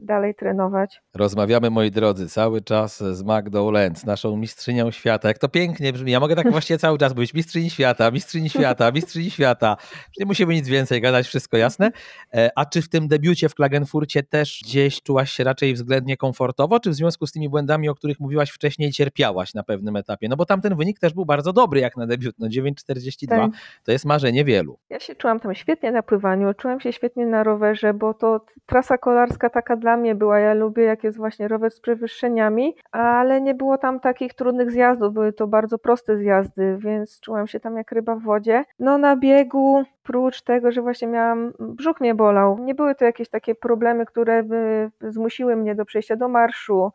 dalej 0.00 0.34
trenować. 0.34 1.02
Rozmawiamy, 1.14 1.70
moi 1.70 1.90
drodzy, 1.90 2.28
cały 2.28 2.62
czas 2.62 2.98
z 2.98 3.22
Magdą 3.22 3.70
Lenz, 3.70 4.06
naszą 4.06 4.36
mistrzynią 4.36 4.90
świata. 4.90 5.28
Jak 5.28 5.38
to 5.38 5.48
pięknie 5.48 5.92
brzmi. 5.92 6.12
Ja 6.12 6.20
mogę 6.20 6.36
tak 6.36 6.50
właściwie 6.50 6.78
cały 6.78 6.98
czas 6.98 7.12
być 7.12 7.34
mistrzyni 7.34 7.70
świata, 7.70 8.10
mistrzyni 8.10 8.50
świata, 8.50 8.92
mistrzyni 8.92 9.30
świata. 9.30 9.76
Nie 10.18 10.26
musimy 10.26 10.54
nic 10.54 10.68
więcej 10.68 11.00
gadać, 11.00 11.26
wszystko 11.26 11.56
jasne. 11.56 11.90
E, 12.34 12.50
a 12.56 12.66
czy 12.66 12.82
w 12.82 12.88
tym 12.88 13.08
debiucie 13.08 13.48
w 13.48 13.54
Klagenfurcie 13.54 14.22
też 14.22 14.60
gdzieś 14.64 15.02
czułaś 15.02 15.32
się 15.32 15.44
raczej 15.44 15.74
względnie 15.74 16.16
komfortowo, 16.16 16.80
czy 16.80 16.90
w 16.90 16.94
związku 16.94 17.26
z 17.26 17.32
tymi 17.32 17.48
błędami, 17.48 17.88
o 17.88 17.94
których 17.94 18.20
mówiłaś 18.20 18.50
wcześniej, 18.50 18.92
cierpiałaś 18.92 19.54
na 19.54 19.62
pewnym 19.62 19.96
etapie? 19.96 20.28
No 20.28 20.36
bo 20.36 20.46
tam 20.46 20.60
ten 20.60 20.76
wynik 20.76 20.98
też 20.98 21.14
był 21.14 21.24
bardzo 21.24 21.52
dobry 21.52 21.80
jak 21.80 21.96
na 21.96 22.06
debiut. 22.06 22.34
No 22.38 22.48
9,42 22.48 23.28
tak. 23.28 23.50
to 23.84 23.92
jest 23.92 24.04
marzenie 24.04 24.44
wielu. 24.44 24.78
Ja 24.90 25.00
się 25.00 25.14
czułam 25.14 25.40
tam 25.40 25.54
świetnie 25.54 25.92
na 25.92 26.02
pływaniu, 26.02 26.54
czułam 26.54 26.80
się 26.80 26.92
świetnie 26.92 27.26
na 27.26 27.42
rowerze, 27.42 27.94
bo 27.94 28.14
to 28.14 28.44
trasa 28.66 28.98
kolarska 28.98 29.47
taka 29.50 29.76
dla 29.76 29.96
mnie 29.96 30.14
była. 30.14 30.38
Ja 30.38 30.54
lubię, 30.54 30.82
jak 30.82 31.04
jest 31.04 31.16
właśnie 31.16 31.48
rower 31.48 31.70
z 31.70 31.80
przewyższeniami, 31.80 32.76
ale 32.92 33.40
nie 33.40 33.54
było 33.54 33.78
tam 33.78 34.00
takich 34.00 34.34
trudnych 34.34 34.70
zjazdów, 34.70 35.14
były 35.14 35.32
to 35.32 35.46
bardzo 35.46 35.78
proste 35.78 36.16
zjazdy, 36.16 36.76
więc 36.78 37.20
czułam 37.20 37.46
się 37.46 37.60
tam 37.60 37.76
jak 37.76 37.92
ryba 37.92 38.14
w 38.14 38.22
wodzie. 38.22 38.64
No 38.78 38.98
na 38.98 39.16
biegu, 39.16 39.82
prócz 40.02 40.42
tego, 40.42 40.72
że 40.72 40.82
właśnie 40.82 41.08
miałam, 41.08 41.52
brzuch 41.58 42.00
mnie 42.00 42.14
bolał, 42.14 42.58
nie 42.58 42.74
były 42.74 42.94
to 42.94 43.04
jakieś 43.04 43.28
takie 43.28 43.54
problemy, 43.54 44.06
które 44.06 44.42
by 44.42 44.90
zmusiły 45.00 45.56
mnie 45.56 45.74
do 45.74 45.84
przejścia 45.84 46.16
do 46.16 46.28
marszu, 46.28 46.92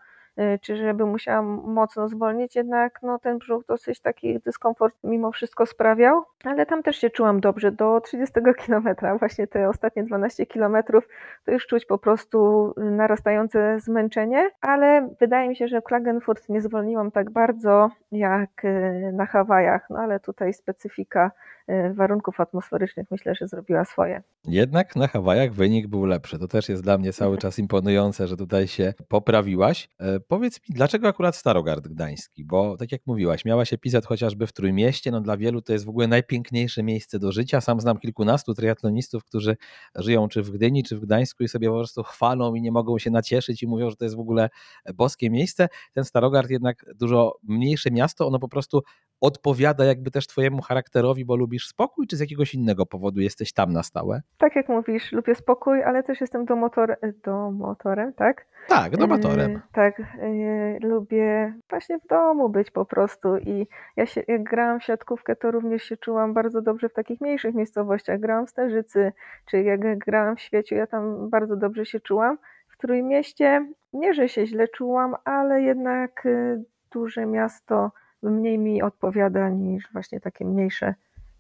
czy 0.61 0.77
żeby 0.77 1.05
musiałam 1.05 1.45
mocno 1.65 2.07
zwolnić, 2.07 2.55
jednak 2.55 2.99
no, 3.03 3.19
ten 3.19 3.37
brzuch 3.37 3.65
dosyć 3.65 3.99
taki 3.99 4.39
dyskomfort 4.39 4.95
mimo 5.03 5.31
wszystko 5.31 5.65
sprawiał, 5.65 6.23
ale 6.43 6.65
tam 6.65 6.83
też 6.83 6.97
się 6.97 7.09
czułam 7.09 7.39
dobrze. 7.39 7.71
Do 7.71 8.01
30 8.01 8.33
kilometra, 8.65 9.17
właśnie 9.17 9.47
te 9.47 9.69
ostatnie 9.69 10.03
12 10.03 10.45
kilometrów, 10.45 11.07
to 11.45 11.51
już 11.51 11.67
czuć 11.67 11.85
po 11.85 11.97
prostu 11.97 12.73
narastające 12.77 13.79
zmęczenie, 13.79 14.51
ale 14.61 15.09
wydaje 15.19 15.49
mi 15.49 15.55
się, 15.55 15.67
że 15.67 15.81
w 15.81 15.83
Klagenfurt 15.83 16.49
nie 16.49 16.61
zwolniłam 16.61 17.11
tak 17.11 17.31
bardzo 17.31 17.89
jak 18.11 18.65
y, 18.65 19.11
na 19.13 19.25
Hawajach, 19.25 19.89
no 19.89 19.99
ale 19.99 20.19
tutaj 20.19 20.53
specyfika 20.53 21.31
y, 21.62 21.62
warunków 21.93 22.39
atmosferycznych 22.39 23.08
myślę, 23.12 23.36
że 23.36 23.47
zrobiła 23.47 23.86
swoje. 23.86 24.23
Jednak 24.47 24.95
na 24.95 25.08
Hawajach 25.08 25.54
wynik 25.54 25.88
był 25.88 26.06
lepszy. 26.06 26.39
To 26.39 26.47
też 26.47 26.69
jest 26.69 26.84
dla 26.84 26.97
mnie 26.97 27.13
cały 27.13 27.38
czas 27.38 27.60
imponujące, 27.60 28.28
że 28.28 28.38
tutaj 28.38 28.67
się 28.67 28.93
poprawiłaś. 29.08 29.89
E, 29.99 30.19
powiedz 30.19 30.60
mi, 30.69 30.76
dlaczego 30.76 31.08
akurat 31.08 31.36
Starogard 31.36 31.88
Gdański? 31.88 32.45
Bo 32.45 32.78
tak 32.78 32.91
jak 32.91 33.02
mówiłaś, 33.06 33.45
miałaś 33.45 33.73
epizod 33.73 34.06
chociażby 34.06 34.47
w 34.47 34.54
Trójmieście, 34.54 35.12
no 35.12 35.21
dla 35.21 35.38
wielu 35.38 35.62
to 35.62 35.73
jest 35.73 35.86
w 35.86 35.89
ogóle 35.89 36.08
najpiękniejsze 36.08 36.84
miejsce 36.84 37.19
do 37.19 37.32
życia. 37.32 37.62
Sam 37.62 37.80
znam 37.80 37.97
kilkunastu 37.97 38.54
triatlonistów, 38.54 39.23
którzy 39.23 39.58
żyją 39.95 40.28
czy 40.28 40.41
w 40.41 40.52
Gdyni, 40.52 40.84
czy 40.84 40.97
w 40.97 40.99
Gdańsku 40.99 41.43
i 41.43 41.47
sobie 41.47 41.69
po 41.69 41.76
prostu 41.76 42.04
chwalą 42.04 42.56
i 42.56 42.62
nie 42.62 42.71
mogą 42.71 42.99
się 42.99 43.12
nacieszyć 43.12 43.63
i 43.63 43.67
mówią, 43.67 43.89
że 43.89 43.95
to 43.95 44.06
jest 44.06 44.15
w 44.15 44.19
ogóle 44.19 44.49
boskie 44.93 45.30
miejsce. 45.30 45.67
Ten 45.93 46.04
Starogard 46.04 46.49
jednak 46.49 46.86
dużo 46.95 47.38
mniejsze 47.43 47.91
miasto, 47.91 48.28
ono 48.28 48.39
po 48.39 48.49
prostu 48.49 48.82
odpowiada 49.23 49.86
jakby 49.86 50.12
też 50.12 50.27
twojemu 50.27 50.62
charakterowi, 50.62 51.25
bo 51.25 51.36
lubisz 51.36 51.67
spokój, 51.67 52.07
czy 52.07 52.17
z 52.17 52.19
jakiegoś 52.19 52.53
innego 52.53 52.86
powodu 52.86 53.21
jesteś 53.21 53.53
tam 53.53 53.73
na 53.73 53.83
stałe? 53.83 54.21
Tak 54.38 54.55
jak 54.55 54.69
mówisz, 54.69 55.12
lubię 55.12 55.36
spokój, 55.36 55.83
ale 55.83 56.03
też 56.03 56.21
jestem 56.21 56.45
domotor, 56.45 56.97
domotorem, 57.23 58.13
tak? 58.13 58.45
Tak, 58.67 58.97
domatorem. 58.97 59.51
Yy, 59.51 59.62
tak, 59.73 59.99
yy, 59.99 60.79
lubię 60.81 61.53
właśnie 61.69 61.99
w 61.99 62.07
domu 62.07 62.49
być 62.49 62.71
po 62.71 62.86
prostu 62.86 63.38
i 63.38 63.67
ja 63.95 64.05
się, 64.05 64.23
jak 64.27 64.43
grałam 64.43 64.79
w 64.79 64.83
siatkówkę, 64.83 65.36
to 65.36 65.51
również 65.51 65.83
się 65.83 65.97
czułam 65.97 66.33
bardzo 66.33 66.62
dobrze 66.62 66.89
w 66.89 66.93
takich 66.93 67.21
mniejszych 67.21 67.55
miejscowościach. 67.55 68.19
Grałam 68.19 68.47
w 68.47 68.49
Starzycy, 68.49 69.12
czy 69.45 69.63
jak 69.63 69.97
grałam 69.97 70.36
w 70.36 70.41
Świeciu, 70.41 70.75
ja 70.75 70.88
tam 70.88 71.29
bardzo 71.29 71.55
dobrze 71.55 71.86
się 71.86 71.99
czułam. 71.99 72.38
W 72.69 72.77
Trójmieście 72.77 73.67
nie, 73.93 74.13
że 74.13 74.29
się 74.29 74.45
źle 74.45 74.67
czułam, 74.67 75.15
ale 75.25 75.62
jednak 75.62 76.25
y, 76.25 76.63
duże 76.91 77.25
miasto 77.25 77.91
mniej 78.29 78.57
mi 78.57 78.81
odpowiada 78.81 79.49
niż 79.49 79.83
właśnie 79.93 80.19
takie 80.19 80.45
mniejsze 80.45 80.93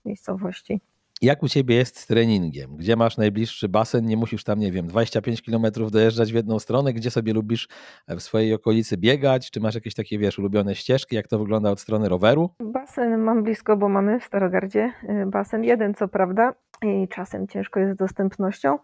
miejscowości. 0.05 0.81
Jak 1.23 1.43
u 1.43 1.47
ciebie 1.47 1.75
jest 1.75 1.99
z 1.99 2.07
treningiem? 2.07 2.77
Gdzie 2.77 2.95
masz 2.95 3.17
najbliższy 3.17 3.69
basen? 3.69 4.05
Nie 4.05 4.17
musisz 4.17 4.43
tam, 4.43 4.59
nie 4.59 4.71
wiem, 4.71 4.87
25 4.87 5.41
km 5.41 5.65
dojeżdżać 5.91 6.31
w 6.31 6.35
jedną 6.35 6.59
stronę. 6.59 6.93
Gdzie 6.93 7.11
sobie 7.11 7.33
lubisz 7.33 7.67
w 8.07 8.21
swojej 8.21 8.53
okolicy 8.53 8.97
biegać? 8.97 9.51
Czy 9.51 9.59
masz 9.59 9.75
jakieś 9.75 9.95
takie, 9.95 10.17
wiesz, 10.17 10.39
ulubione 10.39 10.75
ścieżki? 10.75 11.15
Jak 11.15 11.27
to 11.27 11.39
wygląda 11.39 11.71
od 11.71 11.79
strony 11.79 12.09
roweru? 12.09 12.49
Basen 12.59 13.17
mam 13.17 13.43
blisko, 13.43 13.77
bo 13.77 13.89
mamy 13.89 14.19
w 14.19 14.23
Starogardzie 14.23 14.93
y, 15.03 15.25
basen 15.25 15.63
jeden, 15.63 15.93
co 15.93 16.07
prawda, 16.07 16.53
i 16.81 17.07
czasem 17.07 17.47
ciężko 17.47 17.79
jest 17.79 17.93
z 17.93 17.97
dostępnością, 17.97 18.77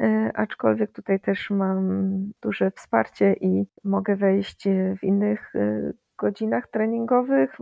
y, 0.00 0.30
aczkolwiek 0.34 0.92
tutaj 0.92 1.20
też 1.20 1.50
mam 1.50 2.10
duże 2.42 2.70
wsparcie 2.70 3.32
i 3.40 3.64
mogę 3.84 4.16
wejść 4.16 4.68
w 5.00 5.04
innych 5.04 5.54
y, 5.54 5.92
godzinach 6.22 6.66
treningowych 6.68 7.58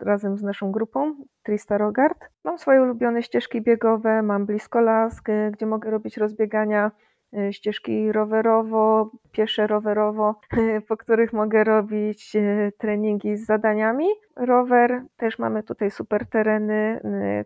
razem 0.00 0.38
z 0.38 0.42
naszą 0.42 0.72
grupą 0.72 1.14
Tristarogard. 1.42 2.18
Mam 2.44 2.58
swoje 2.58 2.82
ulubione 2.82 3.22
ścieżki 3.22 3.62
biegowe, 3.62 4.22
mam 4.22 4.46
blisko 4.46 4.80
las, 4.80 5.20
gdzie 5.52 5.66
mogę 5.66 5.90
robić 5.90 6.16
rozbiegania. 6.16 6.90
Y, 7.38 7.52
ścieżki 7.52 8.12
rowerowo, 8.12 9.10
piesze 9.32 9.66
rowerowo, 9.66 10.40
po 10.88 10.96
których 10.96 11.32
mogę 11.32 11.64
robić 11.64 12.36
y, 12.36 12.72
treningi 12.78 13.36
z 13.36 13.46
zadaniami. 13.46 14.06
Rower, 14.36 15.02
też 15.16 15.38
mamy 15.38 15.62
tutaj 15.62 15.90
super 15.90 16.26
tereny, 16.26 17.00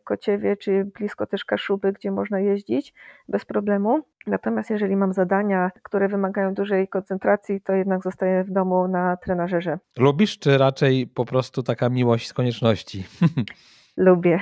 Kociewie, 0.04 0.56
czy 0.56 0.84
blisko 0.84 1.26
też 1.26 1.44
Kaszuby, 1.44 1.92
gdzie 1.92 2.10
można 2.10 2.40
jeździć 2.40 2.94
bez 3.28 3.44
problemu. 3.44 4.00
Natomiast 4.26 4.70
jeżeli 4.70 4.96
mam 4.96 5.12
zadania, 5.12 5.70
które 5.82 6.08
wymagają 6.08 6.54
dużej 6.54 6.88
koncentracji, 6.88 7.60
to 7.60 7.72
jednak 7.72 8.02
zostaję 8.02 8.44
w 8.44 8.50
domu 8.50 8.88
na 8.88 9.16
trenażerze. 9.16 9.78
Lubisz, 9.98 10.38
czy 10.38 10.58
raczej 10.58 11.06
po 11.06 11.24
prostu 11.24 11.62
taka 11.62 11.88
miłość 11.88 12.28
z 12.28 12.32
konieczności? 12.32 13.04
Lubię. 13.98 14.40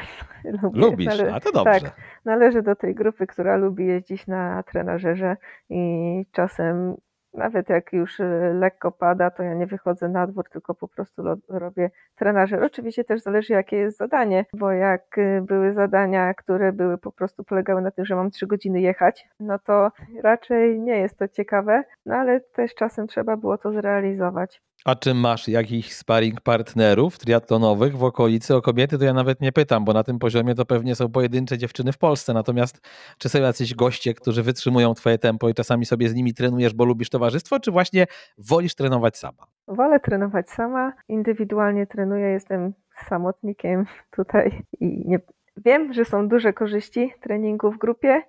Lubię. 0.63 0.81
Lubisz, 0.81 1.07
Nale- 1.07 1.35
a 1.35 1.41
to 1.41 1.53
dobrze. 1.53 1.81
Tak, 1.81 1.93
należę 2.25 2.63
do 2.63 2.77
tej 2.77 2.95
grupy, 2.95 3.27
która 3.27 3.57
lubi 3.57 3.87
jeździć 3.87 4.27
na 4.27 4.63
trenażerze 4.63 5.37
i 5.71 6.25
czasem 6.33 6.97
nawet 7.35 7.69
jak 7.69 7.93
już 7.93 8.21
y, 8.21 8.53
lekko 8.55 8.93
pada, 8.93 9.31
to 9.31 9.43
ja 9.43 9.55
nie 9.55 9.67
wychodzę 9.67 10.09
na 10.09 10.27
dwór, 10.27 10.45
tylko 10.51 10.75
po 10.75 10.89
prostu 10.89 11.23
robię 11.49 11.91
trenażer. 12.15 12.65
Oczywiście 12.65 13.05
też 13.05 13.21
zależy, 13.21 13.53
jakie 13.53 13.77
jest 13.77 13.99
zadanie, 13.99 14.45
bo 14.53 14.73
jak 14.73 15.19
y, 15.19 15.43
były 15.43 15.73
zadania, 15.73 16.35
które 16.35 16.73
były 16.73 16.99
po 16.99 17.13
prostu 17.13 17.45
polegały 17.45 17.83
na 17.83 17.91
tym, 17.91 18.05
że 18.05 18.17
mam 18.17 18.31
trzy 18.31 18.47
godziny 18.47 18.81
jechać, 18.81 19.29
no 19.41 19.59
to 19.59 19.91
raczej 20.23 20.81
nie 20.81 20.99
jest 20.99 21.19
to 21.19 21.29
ciekawe, 21.29 21.83
no 22.07 22.15
ale 22.15 22.41
też 22.41 22.75
czasem 22.75 23.07
trzeba 23.07 23.37
było 23.37 23.59
to 23.59 23.73
zrealizować. 23.73 24.63
A 24.87 24.95
czy 24.95 25.15
masz 25.15 25.49
jakichś 25.49 25.93
sparring 25.93 26.41
partnerów 26.41 27.19
triatlonowych 27.19 27.97
w 27.97 28.05
okolicy? 28.05 28.55
O 28.55 28.63
kobiety 28.63 28.99
to 28.99 29.05
ja 29.05 29.13
nawet 29.13 29.41
nie 29.41 29.53
pytam, 29.53 29.85
bo 29.85 29.93
na 29.93 30.05
tym 30.05 30.19
poziomie 30.19 30.55
to 30.55 30.67
pewnie 30.67 30.95
są 30.95 31.09
pojedyncze 31.09 31.59
dziewczyny 31.59 31.93
w 31.93 31.99
Polsce. 31.99 32.35
Natomiast 32.35 32.81
czy 33.19 33.29
są 33.29 33.39
jacyś 33.39 33.75
goście, 33.75 34.15
którzy 34.15 34.43
wytrzymują 34.43 34.95
twoje 34.95 35.19
tempo 35.19 35.49
i 35.49 35.55
czasami 35.55 35.87
sobie 35.87 36.09
z 36.09 36.15
nimi 36.15 36.35
trenujesz, 36.35 36.75
bo 36.75 36.85
lubisz 36.85 37.11
towarzystwo, 37.11 37.61
czy 37.61 37.71
właśnie 37.71 38.07
wolisz 38.39 38.75
trenować 38.75 39.17
sama? 39.17 39.47
Wolę 39.69 40.01
trenować 40.01 40.51
sama. 40.51 40.93
Indywidualnie 41.09 41.87
trenuję, 41.87 42.29
jestem 42.29 42.73
samotnikiem 43.09 43.87
tutaj 44.11 44.63
i 44.81 45.03
nie... 45.07 45.19
wiem, 45.57 45.93
że 45.93 46.05
są 46.05 46.29
duże 46.29 46.53
korzyści 46.53 47.13
treningu 47.21 47.73
w 47.73 47.79
grupie 47.79 48.23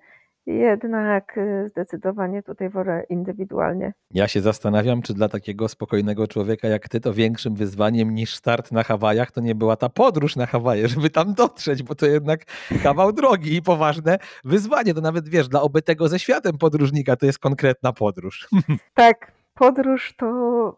jednak 0.54 1.38
y, 1.38 1.68
zdecydowanie 1.70 2.42
tutaj 2.42 2.70
wolę 2.70 3.04
indywidualnie. 3.08 3.92
Ja 4.14 4.28
się 4.28 4.40
zastanawiam, 4.40 5.02
czy 5.02 5.14
dla 5.14 5.28
takiego 5.28 5.68
spokojnego 5.68 6.26
człowieka 6.26 6.68
jak 6.68 6.88
ty 6.88 7.00
to 7.00 7.14
większym 7.14 7.54
wyzwaniem 7.54 8.14
niż 8.14 8.34
start 8.34 8.72
na 8.72 8.82
Hawajach 8.82 9.32
to 9.32 9.40
nie 9.40 9.54
była 9.54 9.76
ta 9.76 9.88
podróż 9.88 10.36
na 10.36 10.46
Hawaje, 10.46 10.88
żeby 10.88 11.10
tam 11.10 11.34
dotrzeć, 11.34 11.82
bo 11.82 11.94
to 11.94 12.06
jednak 12.06 12.44
kawał 12.82 13.12
drogi 13.12 13.56
i 13.56 13.62
poważne 13.62 14.18
wyzwanie. 14.44 14.94
To 14.94 15.00
nawet 15.00 15.28
wiesz, 15.28 15.48
dla 15.48 15.62
obytego 15.62 16.08
ze 16.08 16.18
światem 16.18 16.58
podróżnika 16.58 17.16
to 17.16 17.26
jest 17.26 17.38
konkretna 17.38 17.92
podróż. 17.92 18.48
Tak, 18.94 19.37
podróż 19.58 20.16
to 20.16 20.26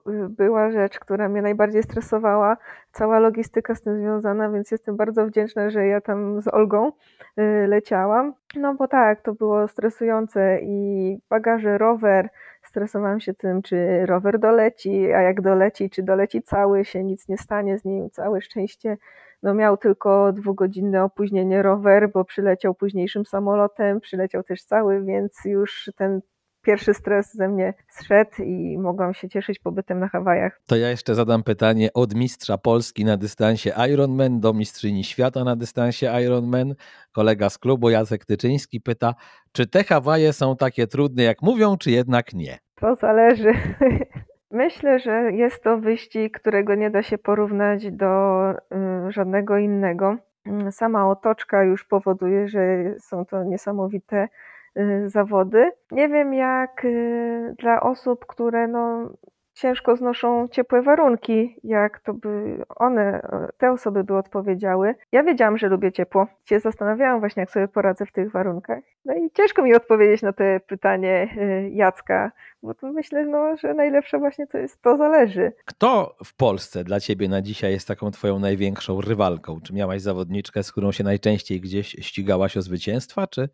y, 0.09 0.29
była 0.29 0.71
rzecz, 0.71 0.99
która 0.99 1.29
mnie 1.29 1.43
najbardziej 1.43 1.83
stresowała. 1.83 2.57
Cała 2.93 3.19
logistyka 3.19 3.75
z 3.75 3.83
tym 3.83 3.99
związana, 3.99 4.51
więc 4.51 4.71
jestem 4.71 4.97
bardzo 4.97 5.27
wdzięczna, 5.27 5.71
że 5.71 5.87
ja 5.87 6.01
tam 6.01 6.43
z 6.43 6.49
Olgą 6.49 6.89
y, 6.89 7.67
leciałam. 7.69 8.35
No 8.57 8.75
bo 8.75 8.89
tak, 8.89 9.23
to 9.23 9.35
było 9.35 9.69
stresujące 9.69 10.59
i 10.63 11.19
bagaże, 11.31 11.79
rower. 11.79 12.29
Stresowałam 12.63 13.21
się 13.21 13.35
tym, 13.35 13.63
czy 13.63 14.07
rower 14.07 14.39
doleci, 14.39 15.13
a 15.13 15.21
jak 15.23 15.41
doleci, 15.41 15.91
czy 15.91 16.03
doleci 16.03 16.43
cały, 16.43 16.85
się 16.85 17.05
nic 17.05 17.29
nie 17.29 17.39
stanie 17.39 17.79
z 17.79 17.85
nim. 17.85 18.11
Całe 18.11 18.41
szczęście 18.41 18.97
no 19.43 19.55
miał 19.55 19.77
tylko 19.77 20.33
dwugodzinne 20.33 21.05
opóźnienie 21.05 21.63
rower, 21.63 22.11
bo 22.13 22.25
przyleciał 22.25 22.75
późniejszym 22.75 23.27
samolotem, 23.27 24.01
przyleciał 24.01 24.43
też 24.43 24.65
cały, 24.65 25.05
więc 25.05 25.45
już 25.45 25.91
ten 25.97 26.21
pierwszy 26.71 26.95
stres 26.95 27.35
ze 27.35 27.49
mnie 27.49 27.75
zszedł 27.89 28.43
i 28.43 28.79
mogłam 28.79 29.15
się 29.15 29.29
cieszyć 29.29 29.59
pobytem 29.59 30.01
na 30.01 30.09
Hawajach. 30.09 30.61
To 30.67 30.77
ja 30.77 30.91
jeszcze 30.91 31.15
zadam 31.15 31.43
pytanie 31.43 31.89
od 31.95 32.15
mistrza 32.15 32.59
Polski 32.59 33.05
na 33.05 33.17
dystansie 33.17 33.71
Ironman 33.93 34.41
do 34.41 34.53
mistrzyni 34.53 35.05
świata 35.05 35.45
na 35.45 35.57
dystansie 35.57 36.07
Ironman. 36.25 36.75
Kolega 37.13 37.51
z 37.51 37.59
klubu 37.59 37.91
Jacek 37.91 38.25
Tyczyński 38.25 38.81
pyta, 38.81 39.15
czy 39.53 39.67
te 39.67 39.85
Hawaje 39.85 40.33
są 40.33 40.57
takie 40.57 40.87
trudne 40.87 41.23
jak 41.23 41.43
mówią, 41.43 41.77
czy 41.77 41.91
jednak 41.91 42.33
nie? 42.33 42.59
To 42.81 42.95
zależy. 42.95 43.53
Myślę, 44.51 44.99
że 44.99 45.33
jest 45.33 45.63
to 45.63 45.79
wyścig, 45.79 46.41
którego 46.41 46.75
nie 46.75 46.91
da 46.91 47.03
się 47.03 47.19
porównać 47.19 47.91
do 47.91 48.51
y, 48.51 49.13
żadnego 49.13 49.59
innego. 49.59 50.17
Sama 50.71 51.11
otoczka 51.11 51.63
już 51.63 51.85
powoduje, 51.85 52.49
że 52.49 52.61
są 52.99 53.25
to 53.25 53.45
niesamowite 53.45 54.29
zawody. 55.07 55.71
Nie 55.91 56.09
wiem 56.09 56.35
jak 56.35 56.85
y, 56.85 57.55
dla 57.59 57.81
osób, 57.81 58.27
które 58.27 58.69
no, 58.69 59.11
ciężko 59.55 59.97
znoszą 59.97 60.49
ciepłe 60.49 60.83
warunki, 60.83 61.57
jak 61.65 62.01
to 62.01 62.15
by 62.15 62.65
one, 62.77 63.21
te 63.59 63.73
osoby 63.73 64.05
by 64.05 64.17
odpowiedziały. 64.17 64.95
Ja 65.13 65.23
wiedziałam, 65.23 65.59
że 65.59 65.69
lubię 65.69 65.93
ciepło. 65.93 66.27
Się 66.45 66.61
zastanawiałam 66.61 67.21
właśnie, 67.21 67.41
jak 67.41 67.51
sobie 67.51 67.69
poradzę 67.69 68.07
w 68.07 68.13
tych 68.13 68.33
warunkach. 68.33 68.83
No 69.05 69.15
i 69.15 69.31
ciężko 69.31 69.63
mi 69.63 69.75
odpowiedzieć 69.75 70.23
na 70.23 70.33
to 70.33 70.45
pytanie 70.67 71.29
y, 71.37 71.71
Jacka, 71.71 72.33
bo 72.63 72.75
to 72.75 72.93
myślę, 72.93 73.27
no, 73.27 73.57
że 73.57 73.75
najlepsze 73.75 74.19
właśnie 74.19 74.47
to 74.47 74.59
jest, 74.59 74.83
to 74.83 74.97
zależy. 74.97 75.53
Kto 75.65 76.17
w 76.25 76.37
Polsce 76.37 76.85
dla 76.85 77.01
ciebie 77.01 77.29
na 77.29 77.43
dzisiaj 77.43 77.73
jest 77.73 77.89
taką 77.89 78.11
twoją 78.11 78.39
największą 78.39 79.01
rywalką? 79.01 79.61
Czy 79.61 79.75
miałaś 79.75 80.03
zawodniczkę, 80.03 80.63
z 80.63 80.73
którą 80.73 80.93
się 80.93 81.05
najczęściej 81.05 81.61
gdzieś 81.61 81.89
ścigałaś 81.89 82.57
o 82.57 82.63
zwycięstwa, 82.63 83.27
czy 83.27 83.49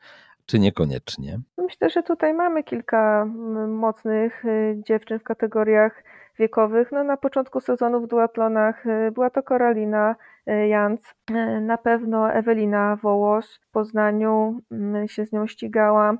czy 0.46 0.58
niekoniecznie? 0.58 1.40
Myślę, 1.58 1.90
że 1.90 2.02
tutaj 2.02 2.34
mamy 2.34 2.64
kilka 2.64 3.24
mocnych 3.68 4.44
y, 4.44 4.82
dziewczyn 4.86 5.18
w 5.18 5.22
kategoriach 5.22 6.04
wiekowych. 6.38 6.92
No, 6.92 7.04
na 7.04 7.16
początku 7.16 7.60
sezonu 7.60 8.00
w 8.00 8.06
duatlonach 8.06 8.86
y, 8.86 9.10
była 9.10 9.30
to 9.30 9.42
Karolina 9.42 10.16
y, 10.48 10.68
Janc, 10.68 11.14
na 11.60 11.78
pewno 11.78 12.32
Ewelina 12.32 12.96
Wołosz 12.96 13.60
w 13.60 13.70
Poznaniu 13.70 14.60
się 15.06 15.26
z 15.26 15.32
nią 15.32 15.46
ścigałam. 15.46 16.18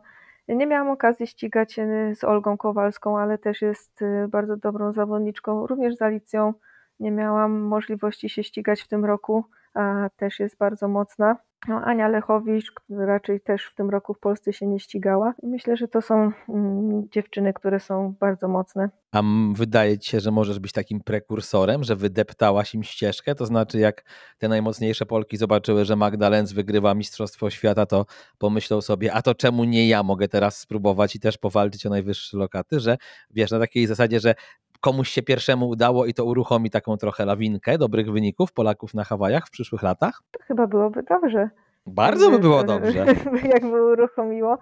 Nie 0.48 0.66
miałam 0.66 0.90
okazji 0.90 1.26
ścigać 1.26 1.72
się 1.72 2.14
z 2.14 2.24
Olgą 2.24 2.56
Kowalską, 2.56 3.18
ale 3.18 3.38
też 3.38 3.62
jest 3.62 4.00
bardzo 4.28 4.56
dobrą 4.56 4.92
zawodniczką. 4.92 5.66
Również 5.66 5.96
z 5.96 6.02
Alicją 6.02 6.54
nie 7.00 7.10
miałam 7.10 7.60
możliwości 7.60 8.28
się 8.28 8.42
ścigać 8.42 8.82
w 8.82 8.88
tym 8.88 9.04
roku, 9.04 9.44
też 10.16 10.40
jest 10.40 10.58
bardzo 10.58 10.88
mocna. 10.88 11.36
No, 11.68 11.80
Ania 11.84 12.08
Lechowicz, 12.08 12.72
która 12.72 13.06
raczej 13.06 13.40
też 13.40 13.66
w 13.66 13.74
tym 13.74 13.90
roku 13.90 14.14
w 14.14 14.18
Polsce 14.18 14.52
się 14.52 14.66
nie 14.66 14.80
ścigała. 14.80 15.34
Myślę, 15.42 15.76
że 15.76 15.88
to 15.88 16.02
są 16.02 16.32
mm, 16.48 17.08
dziewczyny, 17.10 17.52
które 17.52 17.80
są 17.80 18.14
bardzo 18.20 18.48
mocne. 18.48 18.90
A 19.12 19.22
wydaje 19.52 19.98
ci 19.98 20.10
się, 20.10 20.20
że 20.20 20.30
możesz 20.30 20.58
być 20.58 20.72
takim 20.72 21.00
prekursorem, 21.00 21.84
że 21.84 21.96
wydeptałaś 21.96 22.74
im 22.74 22.82
ścieżkę? 22.82 23.34
To 23.34 23.46
znaczy, 23.46 23.78
jak 23.78 24.04
te 24.38 24.48
najmocniejsze 24.48 25.06
Polki 25.06 25.36
zobaczyły, 25.36 25.84
że 25.84 25.96
Magda 25.96 26.28
Lenz 26.28 26.52
wygrywa 26.52 26.94
Mistrzostwo 26.94 27.50
Świata, 27.50 27.86
to 27.86 28.06
pomyślą 28.38 28.80
sobie, 28.80 29.12
a 29.12 29.22
to 29.22 29.34
czemu 29.34 29.64
nie 29.64 29.88
ja 29.88 30.02
mogę 30.02 30.28
teraz 30.28 30.58
spróbować 30.58 31.16
i 31.16 31.20
też 31.20 31.38
powalczyć 31.38 31.86
o 31.86 31.90
najwyższe 31.90 32.36
lokaty, 32.36 32.80
że 32.80 32.96
wiesz, 33.30 33.50
na 33.50 33.58
takiej 33.58 33.86
zasadzie, 33.86 34.20
że 34.20 34.34
komuś 34.86 35.08
się 35.08 35.22
pierwszemu 35.22 35.68
udało 35.68 36.06
i 36.06 36.14
to 36.14 36.24
uruchomi 36.24 36.70
taką 36.70 36.96
trochę 36.96 37.24
lawinkę 37.24 37.78
dobrych 37.78 38.12
wyników 38.12 38.52
Polaków 38.52 38.94
na 38.94 39.04
Hawajach 39.04 39.46
w 39.46 39.50
przyszłych 39.50 39.82
latach? 39.82 40.22
To 40.30 40.40
chyba 40.42 40.66
byłoby 40.66 41.02
dobrze. 41.02 41.50
Bardzo 41.86 42.30
by 42.30 42.38
było 42.38 42.64
dobrze. 42.74 43.06
Jakby 43.54 43.92
uruchomiło. 43.92 44.58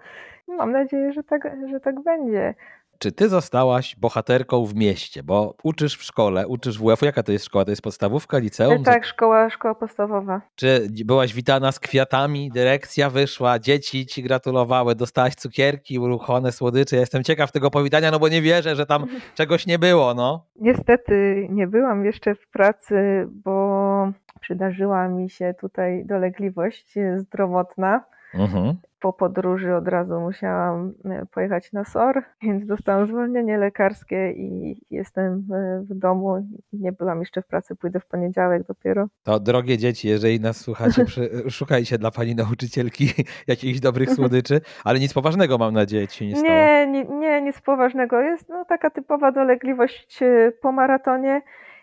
Mam 0.47 0.71
nadzieję, 0.71 1.13
że 1.13 1.23
tak, 1.23 1.57
że 1.71 1.79
tak 1.79 2.03
będzie. 2.03 2.55
Czy 2.99 3.11
ty 3.11 3.29
zostałaś 3.29 3.95
bohaterką 3.95 4.65
w 4.65 4.75
mieście? 4.75 5.23
Bo 5.23 5.55
uczysz 5.63 5.97
w 5.97 6.03
szkole, 6.03 6.47
uczysz 6.47 6.79
w 6.79 6.81
WF-u. 6.81 7.05
Jaka 7.05 7.23
to 7.23 7.31
jest 7.31 7.45
szkoła? 7.45 7.65
To 7.65 7.71
jest 7.71 7.81
podstawówka, 7.81 8.37
liceum? 8.37 8.83
Tak, 8.83 9.05
szkoła, 9.05 9.49
szkoła 9.49 9.75
podstawowa. 9.75 10.41
Czy 10.55 10.87
byłaś 11.05 11.33
witana 11.33 11.71
z 11.71 11.79
kwiatami? 11.79 12.51
Dyrekcja 12.53 13.09
wyszła, 13.09 13.59
dzieci 13.59 14.05
ci 14.05 14.23
gratulowały, 14.23 14.95
dostałaś 14.95 15.35
cukierki, 15.35 15.99
uruchome 15.99 16.51
słodycze. 16.51 16.95
Ja 16.95 16.99
jestem 16.99 17.23
ciekaw 17.23 17.51
tego 17.51 17.71
powitania, 17.71 18.11
no 18.11 18.19
bo 18.19 18.27
nie 18.27 18.41
wierzę, 18.41 18.75
że 18.75 18.85
tam 18.85 19.05
czegoś 19.35 19.67
nie 19.67 19.79
było, 19.79 20.13
no. 20.13 20.45
Niestety 20.55 21.47
nie 21.49 21.67
byłam 21.67 22.05
jeszcze 22.05 22.35
w 22.35 22.47
pracy, 22.47 23.27
bo 23.29 24.11
przydarzyła 24.41 25.07
mi 25.07 25.29
się 25.29 25.53
tutaj 25.59 26.05
dolegliwość 26.05 26.95
zdrowotna. 27.15 28.03
Mhm 28.35 28.75
po 29.05 29.13
podróży 29.13 29.75
od 29.75 29.87
razu 29.87 30.19
musiałam 30.19 30.93
e, 31.05 31.25
pojechać 31.25 31.73
na 31.73 31.83
SOR, 31.83 32.23
więc 32.41 32.65
dostałam 32.65 33.07
zwolnienie 33.07 33.57
lekarskie 33.57 34.31
i 34.31 34.77
jestem 34.91 35.47
e, 35.53 35.81
w 35.89 35.99
domu. 35.99 36.47
Nie 36.73 36.91
byłam 36.91 37.19
jeszcze 37.19 37.41
w 37.41 37.47
pracy, 37.47 37.75
pójdę 37.75 37.99
w 37.99 38.05
poniedziałek 38.05 38.67
dopiero. 38.67 39.07
To 39.23 39.39
drogie 39.39 39.77
dzieci, 39.77 40.07
jeżeli 40.07 40.39
nas 40.39 40.57
słuchacie, 40.57 41.05
szukajcie 41.49 41.97
dla 41.97 42.11
pani 42.11 42.35
nauczycielki 42.35 43.09
jakichś 43.47 43.79
dobrych 43.79 44.09
słodyczy, 44.09 44.61
ale 44.83 44.99
nic 44.99 45.13
poważnego 45.13 45.57
mam 45.57 45.73
nadzieję 45.73 46.07
ci 46.07 46.17
się 46.17 46.25
nie 46.27 46.35
stało. 46.35 46.53
Nie, 46.53 46.87
nie, 46.87 47.03
nie 47.03 47.41
nic 47.41 47.61
poważnego. 47.61 48.21
Jest 48.21 48.49
no, 48.49 48.65
taka 48.65 48.89
typowa 48.89 49.31
dolegliwość 49.31 50.23
e, 50.23 50.51
po 50.61 50.71
maratonie, 50.71 51.41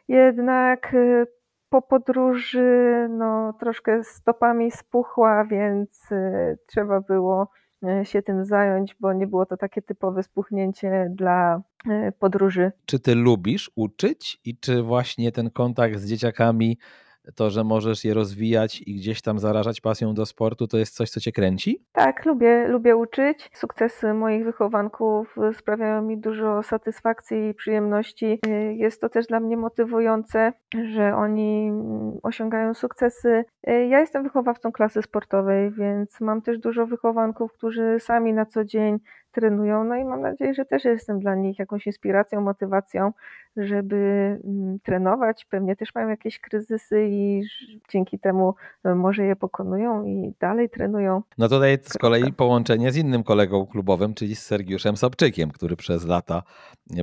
jednak 0.09 0.93
po 1.73 1.83
podróży 1.83 3.07
no, 3.11 3.53
troszkę 3.53 4.05
stopami 4.05 4.71
spuchła, 4.71 5.45
więc 5.45 6.13
y, 6.13 6.59
trzeba 6.67 7.01
było 7.01 7.49
się 8.03 8.23
tym 8.23 8.45
zająć, 8.45 8.97
bo 9.01 9.13
nie 9.13 9.27
było 9.27 9.47
to 9.47 9.57
takie 9.57 9.83
typowe 9.83 10.23
spuchnięcie 10.23 11.09
dla 11.11 11.63
podróży. 12.19 12.73
Czy 12.87 13.01
ty 13.01 13.15
lubisz 13.15 13.71
uczyć 13.75 14.41
i 14.45 14.59
czy 14.59 14.83
właśnie 14.83 15.33
ten 15.33 15.51
kontakt 15.51 15.97
z 15.97 16.09
dzieciakami 16.09 16.79
to, 17.35 17.51
że 17.51 17.65
możesz 17.65 18.05
je 18.05 18.15
rozwijać 18.15 18.83
i 18.87 18.95
gdzieś 18.95 19.23
tam 19.23 19.39
zarażać 19.39 19.81
pasją 19.81 20.15
do 20.15 20.27
sportu, 20.27 20.67
to 20.67 20.79
jest 20.79 20.95
coś, 20.95 21.11
co 21.11 21.21
cię 21.21 21.33
kręci? 21.33 21.85
Tak, 21.93 22.27
lubię, 22.27 22.69
lubię 22.69 22.97
uczyć. 22.97 23.51
Sukcesy 23.53 24.15
moich 24.15 24.45
wychowanków 24.45 25.37
sprawiają 25.53 26.03
mi 26.03 26.19
dużo 26.19 26.63
satysfakcji 26.63 27.49
i 27.49 27.55
przyjemności. 27.55 28.41
Jest 28.73 29.01
to 29.01 29.09
też 29.09 29.27
dla 29.27 29.41
mnie 29.41 29.57
motywujące, 29.57 30.53
że 30.95 31.17
oni 31.17 31.73
osiągają 32.23 32.75
sukcesy. 32.75 33.45
Ja 33.67 34.01
jestem 34.01 34.23
wychowawcą 34.23 34.73
klasy 34.73 35.03
sportowej, 35.03 35.71
więc 35.71 36.21
mam 36.21 36.43
też 36.43 36.59
dużo 36.59 36.87
wychowanków, 36.87 37.53
którzy 37.53 37.97
sami 38.01 38.33
na 38.33 38.47
co 38.47 38.65
dzień 38.65 38.99
trenują. 39.33 39.85
No 39.85 39.97
i 39.97 40.05
mam 40.05 40.21
nadzieję, 40.21 40.55
że 40.55 40.65
też 40.65 40.85
jestem 40.85 41.21
dla 41.21 41.35
nich 41.35 41.59
jakąś 41.59 41.87
inspiracją, 41.87 42.41
motywacją, 42.41 43.13
żeby 43.57 43.97
mm, 44.45 44.79
trenować. 44.83 45.45
Pewnie 45.45 45.77
też 45.77 45.95
mają 45.95 46.09
jakieś 46.09 46.41
kryzysy 46.41 47.07
i 47.09 47.43
dzięki 47.89 48.19
temu 48.19 48.55
e, 48.85 48.95
może 48.95 49.25
je 49.25 49.37
pokonują 49.37 50.05
i 50.05 50.35
dalej 50.41 50.71
trenują. 50.71 51.23
No 51.39 51.49
tutaj 51.49 51.79
z 51.83 51.99
kolei 51.99 52.33
połączenie 52.33 52.93
z 52.93 52.97
innym 52.97 53.23
kolegą 53.23 53.67
klubowym, 53.67 54.15
czyli 54.15 54.37
z 54.37 54.43
Sergiuszem 54.43 54.97
Sobczykiem, 54.97 55.51
który 55.51 55.77
przez 55.77 56.07
lata 56.07 56.43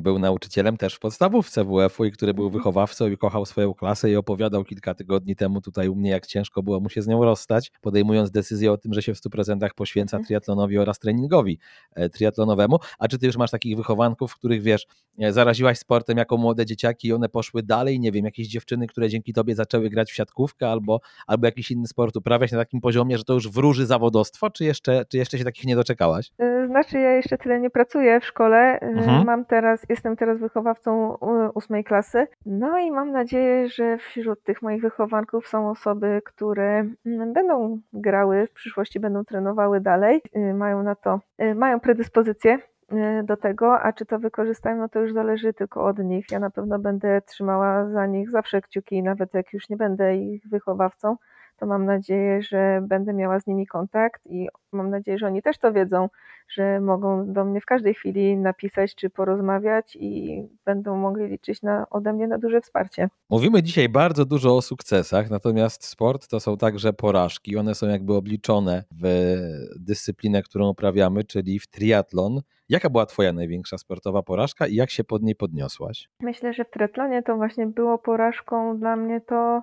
był 0.01 0.19
nauczycielem 0.19 0.77
też 0.77 0.95
w 0.95 0.99
podstawówce 0.99 1.65
WF-u 1.65 2.05
i 2.05 2.11
który 2.11 2.34
był 2.34 2.45
mhm. 2.45 2.59
wychowawcą 2.59 3.07
i 3.07 3.17
kochał 3.17 3.45
swoją 3.45 3.73
klasę 3.73 4.11
i 4.11 4.15
opowiadał 4.15 4.63
kilka 4.63 4.93
tygodni 4.93 5.36
temu 5.36 5.61
tutaj 5.61 5.89
u 5.89 5.95
mnie, 5.95 6.09
jak 6.09 6.25
ciężko 6.25 6.63
było 6.63 6.80
mu 6.80 6.89
się 6.89 7.01
z 7.01 7.07
nią 7.07 7.23
rozstać, 7.23 7.71
podejmując 7.82 8.32
decyzję 8.32 8.71
o 8.71 8.77
tym, 8.77 8.93
że 8.93 9.01
się 9.01 9.13
w 9.13 9.17
100% 9.17 9.69
poświęca 9.75 10.17
mhm. 10.17 10.27
triatlonowi 10.27 10.77
oraz 10.77 10.99
treningowi 10.99 11.59
e, 11.95 12.09
triatlonowemu. 12.20 12.78
A 12.99 13.07
czy 13.07 13.20
ty 13.20 13.26
już 13.26 13.38
masz 13.38 13.51
takich 13.51 13.78
wychowanków, 13.78 14.36
których 14.36 14.61
wiesz, 14.61 14.88
e, 15.20 15.32
zaraziłaś 15.32 15.78
sportem 15.78 16.17
jako 16.17 16.38
młode 16.38 16.65
dzieciaki 16.65 17.07
i 17.07 17.13
one 17.13 17.30
poszły 17.30 17.63
dalej, 17.63 17.99
nie 17.99 18.11
wiem, 18.11 18.26
jakieś 18.26 18.47
dziewczyny, 18.47 18.88
które 18.88 19.09
dzięki 19.09 19.34
tobie 19.34 19.55
zaczęły 19.55 19.89
grać 19.89 20.11
w 20.11 20.15
siatkówkę 20.15 20.70
albo, 20.70 20.99
albo 21.28 21.45
jakiś 21.45 21.72
inny 21.72 21.88
sport 21.88 22.15
uprawiać 22.15 22.51
na 22.51 22.57
takim 22.57 22.82
poziomie, 22.82 23.17
że 23.17 23.24
to 23.24 23.34
już 23.34 23.49
wróży 23.49 23.86
zawodostwo, 23.86 24.49
czy 24.49 24.63
jeszcze, 24.63 25.05
czy 25.09 25.17
jeszcze 25.17 25.38
się 25.38 25.43
takich 25.43 25.65
nie 25.65 25.76
doczekałaś? 25.76 26.32
E, 26.39 26.67
znaczy 26.67 26.99
ja 26.99 27.11
jeszcze 27.11 27.38
tyle 27.38 27.59
nie 27.59 27.70
pracuję 27.70 28.20
w 28.20 28.26
szkole, 28.26 28.80
mhm. 28.80 29.26
mam 29.26 29.45
teraz, 29.45 29.86
jestem 29.89 30.15
teraz 30.15 30.39
wychowawcą 30.39 31.17
ósmej 31.53 31.84
klasy, 31.84 32.28
no 32.45 32.80
i 32.80 32.91
mam 32.91 33.11
nadzieję, 33.11 33.70
że 33.70 33.97
wśród 33.97 34.43
tych 34.43 34.61
moich 34.61 34.82
wychowanków 34.82 35.47
są 35.47 35.70
osoby, 35.70 36.22
które 36.26 36.86
mm, 37.05 37.34
będą 37.34 37.80
grały, 37.93 38.47
w 38.47 38.53
przyszłości 38.53 38.99
będą 38.99 39.24
trenowały 39.26 39.82
dalej, 39.82 40.22
mają 40.53 40.84
na 40.84 40.95
to, 40.95 41.20
mają 41.55 41.80
predyspozycję 41.80 42.09
dyspozycję 42.10 42.60
y, 42.91 43.24
do 43.24 43.38
tego, 43.38 43.80
a 43.80 43.93
czy 43.93 44.05
to 44.05 44.20
wykorzystają, 44.20 44.78
no 44.78 44.89
to 44.89 44.99
już 44.99 45.14
zależy 45.14 45.53
tylko 45.53 45.86
od 45.86 45.99
nich. 45.99 46.26
Ja 46.32 46.39
na 46.39 46.49
pewno 46.49 46.80
będę 46.80 47.22
trzymała 47.22 47.89
za 47.89 48.05
nich 48.05 48.30
zawsze 48.30 48.62
kciuki, 48.62 49.03
nawet 49.03 49.34
jak 49.34 49.53
już 49.53 49.70
nie 49.70 49.78
będę 49.78 50.16
ich 50.16 50.49
wychowawcą, 50.49 51.16
to 51.60 51.66
mam 51.66 51.86
nadzieję, 51.86 52.41
że 52.41 52.82
będę 52.88 53.14
miała 53.14 53.39
z 53.39 53.47
nimi 53.47 53.68
kontakt 53.68 54.22
i 54.26 54.47
mam 54.72 54.89
nadzieję, 54.89 55.18
że 55.18 55.28
oni 55.28 55.41
też 55.41 55.57
to 55.57 55.74
wiedzą, 55.74 56.10
że 56.49 56.80
mogą 56.80 57.34
do 57.34 57.45
mnie 57.45 57.62
w 57.62 57.66
każdej 57.66 57.93
chwili 57.93 58.38
napisać 58.38 58.95
czy 58.95 59.10
porozmawiać 59.10 59.97
i 59.99 60.43
będą 60.66 60.97
mogli 60.97 61.28
liczyć 61.28 61.62
na, 61.62 61.86
ode 61.89 62.14
mnie 62.14 62.28
na 62.28 62.38
duże 62.38 62.62
wsparcie. 62.62 63.10
Mówimy 63.30 63.64
dzisiaj 63.64 63.89
bardzo 63.89 64.26
dużo 64.26 64.57
o 64.57 64.62
sukcesach, 64.62 65.30
natomiast 65.30 65.86
sport 65.86 66.28
to 66.28 66.39
są 66.39 66.57
także 66.57 66.93
porażki. 66.93 67.57
One 67.57 67.76
są 67.76 67.88
jakby 67.88 68.14
obliczone 68.14 68.84
w 69.01 69.36
dyscyplinę, 69.80 70.41
którą 70.41 70.70
uprawiamy, 70.70 71.24
czyli 71.24 71.60
w 71.60 71.68
triatlon. 71.68 72.41
Jaka 72.70 72.89
była 72.89 73.05
Twoja 73.05 73.34
największa 73.34 73.78
sportowa 73.78 74.24
porażka 74.24 74.68
i 74.68 74.76
jak 74.76 74.89
się 74.89 75.03
pod 75.03 75.24
niej 75.24 75.36
podniosłaś? 75.36 76.10
Myślę, 76.22 76.53
że 76.53 76.66
w 76.66 76.70
triatlonie 76.70 77.24
to 77.24 77.36
właśnie 77.36 77.68
było 77.68 77.97
porażką 77.97 78.78
dla 78.80 78.95
mnie 78.95 79.22
to 79.22 79.62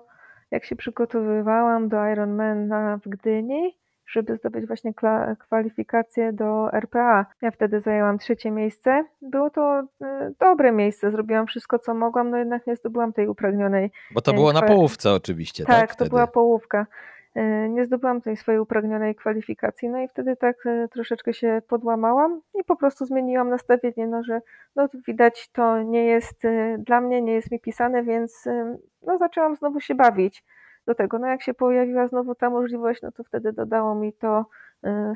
jak 0.50 0.64
się 0.64 0.76
przygotowywałam 0.76 1.88
do 1.88 2.08
Ironmana 2.12 2.98
w 3.04 3.08
Gdyni, 3.08 3.76
żeby 4.06 4.36
zdobyć 4.36 4.66
właśnie 4.66 4.92
kwalifikacje 5.38 6.32
do 6.32 6.72
RPA. 6.72 7.26
Ja 7.42 7.50
wtedy 7.50 7.80
zajęłam 7.80 8.18
trzecie 8.18 8.50
miejsce. 8.50 9.04
Było 9.22 9.50
to 9.50 9.80
y, 9.80 10.06
dobre 10.40 10.72
miejsce, 10.72 11.10
zrobiłam 11.10 11.46
wszystko, 11.46 11.78
co 11.78 11.94
mogłam, 11.94 12.30
no 12.30 12.36
jednak 12.36 12.66
nie 12.66 12.76
zdobyłam 12.76 13.12
tej 13.12 13.28
upragnionej. 13.28 13.90
Bo 14.14 14.20
to 14.20 14.32
było 14.32 14.52
na 14.52 14.62
połówce 14.62 15.12
oczywiście, 15.12 15.64
tak? 15.64 15.80
Tak, 15.80 15.88
to 15.88 15.94
wtedy. 15.94 16.10
była 16.10 16.26
połówka. 16.26 16.86
Y, 17.36 17.68
nie 17.68 17.86
zdobyłam 17.86 18.20
tej 18.20 18.36
swojej 18.36 18.60
upragnionej 18.60 19.14
kwalifikacji, 19.14 19.88
no 19.88 19.98
i 19.98 20.08
wtedy 20.08 20.36
tak 20.36 20.66
y, 20.66 20.88
troszeczkę 20.92 21.34
się 21.34 21.62
podłamałam 21.68 22.40
i 22.54 22.64
po 22.64 22.76
prostu 22.76 23.06
zmieniłam 23.06 23.50
nastawienie, 23.50 24.06
no 24.06 24.22
że 24.24 24.40
no 24.76 24.88
widać 25.06 25.50
to 25.52 25.82
nie 25.82 26.04
jest 26.04 26.42
dla 26.78 27.00
mnie, 27.00 27.22
nie 27.22 27.32
jest 27.32 27.50
mi 27.50 27.60
pisane, 27.60 28.02
więc 28.02 28.44
no 29.02 29.18
zaczęłam 29.18 29.56
znowu 29.56 29.80
się 29.80 29.94
bawić 29.94 30.44
do 30.86 30.94
tego. 30.94 31.18
No 31.18 31.26
jak 31.26 31.42
się 31.42 31.54
pojawiła 31.54 32.08
znowu 32.08 32.34
ta 32.34 32.50
możliwość, 32.50 33.02
no 33.02 33.12
to 33.12 33.24
wtedy 33.24 33.52
dodało 33.52 33.94
mi 33.94 34.12
to 34.12 34.46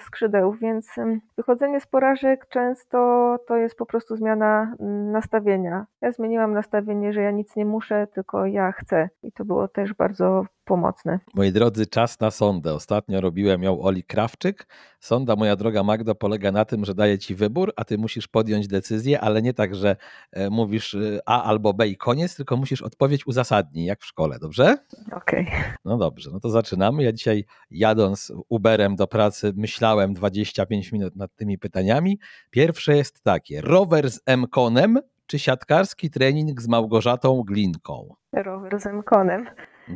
skrzydeł, 0.00 0.52
więc 0.52 0.94
wychodzenie 1.36 1.80
z 1.80 1.86
porażek 1.86 2.48
często 2.48 3.38
to 3.46 3.56
jest 3.56 3.76
po 3.76 3.86
prostu 3.86 4.16
zmiana 4.16 4.74
nastawienia. 5.12 5.86
Ja 6.00 6.12
zmieniłam 6.12 6.54
nastawienie, 6.54 7.12
że 7.12 7.22
ja 7.22 7.30
nic 7.30 7.56
nie 7.56 7.64
muszę, 7.64 8.06
tylko 8.06 8.46
ja 8.46 8.72
chcę 8.72 9.08
i 9.22 9.32
to 9.32 9.44
było 9.44 9.68
też 9.68 9.94
bardzo 9.94 10.44
pomocne. 10.70 11.20
Moi 11.34 11.52
drodzy, 11.52 11.86
czas 11.86 12.20
na 12.20 12.30
sondę. 12.30 12.74
Ostatnio 12.74 13.20
robiłem 13.20 13.62
ją 13.62 13.80
Oli 13.80 14.04
Krawczyk. 14.04 14.66
Sonda, 15.00 15.36
moja 15.36 15.56
droga 15.56 15.82
Magdo, 15.82 16.14
polega 16.14 16.52
na 16.52 16.64
tym, 16.64 16.84
że 16.84 16.94
daje 16.94 17.18
ci 17.18 17.34
wybór, 17.34 17.72
a 17.76 17.84
ty 17.84 17.98
musisz 17.98 18.28
podjąć 18.28 18.68
decyzję, 18.68 19.20
ale 19.20 19.42
nie 19.42 19.54
tak, 19.54 19.74
że 19.74 19.96
e, 20.32 20.50
mówisz 20.50 20.94
e, 20.94 21.20
A 21.26 21.42
albo 21.42 21.74
B 21.74 21.88
i 21.88 21.96
koniec, 21.96 22.36
tylko 22.36 22.56
musisz 22.56 22.82
odpowiedź 22.82 23.26
uzasadnić, 23.26 23.86
jak 23.86 24.00
w 24.00 24.04
szkole, 24.04 24.38
dobrze? 24.38 24.76
Okej. 25.12 25.46
Okay. 25.46 25.74
No 25.84 25.96
dobrze, 25.98 26.30
no 26.32 26.40
to 26.40 26.50
zaczynamy. 26.50 27.02
Ja 27.02 27.12
dzisiaj 27.12 27.44
jadąc 27.70 28.32
Uberem 28.48 28.96
do 28.96 29.06
pracy 29.06 29.52
myślałem 29.56 30.14
25 30.14 30.92
minut 30.92 31.16
nad 31.16 31.34
tymi 31.34 31.58
pytaniami. 31.58 32.18
Pierwsze 32.50 32.96
jest 32.96 33.22
takie, 33.22 33.60
rower 33.60 34.10
z 34.10 34.20
M-konem 34.26 34.98
czy 35.26 35.38
siatkarski 35.38 36.10
trening 36.10 36.62
z 36.62 36.68
Małgorzatą 36.68 37.42
Glinką? 37.46 38.14
Rower 38.32 38.80
z 38.80 38.86
M-konem. 38.86 39.46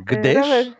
Gdyż? 0.05 0.75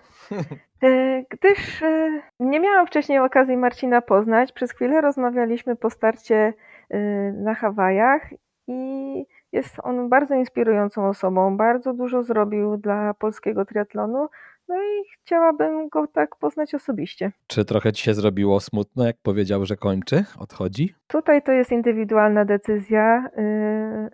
E, 0.84 1.24
gdyż 1.30 1.82
e, 1.84 2.22
nie 2.40 2.60
miałam 2.60 2.88
wcześniej 2.88 3.20
okazji 3.20 3.58
Marcina 3.58 4.02
poznać. 4.02 4.52
Przez 4.52 4.72
chwilę 4.72 5.02
rozmawialiśmy 5.02 5.76
po 5.76 5.90
starcie 5.90 6.54
e, 6.90 7.00
na 7.32 7.54
Hawajach 7.54 8.22
i 8.68 9.26
jest 9.52 9.76
on 9.84 10.10
bardzo 10.10 10.36
inspirującą 10.36 11.08
osobą. 11.08 11.58
Bardzo 11.58 11.94
dużo 11.94 12.24
zrobił 12.24 12.78
dla 12.78 13.14
polskiego 13.14 13.66
triatlonu. 13.66 14.28
No 14.68 14.76
i 14.76 15.04
chciałabym 15.22 15.90
go 15.90 16.08
tak 16.08 16.36
poznać 16.36 16.76
osobiście. 16.76 17.32
Czy 17.48 17.66
trochę 17.66 17.94
ci 17.94 18.04
się 18.04 18.14
zrobiło 18.14 18.60
smutno, 18.60 19.06
jak 19.06 19.18
powiedział, 19.24 19.66
że 19.66 19.76
kończy, 19.76 20.26
odchodzi? 20.40 20.96
Tutaj 21.08 21.44
to 21.44 21.52
jest 21.52 21.72
indywidualna 21.72 22.46
decyzja 22.46 23.30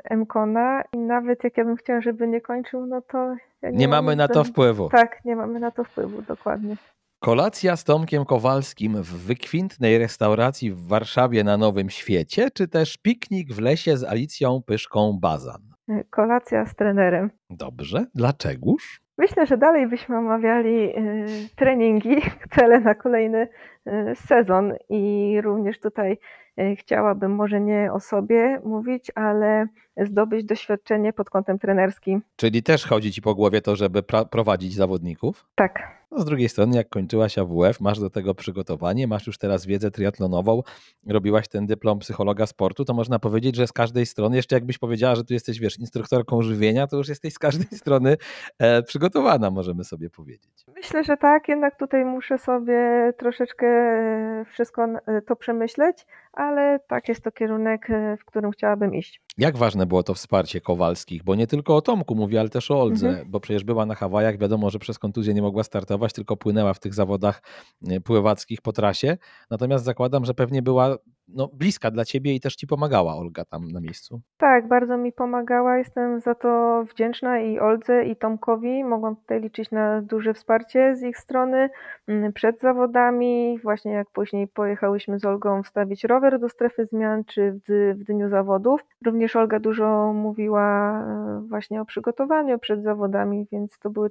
yy, 0.10 0.18
Mkona 0.18 0.84
i 0.94 0.98
nawet 0.98 1.44
jak 1.44 1.58
ja 1.58 1.66
bym 1.66 1.76
chciała, 1.76 2.02
żeby 2.02 2.28
nie 2.28 2.42
kończył, 2.42 2.86
no 2.86 3.02
to... 3.02 3.36
Ja 3.62 3.70
nie, 3.70 3.78
nie 3.78 3.88
mamy 3.88 4.16
na 4.16 4.28
to 4.28 4.44
wpływu. 4.44 4.90
Tak, 4.90 5.26
nie 5.26 5.36
mamy 5.36 5.60
na 5.60 5.72
to 5.72 5.84
wpływu, 5.84 6.22
dokładnie. 6.22 6.76
Kolacja 7.20 7.76
z 7.76 7.84
Tomkiem 7.84 8.26
Kowalskim 8.26 9.04
w 9.04 9.26
wykwintnej 9.28 9.98
restauracji 9.98 10.72
w 10.72 10.88
Warszawie 10.88 11.44
na 11.44 11.58
Nowym 11.58 11.90
Świecie, 11.90 12.52
czy 12.54 12.68
też 12.68 12.98
piknik 12.98 13.54
w 13.54 13.60
lesie 13.60 13.98
z 13.98 14.04
Alicją 14.04 14.62
Pyszką 14.66 15.18
Bazan? 15.22 15.62
Kolacja 16.10 16.66
z 16.66 16.76
trenerem. 16.76 17.30
Dobrze, 17.50 18.06
dlaczegoż? 18.16 19.02
Myślę, 19.22 19.46
że 19.46 19.58
dalej 19.58 19.88
byśmy 19.88 20.18
omawiali 20.18 20.98
y, 20.98 21.50
treningi, 21.56 22.16
cele 22.56 22.80
na 22.80 22.96
kolejny 22.96 23.48
y, 23.88 24.16
sezon 24.16 24.74
i 24.90 25.38
również 25.42 25.80
tutaj 25.80 26.18
y, 26.60 26.76
chciałabym 26.76 27.36
może 27.36 27.62
nie 27.62 27.94
o 27.94 28.00
sobie 28.00 28.62
mówić, 28.64 29.12
ale 29.16 29.68
zdobyć 29.98 30.46
doświadczenie 30.46 31.14
pod 31.14 31.30
kątem 31.30 31.60
trenerskim. 31.60 32.22
Czyli 32.36 32.64
też 32.64 32.86
chodzi 32.86 33.12
ci 33.12 33.22
po 33.22 33.36
głowie 33.36 33.62
to, 33.62 33.76
żeby 33.76 34.04
prowadzić 34.32 34.74
zawodników? 34.74 35.46
Tak. 35.56 36.01
No 36.12 36.20
z 36.20 36.26
drugiej 36.26 36.50
strony, 36.50 36.78
jak 36.78 36.90
kończyłaś 36.90 37.38
AWF, 37.38 37.80
masz 37.80 38.00
do 38.00 38.10
tego 38.10 38.36
przygotowanie, 38.36 39.08
masz 39.08 39.28
już 39.28 39.38
teraz 39.38 39.66
wiedzę 39.66 39.92
triatlonową, 39.92 40.62
robiłaś 41.08 41.48
ten 41.48 41.66
dyplom 41.66 42.00
psychologa 42.00 42.46
sportu, 42.46 42.86
to 42.86 42.94
można 42.94 43.20
powiedzieć, 43.20 43.56
że 43.56 43.68
z 43.68 43.72
każdej 43.74 44.06
strony, 44.06 44.36
jeszcze 44.36 44.56
jakbyś 44.56 44.78
powiedziała, 44.78 45.16
że 45.16 45.24
tu 45.24 45.34
jesteś, 45.34 45.60
wiesz, 45.60 45.80
instruktorką 45.80 46.42
żywienia, 46.42 46.88
to 46.88 46.98
już 46.98 47.10
jesteś 47.10 47.34
z 47.34 47.40
każdej 47.40 47.78
strony 47.80 48.18
e, 48.60 48.84
przygotowana, 48.84 49.52
możemy 49.52 49.84
sobie 49.84 50.10
powiedzieć. 50.10 50.66
Myślę, 50.76 51.04
że 51.04 51.18
tak, 51.18 51.48
jednak 51.48 51.78
tutaj 51.80 52.06
muszę 52.06 52.38
sobie 52.38 53.12
troszeczkę 53.18 53.68
e, 53.68 54.46
wszystko 54.52 54.84
e, 54.86 55.22
to 55.28 55.36
przemyśleć, 55.36 56.06
ale 56.34 56.80
tak 56.88 57.10
jest 57.10 57.24
to 57.24 57.32
kierunek, 57.32 57.90
e, 57.90 58.18
w 58.18 58.26
którym 58.26 58.52
chciałabym 58.52 58.96
iść. 58.96 59.22
Jak 59.38 59.58
ważne 59.58 59.86
było 59.86 60.04
to 60.04 60.14
wsparcie 60.14 60.62
Kowalskich, 60.62 61.24
bo 61.24 61.36
nie 61.36 61.48
tylko 61.48 61.76
o 61.76 61.82
Tomku 61.82 62.16
mówi, 62.16 62.38
ale 62.38 62.50
też 62.50 62.72
o 62.72 62.82
Oldze, 62.82 63.10
Mhm. 63.10 63.32
bo 63.32 63.40
przecież 63.40 63.64
była 63.64 63.86
na 63.86 63.96
Hawajach, 63.96 64.38
wiadomo, 64.38 64.70
że 64.70 64.80
przez 64.80 65.00
kontuzję 65.00 65.34
nie 65.34 65.42
mogła 65.42 65.64
startować, 65.64 66.01
tylko 66.14 66.38
płynęła 66.38 66.74
w 66.74 66.80
tych 66.80 66.94
zawodach 66.94 67.42
e, 67.88 68.02
pływackich 68.02 68.62
po 68.62 68.72
trasie. 68.72 69.18
Natomiast 69.50 69.86
zakładam, 69.86 70.26
że 70.26 70.34
pewnie 70.34 70.62
była 70.62 70.98
no, 71.34 71.50
bliska 71.54 71.92
dla 71.92 72.06
ciebie 72.06 72.36
i 72.36 72.40
też 72.40 72.56
ci 72.56 72.68
pomagała 72.68 73.16
Olga 73.16 73.46
tam 73.46 73.72
na 73.72 73.82
miejscu. 73.82 74.22
Tak, 74.38 74.68
bardzo 74.68 74.98
mi 74.98 75.12
pomagała. 75.12 75.78
Jestem 75.78 76.20
za 76.20 76.36
to 76.36 76.84
wdzięczna 76.90 77.40
i 77.40 77.60
Oldze, 77.60 78.06
i 78.06 78.16
Tomkowi. 78.16 78.84
Mogłam 78.84 79.16
tutaj 79.16 79.42
liczyć 79.42 79.72
na 79.72 80.02
duże 80.02 80.34
wsparcie 80.34 80.96
z 80.96 81.04
ich 81.04 81.18
strony 81.18 81.70
mm, 82.08 82.34
przed 82.34 82.60
zawodami. 82.60 83.60
Właśnie 83.64 83.92
jak 83.92 84.10
później 84.10 84.48
pojechałyśmy 84.48 85.20
z 85.20 85.26
Olgą 85.26 85.64
wstawić 85.64 86.04
rower 86.04 86.40
do 86.40 86.50
strefy 86.50 86.86
zmian, 86.86 87.24
czy 87.24 87.60
w, 87.68 87.96
w 88.00 88.04
dniu 88.04 88.30
zawodów. 88.30 88.82
Również 89.06 89.36
Olga 89.36 89.60
dużo 89.60 90.14
mówiła 90.14 91.00
e, 91.02 91.42
właśnie 91.48 91.82
o 91.82 91.86
przygotowaniu 91.86 92.60
przed 92.60 92.84
zawodami, 92.84 93.48
więc 93.52 93.80
to 93.80 93.90
były 93.90 94.10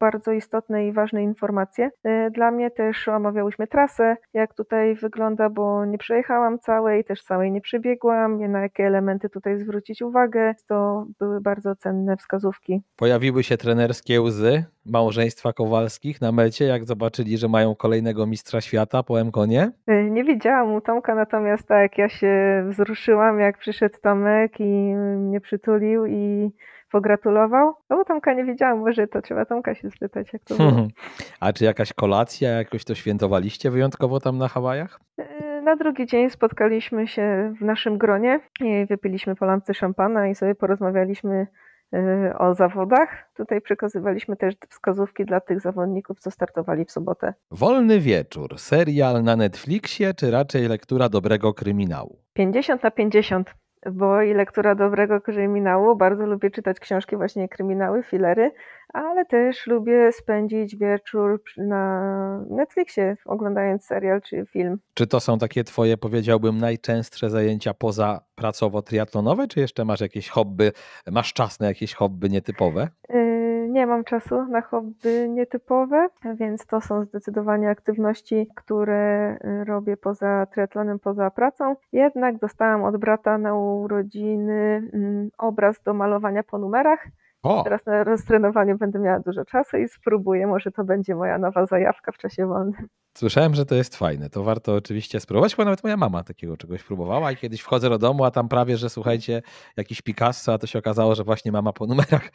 bardzo 0.00 0.32
istotne 0.32 0.86
i 0.86 0.92
ważne 0.92 1.22
informacje. 1.22 1.90
E, 2.04 2.30
Dla 2.30 2.50
mnie 2.50 2.70
też 2.70 3.08
omawiałyśmy 3.08 3.66
trasę, 3.66 4.16
jak 4.34 4.54
tutaj 4.54 4.94
wygląda, 4.94 5.50
bo 5.50 5.84
nie 5.84 5.98
przejechałam 5.98 6.58
całej, 6.58 7.04
też 7.04 7.22
całej 7.22 7.52
nie 7.52 7.60
przebiegłam, 7.60 8.38
nie 8.38 8.48
na 8.48 8.60
jakie 8.60 8.86
elementy 8.86 9.28
tutaj 9.28 9.58
zwrócić 9.58 10.02
uwagę. 10.02 10.54
To 10.68 11.06
były 11.18 11.40
bardzo 11.40 11.76
cenne 11.76 12.16
wskazówki. 12.16 12.82
Pojawiły 12.96 13.42
się 13.42 13.56
trenerskie 13.56 14.20
łzy 14.20 14.64
małżeństwa 14.86 15.52
Kowalskich 15.52 16.20
na 16.20 16.32
mecie, 16.32 16.64
jak 16.64 16.84
zobaczyli, 16.84 17.38
że 17.38 17.48
mają 17.48 17.74
kolejnego 17.74 18.26
mistrza 18.26 18.60
świata 18.60 19.02
po 19.02 19.20
Emkonie. 19.20 19.70
E, 19.86 20.04
Nie 20.04 20.24
widziałam 20.24 20.74
u 20.74 20.80
Tomka, 20.80 21.14
natomiast 21.14 21.68
tak, 21.68 21.98
ja 21.98 22.08
się 22.08 22.64
wzruszyłam, 22.68 23.40
jak 23.40 23.58
przyszedł 23.58 23.98
Tomek 24.02 24.60
i 24.60 24.94
mnie 25.16 25.40
przytulił 25.40 26.06
i 26.06 26.50
pogratulował. 26.90 27.74
No 27.90 28.00
u 28.00 28.04
Tomka 28.04 28.34
nie 28.34 28.44
wiedziałam, 28.44 28.78
może 28.78 29.06
to 29.06 29.22
trzeba 29.22 29.44
Tomka 29.44 29.74
się 29.74 29.90
spytać, 29.90 30.32
jak 30.32 30.44
to 30.44 30.54
było. 30.54 30.70
A 31.40 31.52
czy 31.52 31.64
jakaś 31.64 31.92
kolacja, 31.92 32.50
jakoś 32.50 32.84
to 32.84 32.94
świętowaliście 32.94 33.70
wyjątkowo 33.70 34.20
tam 34.20 34.38
na 34.38 34.48
Hawajach? 34.48 35.00
E, 35.18 35.62
Na 35.62 35.76
drugi 35.76 36.06
dzień 36.06 36.30
spotkaliśmy 36.30 37.06
się 37.08 37.54
w 37.60 37.64
naszym 37.64 37.98
gronie 37.98 38.40
i 38.60 38.86
wypiliśmy 38.86 39.34
po 39.36 39.44
lampce 39.46 39.74
szampana 39.74 40.28
i 40.28 40.34
sobie 40.34 40.54
porozmawialiśmy 40.54 41.46
e, 41.94 42.34
o 42.38 42.54
zawodach. 42.54 43.30
Tutaj 43.36 43.60
przekazywaliśmy 43.60 44.36
też 44.36 44.54
wskazówki 44.68 45.24
dla 45.24 45.40
tych 45.40 45.60
zawodników, 45.60 46.20
co 46.20 46.30
startowali 46.30 46.84
w 46.84 46.90
sobotę. 46.90 47.34
Wolny 47.50 48.00
wieczór, 48.00 48.58
serial 48.58 49.22
na 49.22 49.36
Netflixie, 49.36 50.14
czy 50.14 50.30
raczej 50.30 50.68
lektura 50.68 51.08
dobrego 51.08 51.54
kryminału? 51.54 52.18
50 52.32 52.82
na 52.82 52.90
50, 52.90 53.54
bo 53.92 54.22
i 54.22 54.34
lektura 54.34 54.74
dobrego 54.74 55.20
kryminału, 55.20 55.96
bardzo 55.96 56.26
lubię 56.26 56.50
czytać 56.50 56.80
książki, 56.80 57.16
właśnie 57.16 57.48
kryminały, 57.48 58.02
filery, 58.02 58.52
ale 58.92 59.24
też 59.24 59.66
lubię 59.66 60.12
spędzić 60.12 60.76
wieczór 60.76 61.42
na 61.56 62.44
Netflixie, 62.50 63.16
oglądając 63.24 63.84
serial 63.84 64.22
czy 64.22 64.46
film. 64.46 64.78
Czy 64.94 65.06
to 65.06 65.20
są 65.20 65.38
takie 65.38 65.64
twoje, 65.64 65.96
powiedziałbym, 65.96 66.58
najczęstsze 66.58 67.30
zajęcia 67.30 67.74
poza 67.74 68.20
pracowo-triatlonowe, 68.34 69.48
czy 69.48 69.60
jeszcze 69.60 69.84
masz 69.84 70.00
jakieś 70.00 70.28
hobby, 70.28 70.72
masz 71.10 71.32
czas 71.32 71.60
na 71.60 71.66
jakieś 71.66 71.94
hobby 71.94 72.30
nietypowe? 72.30 72.88
Yy, 73.08 73.39
Nie 73.70 73.86
mam 73.86 74.04
czasu 74.04 74.44
na 74.44 74.60
hobby 74.60 75.28
nietypowe, 75.28 76.08
więc 76.34 76.66
to 76.66 76.80
są 76.80 77.04
zdecydowanie 77.04 77.70
aktywności, 77.70 78.46
które 78.54 79.38
yy, 79.44 79.64
robię 79.64 79.96
poza 79.96 80.46
triatlonem, 80.46 80.98
poza 80.98 81.30
pracą. 81.30 81.76
Jednak 81.92 82.38
dostałam 82.38 82.84
od 82.84 82.96
brata 82.96 83.38
na 83.38 83.54
urodziny 83.54 84.90
mm, 84.92 85.30
obraz 85.38 85.82
do 85.82 85.94
malowania 85.94 86.42
po 86.42 86.58
numerach. 86.58 87.06
O, 87.42 87.62
Teraz 87.62 87.86
na 87.86 88.04
roztrenowaniu 88.04 88.78
będę 88.78 88.98
miała 88.98 89.20
dużo 89.20 89.44
czasu 89.44 89.76
i 89.76 89.88
spróbuję. 89.88 90.46
Może 90.46 90.70
to 90.70 90.84
będzie 90.84 91.14
moja 91.14 91.38
nowa 91.38 91.66
zajawka 91.66 92.12
w 92.12 92.18
czasie 92.18 92.46
wolnym. 92.46 92.88
słyszałem, 93.18 93.54
że 93.54 93.66
to 93.66 93.74
jest 93.74 93.96
fajne. 93.96 94.30
To 94.30 94.44
warto 94.44 94.74
oczywiście 94.74 95.20
spróbować, 95.20 95.56
bo 95.56 95.64
nawet 95.64 95.84
moja 95.84 95.96
mama 95.96 96.22
takiego 96.24 96.56
czegoś 96.56 96.82
próbowała 96.82 97.32
i 97.32 97.36
kiedyś 97.36 97.60
wchodzę 97.60 97.90
do 97.90 97.98
domu, 97.98 98.24
a 98.24 98.30
tam 98.30 98.48
prawie, 98.48 98.76
że 98.76 98.90
słuchajcie, 98.90 99.42
jakiś 99.76 100.02
Picasso, 100.02 100.52
a 100.52 100.58
to 100.58 100.66
się 100.66 100.78
okazało, 100.78 101.14
że 101.14 101.24
właśnie 101.24 101.52
mama 101.52 101.72
po 101.72 101.86
numerach 101.86 102.30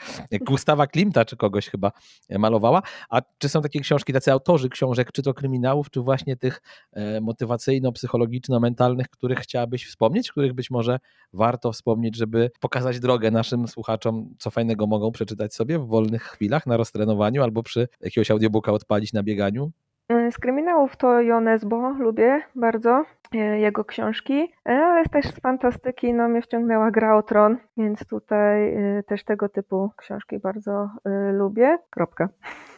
Gustawa 0.48 0.88
Klimta 0.88 1.26
czy 1.26 1.38
kogoś 1.38 1.70
chyba 1.70 1.92
malowała. 2.40 2.82
A 3.10 3.22
czy 3.38 3.50
są 3.50 3.62
takie 3.62 3.80
książki, 3.80 4.14
tacy 4.14 4.32
autorzy 4.32 4.70
książek, 4.70 5.12
czy 5.12 5.24
to 5.24 5.34
kryminałów, 5.34 5.90
czy 5.90 6.02
właśnie 6.02 6.38
tych 6.38 6.62
e, 6.94 7.22
motywacyjno-psychologiczno-mentalnych, 7.22 9.10
których 9.10 9.40
chciałabyś 9.40 9.88
wspomnieć, 9.88 10.32
których 10.32 10.54
być 10.54 10.72
może 10.72 11.00
warto 11.34 11.72
wspomnieć, 11.72 12.16
żeby 12.16 12.52
pokazać 12.60 13.00
drogę 13.00 13.32
naszym 13.32 13.68
słuchaczom, 13.68 14.36
co 14.40 14.52
fajnego 14.52 14.88
mogą 14.96 15.12
przeczytać 15.12 15.54
sobie 15.54 15.80
w 15.80 15.88
wolnych 15.88 16.24
chwilach 16.24 16.68
na 16.68 16.78
roztrenowaniu 16.78 17.44
albo 17.44 17.64
przy 17.64 17.88
jakiegoś 18.02 18.32
audiobooka 18.32 18.72
odpalić 18.72 19.14
na 19.14 19.24
bieganiu? 19.24 19.72
Yy, 20.10 20.32
Z 20.32 20.38
kryminałów 20.38 20.98
to 20.98 21.22
Jonesbo 21.22 21.90
lubię 22.00 22.42
bardzo, 22.56 23.04
yy, 23.34 23.60
jego 23.60 23.86
książki, 23.86 24.34
yy, 24.66 24.74
ale 24.74 25.06
też 25.06 25.26
z 25.26 25.40
fantastyki 25.40 26.14
no, 26.14 26.28
mnie 26.30 26.42
wciągnęła 26.42 26.92
Gra 26.92 27.18
o 27.18 27.24
Tron, 27.24 27.58
więc 27.78 28.08
tutaj 28.08 28.78
też 29.08 29.24
tego 29.24 29.50
typu 29.50 29.92
książki 29.98 30.40
bardzo 30.40 30.90
lubię. 31.34 31.78
Kropka. 31.90 32.30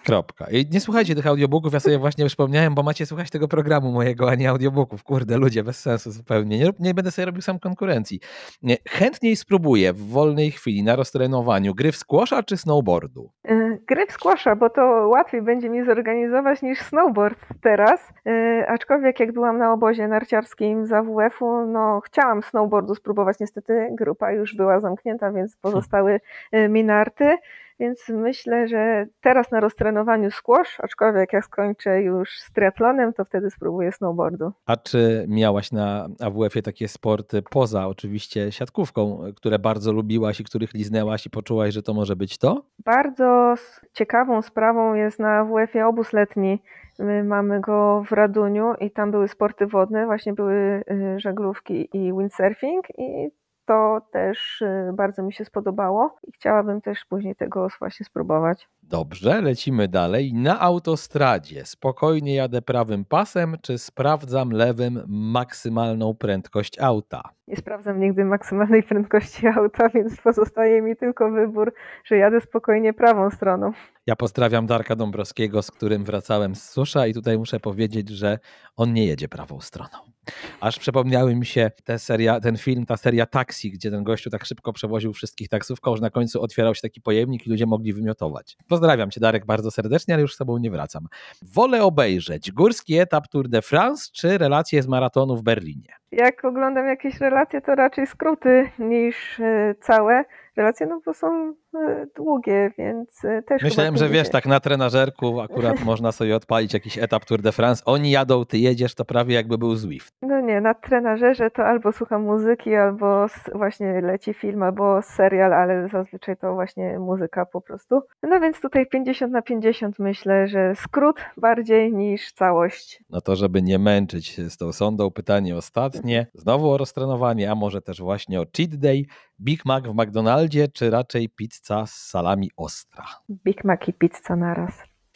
Kropka. 0.07 0.45
I 0.51 0.65
nie 0.71 0.79
słuchajcie 0.79 1.15
tych 1.15 1.27
audiobooków, 1.27 1.73
ja 1.73 1.79
sobie 1.79 1.97
właśnie 1.97 2.25
przypomniałem, 2.25 2.75
bo 2.75 2.83
macie 2.83 3.05
słuchać 3.05 3.29
tego 3.29 3.47
programu 3.47 3.91
mojego, 3.91 4.29
a 4.29 4.35
nie 4.35 4.49
audiobooków. 4.49 5.03
Kurde, 5.03 5.37
ludzie, 5.37 5.63
bez 5.63 5.79
sensu 5.79 6.11
zupełnie. 6.11 6.59
Nie, 6.59 6.71
nie 6.79 6.93
będę 6.93 7.11
sobie 7.11 7.25
robił 7.25 7.41
sam 7.41 7.59
konkurencji. 7.59 8.19
Nie, 8.61 8.77
chętniej 8.89 9.35
spróbuję 9.35 9.93
w 9.93 10.09
wolnej 10.09 10.51
chwili 10.51 10.83
na 10.83 10.95
roztrenowaniu 10.95 11.75
gry 11.75 11.91
w 11.91 11.95
squasha 11.95 12.43
czy 12.43 12.57
snowboardu. 12.57 13.31
Yy, 13.43 13.79
Gry 13.87 14.05
w 14.05 14.11
squasha, 14.11 14.55
bo 14.55 14.69
to 14.69 14.81
łatwiej 15.07 15.41
będzie 15.41 15.69
mi 15.69 15.85
zorganizować 15.85 16.61
niż 16.61 16.79
snowboard 16.81 17.39
teraz. 17.61 18.13
Yy, 18.25 18.67
aczkolwiek 18.67 19.19
jak 19.19 19.31
byłam 19.31 19.57
na 19.57 19.73
obozie 19.73 20.07
narciarskim 20.07 20.85
z 20.85 20.91
AWF-u, 20.91 21.65
no 21.65 22.01
chciałam 22.05 22.43
snowboardu 22.43 22.95
spróbować. 22.95 23.39
Niestety 23.39 23.87
grupa 23.91 24.31
już 24.31 24.55
była 24.55 24.79
zamknięta, 24.79 25.31
więc 25.31 25.57
pozostały 25.57 26.19
yy, 26.51 26.69
mi 26.69 26.83
narty. 26.83 27.37
Więc 27.79 28.09
myślę, 28.09 28.67
że 28.67 29.05
teraz 29.21 29.51
na 29.51 29.59
roztrenowaniu 29.59 30.31
squash, 30.31 30.79
aczkolwiek 30.79 31.33
jak 31.33 31.45
skończę 31.45 32.01
już 32.01 32.29
z 32.39 32.51
triatlonem, 32.51 33.13
to 33.13 33.25
wtedy 33.25 33.49
spróbuję 33.49 33.91
snowboardu. 33.91 34.51
A 34.65 34.77
czy 34.77 35.25
miałaś 35.27 35.71
na 35.71 36.07
AWF-ie 36.21 36.63
takie 36.63 36.87
sporty 36.87 37.41
poza 37.51 37.87
oczywiście 37.87 38.51
siatkówką, 38.51 39.19
które 39.35 39.59
bardzo 39.59 39.93
lubiłaś 39.93 40.39
i 40.39 40.43
których 40.43 40.73
liznęłaś 40.73 41.25
i 41.25 41.29
poczułaś, 41.29 41.73
że 41.73 41.83
to 41.83 41.93
może 41.93 42.15
być 42.15 42.37
to? 42.37 42.63
Bardzo 42.85 43.55
ciekawą 43.93 44.41
sprawą 44.41 44.93
jest 44.93 45.19
na 45.19 45.45
WF-ie 45.45 45.87
obóz 45.87 46.13
letni. 46.13 46.61
My 46.99 47.23
mamy 47.23 47.61
go 47.61 48.03
w 48.07 48.11
Raduniu 48.11 48.73
i 48.79 48.91
tam 48.91 49.11
były 49.11 49.27
sporty 49.27 49.67
wodne, 49.67 50.05
właśnie 50.05 50.33
były 50.33 50.83
y, 50.91 51.19
żaglówki 51.19 51.89
i 51.93 52.13
windsurfing 52.13 52.85
i 52.97 53.29
to 53.67 54.01
też 54.11 54.61
y, 54.61 54.91
bardzo 54.93 55.23
mi 55.23 55.33
się 55.33 55.45
spodobało 55.45 56.15
i 56.27 56.31
chciałabym 56.31 56.81
też 56.81 57.05
później 57.05 57.35
tego 57.35 57.67
właśnie 57.79 58.05
spróbować. 58.05 58.69
Dobrze, 58.83 59.41
lecimy 59.41 59.87
dalej. 59.87 60.33
Na 60.33 60.59
autostradzie 60.59 61.65
spokojnie 61.65 62.35
jadę 62.35 62.61
prawym 62.61 63.05
pasem, 63.05 63.55
czy 63.61 63.77
sprawdzam 63.77 64.51
lewym 64.51 65.03
maksymalną 65.07 66.15
prędkość 66.15 66.79
auta? 66.79 67.21
Nie 67.47 67.55
sprawdzam 67.55 67.99
nigdy 67.99 68.25
maksymalnej 68.25 68.83
prędkości 68.89 69.47
auta, 69.47 69.89
więc 69.89 70.21
pozostaje 70.21 70.81
mi 70.81 70.95
tylko 70.95 71.31
wybór, 71.31 71.73
że 72.05 72.17
jadę 72.17 72.41
spokojnie 72.41 72.93
prawą 72.93 73.29
stroną. 73.29 73.71
Ja 74.05 74.15
pozdrawiam 74.15 74.65
Darka 74.65 74.95
Dąbrowskiego, 74.95 75.61
z 75.61 75.71
którym 75.71 76.03
wracałem 76.03 76.55
z 76.55 76.69
susza 76.69 77.07
i 77.07 77.13
tutaj 77.13 77.37
muszę 77.37 77.59
powiedzieć, 77.59 78.09
że 78.09 78.39
on 78.75 78.93
nie 78.93 79.05
jedzie 79.05 79.27
prawą 79.27 79.61
stroną. 79.61 80.16
Aż 80.61 80.79
przypomniały 80.79 81.35
mi 81.35 81.45
się 81.45 81.71
te 81.83 81.99
seria, 81.99 82.39
ten 82.39 82.57
film, 82.57 82.85
ta 82.85 82.97
seria 82.97 83.25
Taxi, 83.25 83.71
gdzie 83.71 83.91
ten 83.91 84.03
gościu 84.03 84.29
tak 84.29 84.45
szybko 84.45 84.73
przewoził 84.73 85.13
wszystkich 85.13 85.49
taksówką, 85.49 85.95
że 85.95 86.01
na 86.01 86.09
końcu 86.09 86.41
otwierał 86.41 86.75
się 86.75 86.81
taki 86.81 87.01
pojemnik 87.01 87.47
i 87.47 87.49
ludzie 87.49 87.65
mogli 87.65 87.93
wymiotować. 87.93 88.57
Pozdrawiam 88.67 89.11
cię 89.11 89.19
Darek 89.19 89.45
bardzo 89.45 89.71
serdecznie, 89.71 90.13
ale 90.13 90.21
już 90.21 90.33
z 90.33 90.37
tobą 90.37 90.57
nie 90.57 90.71
wracam. 90.71 91.07
Wolę 91.41 91.83
obejrzeć 91.83 92.51
górski 92.51 92.97
etap 92.97 93.27
Tour 93.27 93.49
de 93.49 93.61
France 93.61 94.09
czy 94.13 94.37
relacje 94.37 94.83
z 94.83 94.87
maratonu 94.87 95.37
w 95.37 95.43
Berlinie? 95.43 95.93
Jak 96.11 96.45
oglądam 96.45 96.87
jakieś 96.87 97.19
relacje, 97.19 97.61
to 97.61 97.75
raczej 97.75 98.07
skróty 98.07 98.69
niż 98.79 99.39
e, 99.39 99.75
całe 99.81 100.23
relacje, 100.57 100.87
no 100.87 101.01
bo 101.05 101.13
są 101.13 101.53
e, 101.75 102.07
długie, 102.15 102.71
więc 102.77 103.25
e, 103.25 103.41
też 103.41 103.63
Myślałem, 103.63 103.97
że 103.97 104.05
50. 104.05 104.11
wiesz, 104.13 104.29
tak 104.31 104.45
na 104.45 104.59
trenażerku 104.59 105.41
akurat 105.41 105.83
można 105.85 106.11
sobie 106.11 106.35
odpalić 106.35 106.73
jakiś 106.73 106.97
etap 106.97 107.25
Tour 107.25 107.41
de 107.41 107.51
France. 107.51 107.83
Oni 107.85 108.11
jadą, 108.11 108.45
ty 108.45 108.57
jedziesz, 108.57 108.95
to 108.95 109.05
prawie 109.05 109.35
jakby 109.35 109.57
był 109.57 109.75
Zwift. 109.75 110.13
No 110.21 110.41
nie, 110.41 110.61
na 110.61 110.73
trenażerze 110.73 111.51
to 111.51 111.65
albo 111.65 111.91
słucham 111.91 112.23
muzyki, 112.23 112.75
albo 112.75 113.25
właśnie 113.55 114.01
leci 114.01 114.33
film, 114.33 114.63
albo 114.63 115.01
serial, 115.01 115.53
ale 115.53 115.89
zazwyczaj 115.89 116.37
to 116.37 116.53
właśnie 116.53 116.99
muzyka 116.99 117.45
po 117.45 117.61
prostu. 117.61 118.01
No 118.23 118.39
więc 118.39 118.61
tutaj 118.61 118.87
50 118.87 119.33
na 119.33 119.41
50 119.41 119.99
myślę, 119.99 120.47
że 120.47 120.75
skrót 120.75 121.15
bardziej 121.37 121.93
niż 121.93 122.33
całość. 122.33 123.03
No 123.09 123.21
to, 123.21 123.35
żeby 123.35 123.61
nie 123.61 123.79
męczyć 123.79 124.27
się 124.27 124.49
z 124.49 124.57
tą 124.57 124.71
sondą, 124.71 125.11
pytanie 125.11 125.55
ostatnie. 125.55 126.27
znowu 126.33 126.69
o 126.69 126.77
roztrenowanie, 126.77 127.51
a 127.51 127.55
może 127.55 127.81
też 127.81 128.01
właśnie 128.01 128.41
o 128.41 128.45
cheat 128.57 128.75
day, 128.75 129.03
Big 129.41 129.65
Mac 129.65 129.83
w 129.85 129.93
McDonaldzie, 129.93 130.67
czy 130.67 130.89
raczej 130.89 131.29
pizza 131.29 131.85
z 131.85 131.93
salami 131.93 132.51
ostra? 132.57 133.05
Big 133.29 133.63
Mac 133.63 133.87
i 133.87 133.93
pizza 133.93 134.35
naraz. 134.35 134.73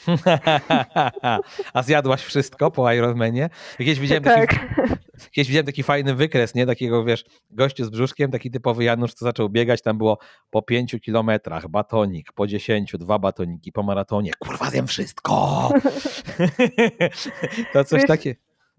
A 1.74 1.84
zjadłaś 1.84 2.24
wszystko 2.24 2.72
po 2.72 2.94
Ironmanie? 2.94 3.50
Jakieś 3.80 4.00
widziałem, 4.00 4.24
taki, 4.24 4.48
Tak. 4.48 4.70
jakieś 5.24 5.48
widziałem 5.48 5.66
taki 5.66 5.84
fajny 5.84 6.16
wykres, 6.16 6.56
nie? 6.56 6.66
Takiego, 6.66 7.04
wiesz, 7.04 7.26
gościu 7.50 7.86
z 7.86 7.90
brzuszkiem, 7.90 8.32
taki 8.32 8.52
typowy 8.52 8.84
Janusz, 8.84 9.14
co 9.14 9.26
zaczął 9.26 9.50
biegać, 9.50 9.82
tam 9.82 9.98
było 9.98 10.18
po 10.50 10.62
pięciu 10.62 11.00
kilometrach, 11.00 11.68
batonik, 11.68 12.34
po 12.34 12.48
dziesięciu, 12.48 12.98
dwa 12.98 13.20
batoniki, 13.20 13.72
po 13.72 13.84
maratonie, 13.84 14.32
kurwa 14.40 14.70
zjem 14.70 14.88
wszystko! 14.88 15.70
to 17.74 17.84
coś 17.84 18.00
Wiesz, 18.00 18.08
takie... 18.08 18.36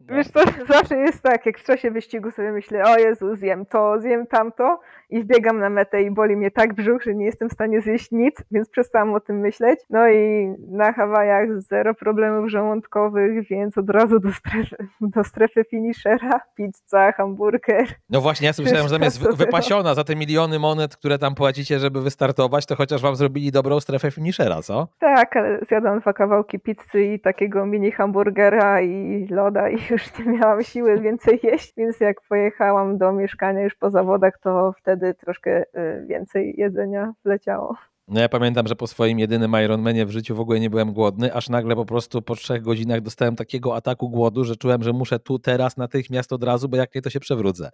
Wiesz 0.09 0.29
co, 0.29 0.41
zawsze 0.75 0.97
jest 0.97 1.23
tak, 1.23 1.47
jak 1.47 1.59
w 1.59 1.65
czasie 1.65 1.91
wyścigu 1.91 2.31
sobie 2.31 2.53
myślę, 2.53 2.85
o 2.85 2.99
Jezu, 2.99 3.37
zjem 3.37 3.67
to, 3.67 4.01
zjem 4.01 4.27
tamto 4.27 4.81
i 5.11 5.23
wbiegam 5.23 5.59
na 5.59 5.71
metę 5.71 6.03
i 6.03 6.11
boli 6.11 6.37
mnie 6.37 6.51
tak 6.51 6.75
brzuch, 6.75 7.03
że 7.03 7.15
nie 7.15 7.25
jestem 7.25 7.49
w 7.49 7.53
stanie 7.53 7.81
zjeść 7.81 8.11
nic, 8.11 8.37
więc 8.51 8.69
przestałam 8.69 9.15
o 9.15 9.21
tym 9.21 9.41
myśleć. 9.41 9.81
No 9.91 10.09
i 10.09 10.53
na 10.69 10.93
Hawajach 10.93 11.63
zero 11.63 11.95
problemów 11.95 12.51
żołądkowych, 12.51 13.49
więc 13.49 13.79
od 13.79 13.91
razu 13.91 14.21
do 14.21 14.33
strefy, 14.33 14.77
do 15.01 15.25
strefy 15.25 15.65
finishera, 15.65 16.41
pizza, 16.57 17.13
hamburger. 17.13 17.87
No 18.11 18.21
właśnie, 18.21 18.47
ja 18.47 18.53
słyszałem, 18.53 18.89
że 18.89 18.99
to 18.99 19.21
było. 19.23 19.37
wypasiona 19.37 19.95
za 19.95 20.05
te 20.05 20.17
miliony 20.17 20.59
monet, 20.59 20.97
które 20.97 21.19
tam 21.19 21.35
płacicie, 21.35 21.79
żeby 21.79 22.03
wystartować, 22.03 22.67
to 22.67 22.77
chociaż 22.77 23.03
wam 23.03 23.17
zrobili 23.17 23.53
dobrą 23.53 23.81
strefę 23.81 24.11
finishera, 24.11 24.63
co? 24.63 24.89
Tak, 24.99 25.37
ale 25.37 25.59
zjadłam 25.69 26.01
dwa 26.01 26.13
kawałki 26.13 26.59
pizzy 26.61 27.05
i 27.05 27.21
takiego 27.21 27.67
mini 27.67 27.93
hamburgera 27.93 28.81
i 28.81 29.27
loda 29.31 29.69
i 29.69 29.79
już 29.93 30.19
nie 30.19 30.25
miałam 30.25 30.63
siły 30.63 31.01
więcej 31.01 31.41
jeść, 31.53 31.73
więc 31.77 32.01
jak 32.01 32.21
pojechałam 32.29 32.99
do 32.99 33.13
mieszkania 33.13 33.63
już 33.63 33.75
po 33.75 33.91
zawodach, 33.91 34.39
to 34.39 34.73
wtedy 34.79 35.15
troszkę 35.15 35.63
y, 35.63 36.07
więcej 36.07 36.55
jedzenia 36.59 37.13
wleciało. 37.25 37.77
No 38.09 38.21
ja 38.21 38.29
pamiętam, 38.29 38.67
że 38.67 38.77
po 38.77 38.87
swoim 38.87 39.19
jedynym 39.19 39.53
Ironmanie 39.65 40.07
w 40.07 40.11
życiu 40.11 40.37
w 40.37 40.41
ogóle 40.41 40.61
nie 40.61 40.71
byłem 40.71 40.93
głodny, 40.93 41.35
aż 41.35 41.49
nagle 41.49 41.77
po 41.77 41.85
prostu 41.85 42.23
po 42.23 42.35
trzech 42.37 42.63
godzinach 42.63 43.01
dostałem 43.01 43.37
takiego 43.37 43.77
ataku 43.77 44.11
głodu, 44.11 44.45
że 44.45 44.57
czułem, 44.57 44.83
że 44.83 44.93
muszę 44.93 45.19
tu, 45.19 45.39
teraz, 45.39 45.77
natychmiast, 45.77 46.33
od 46.33 46.45
razu, 46.45 46.69
bo 46.69 46.77
jak 46.77 46.95
nie, 46.95 47.03
to 47.03 47.11
się 47.11 47.21
przewrócę. 47.21 47.71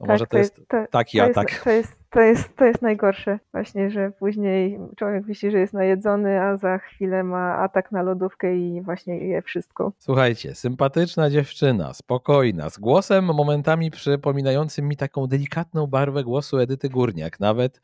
No 0.00 0.06
może 0.06 0.26
to 0.26 0.38
jest 0.38 0.60
to, 0.68 0.84
taki 0.90 1.18
to 1.18 1.24
atak. 1.24 1.50
Jest, 1.50 1.64
to, 1.64 1.70
jest, 1.70 1.96
to, 2.10 2.20
jest, 2.20 2.56
to 2.56 2.64
jest 2.64 2.82
najgorsze 2.82 3.38
właśnie, 3.52 3.90
że 3.90 4.10
później 4.10 4.78
człowiek 4.96 5.26
myśli, 5.26 5.50
że 5.50 5.58
jest 5.58 5.72
najedzony, 5.72 6.40
a 6.40 6.56
za 6.56 6.78
chwilę 6.78 7.24
ma 7.24 7.56
atak 7.56 7.92
na 7.92 8.02
lodówkę 8.02 8.56
i 8.56 8.82
właśnie 8.82 9.18
je 9.18 9.42
wszystko. 9.42 9.92
Słuchajcie, 9.98 10.54
sympatyczna 10.54 11.30
dziewczyna, 11.30 11.94
spokojna, 11.94 12.70
z 12.70 12.78
głosem 12.78 13.24
momentami 13.24 13.90
przypominającym 13.90 14.88
mi 14.88 14.96
taką 14.96 15.26
delikatną 15.26 15.86
barwę 15.86 16.24
głosu 16.24 16.58
Edyty 16.58 16.88
Górniak. 16.88 17.40
Nawet 17.40 17.80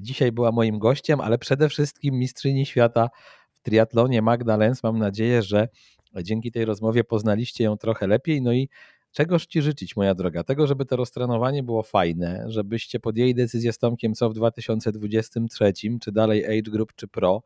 dzisiaj 0.00 0.32
była 0.32 0.52
moim 0.52 0.78
gościem, 0.78 1.20
ale 1.20 1.38
przede 1.38 1.68
wszystkim 1.68 2.14
mistrzyni 2.14 2.66
świata 2.66 3.08
w 3.54 3.62
triatlonie 3.62 4.22
Magda 4.22 4.56
Lenz. 4.56 4.82
Mam 4.82 4.98
nadzieję, 4.98 5.42
że 5.42 5.68
dzięki 6.22 6.52
tej 6.52 6.64
rozmowie 6.64 7.04
poznaliście 7.04 7.64
ją 7.64 7.76
trochę 7.76 8.06
lepiej. 8.06 8.42
No 8.42 8.52
i 8.52 8.68
czegoż 9.14 9.46
Ci 9.46 9.62
życzyć, 9.62 9.96
moja 9.96 10.14
droga? 10.14 10.44
Tego, 10.44 10.66
żeby 10.66 10.84
to 10.84 10.96
roztrenowanie 10.96 11.62
było 11.62 11.82
fajne, 11.82 12.44
żebyście 12.48 13.00
podjęli 13.00 13.34
decyzję 13.34 13.72
z 13.72 13.78
Tomkiem, 13.78 14.14
co 14.14 14.30
w 14.30 14.34
2023, 14.34 15.72
czy 16.00 16.12
dalej 16.12 16.44
Age 16.44 16.70
Group, 16.70 16.92
czy 16.96 17.08
Pro. 17.08 17.42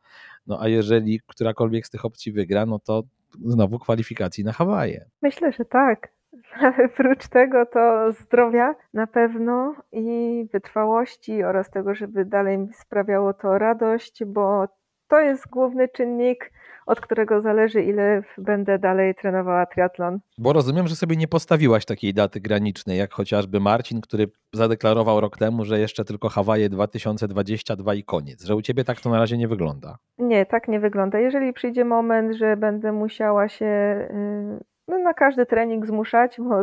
No 0.46 0.62
a 0.62 0.68
jeżeli 0.68 1.20
którakolwiek 1.26 1.86
z 1.86 1.90
tych 1.90 2.04
opcji 2.04 2.32
wygra, 2.32 2.66
no 2.66 2.78
to 2.78 3.02
znowu 3.44 3.78
kwalifikacji 3.78 4.44
na 4.44 4.52
Hawaje. 4.52 5.04
Myślę, 5.22 5.52
że 5.52 5.64
tak. 5.64 6.08
Ale 6.60 6.88
prócz 6.88 7.28
tego 7.28 7.66
to 7.66 8.12
zdrowia 8.12 8.74
na 8.94 9.06
pewno 9.06 9.74
i 9.92 10.46
wytrwałości 10.52 11.42
oraz 11.42 11.70
tego, 11.70 11.94
żeby 11.94 12.24
dalej 12.24 12.58
sprawiało 12.72 13.34
to 13.34 13.58
radość, 13.58 14.24
bo 14.24 14.68
to 15.08 15.20
jest 15.20 15.48
główny 15.48 15.88
czynnik, 15.88 16.52
od 16.86 17.00
którego 17.00 17.40
zależy, 17.40 17.82
ile 17.82 18.22
będę 18.38 18.78
dalej 18.78 19.14
trenowała 19.14 19.66
triatlon. 19.66 20.18
Bo 20.38 20.52
rozumiem, 20.52 20.88
że 20.88 20.96
sobie 20.96 21.16
nie 21.16 21.28
postawiłaś 21.28 21.84
takiej 21.84 22.14
daty 22.14 22.40
granicznej, 22.40 22.98
jak 22.98 23.12
chociażby 23.12 23.60
Marcin, 23.60 24.00
który 24.00 24.26
zadeklarował 24.52 25.20
rok 25.20 25.36
temu, 25.38 25.64
że 25.64 25.80
jeszcze 25.80 26.04
tylko 26.04 26.28
Hawaje 26.28 26.68
2022 26.68 27.94
i 27.94 28.04
koniec. 28.04 28.44
Że 28.44 28.56
u 28.56 28.62
ciebie 28.62 28.84
tak 28.84 29.00
to 29.00 29.10
na 29.10 29.18
razie 29.18 29.38
nie 29.38 29.48
wygląda. 29.48 29.98
Nie, 30.18 30.46
tak 30.46 30.68
nie 30.68 30.80
wygląda. 30.80 31.18
Jeżeli 31.18 31.52
przyjdzie 31.52 31.84
moment, 31.84 32.36
że 32.36 32.56
będę 32.56 32.92
musiała 32.92 33.48
się 33.48 33.66
y, 33.66 34.64
no, 34.88 34.98
na 34.98 35.14
każdy 35.14 35.46
trening 35.46 35.86
zmuszać, 35.86 36.36
bo 36.40 36.54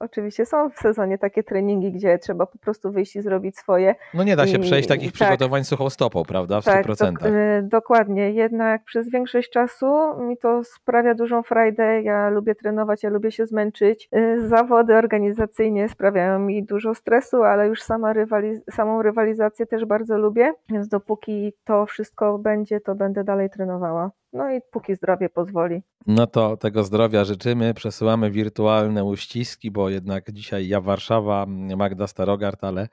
oczywiście 0.00 0.46
są 0.46 0.70
w 0.70 0.78
sezonie 0.78 1.18
takie 1.18 1.42
treningi, 1.42 1.92
gdzie 1.92 2.18
trzeba 2.18 2.46
po 2.46 2.58
prostu 2.58 2.92
wyjść 2.92 3.16
i 3.16 3.22
zrobić 3.22 3.56
swoje. 3.58 3.94
No 4.14 4.24
nie 4.24 4.36
da 4.36 4.46
się 4.46 4.56
I- 4.58 4.60
przejść 4.60 4.88
takich 4.88 5.12
tak. 5.12 5.14
przygotowań 5.14 5.64
suchą 5.64 5.90
stopą, 5.90 6.22
prawda? 6.28 6.60
W 6.60 6.64
100%. 6.64 7.12
dok- 7.12 7.26
y, 7.26 7.62
dokładnie. 7.62 8.30
Jednak 8.30 8.84
przez 8.84 9.10
większość 9.10 9.50
czasu 9.50 10.20
mi 10.20 10.36
to 10.38 10.64
sprawia 10.64 11.14
dużą 11.14 11.42
frajdę. 11.42 12.02
Ja 12.02 12.28
lubię 12.30 12.54
trenować, 12.54 13.02
ja 13.02 13.10
lubię 13.10 13.30
się 13.32 13.46
zmęczyć. 13.46 14.08
Y, 14.16 14.48
Zawody 14.48 14.94
organizacyjnie 14.96 15.88
sprawiają 15.88 16.38
mi 16.38 16.62
dużo 16.64 16.94
stresu, 16.94 17.42
ale 17.42 17.68
już 17.68 17.82
sama 17.82 18.12
rywaliz- 18.14 18.60
samą 18.70 19.02
rywalizację 19.02 19.66
też 19.66 19.84
bardzo 19.84 20.18
lubię, 20.18 20.52
więc 20.70 20.88
dopóki 20.88 21.52
to 21.64 21.86
wszystko 21.86 22.38
będzie, 22.38 22.80
to 22.80 22.94
będę 22.94 23.24
dalej 23.24 23.50
trenowała. 23.50 24.10
No 24.34 24.50
i 24.50 24.60
póki 24.70 24.94
zdrowie 24.94 25.28
pozwoli. 25.28 25.82
No 26.06 26.26
to 26.26 26.56
tego 26.56 26.84
zdrowia 26.84 27.24
życzymy. 27.24 27.74
Przesyłamy 27.74 28.30
wirtualne 28.30 29.04
uściski, 29.04 29.70
bo 29.70 29.88
jednak 29.88 30.32
dzisiaj 30.32 30.68
ja 30.68 30.80
Warszawa, 30.80 31.46
Magda 31.76 32.06
Starogard, 32.06 32.64
ale 32.64 32.88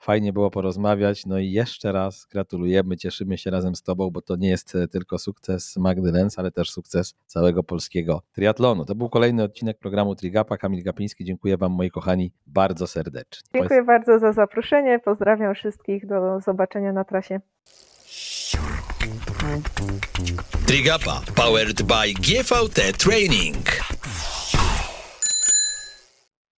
fajnie 0.00 0.32
było 0.32 0.50
porozmawiać. 0.50 1.26
No 1.26 1.38
i 1.38 1.50
jeszcze 1.50 1.92
raz 1.92 2.26
gratulujemy, 2.32 2.96
cieszymy 2.96 3.38
się 3.38 3.50
razem 3.50 3.74
z 3.74 3.82
Tobą, 3.82 4.10
bo 4.10 4.22
to 4.22 4.36
nie 4.36 4.48
jest 4.48 4.74
e, 4.74 4.88
tylko 4.88 5.18
sukces 5.18 5.76
Magdy 5.76 6.12
Lenz, 6.12 6.38
ale 6.38 6.50
też 6.50 6.70
sukces 6.70 7.14
całego 7.26 7.62
polskiego 7.62 8.22
triatlonu. 8.32 8.84
To 8.84 8.94
był 8.94 9.08
kolejny 9.08 9.42
odcinek 9.42 9.78
programu 9.78 10.14
Trigapa. 10.14 10.56
Kamil 10.56 10.82
Gapiński, 10.82 11.24
dziękuję 11.24 11.56
Wam 11.56 11.72
moi 11.72 11.90
kochani 11.90 12.32
bardzo 12.46 12.86
serdecznie. 12.86 13.48
Dziękuję 13.54 13.82
bardzo 13.82 14.18
za 14.18 14.32
zaproszenie. 14.32 14.98
Pozdrawiam 14.98 15.54
wszystkich. 15.54 16.06
Do 16.06 16.40
zobaczenia 16.40 16.92
na 16.92 17.04
trasie. 17.04 17.40
Trigapa 20.66 21.22
powered 21.34 21.82
by 21.82 22.12
GVT 22.14 22.92
Training. 22.98 23.66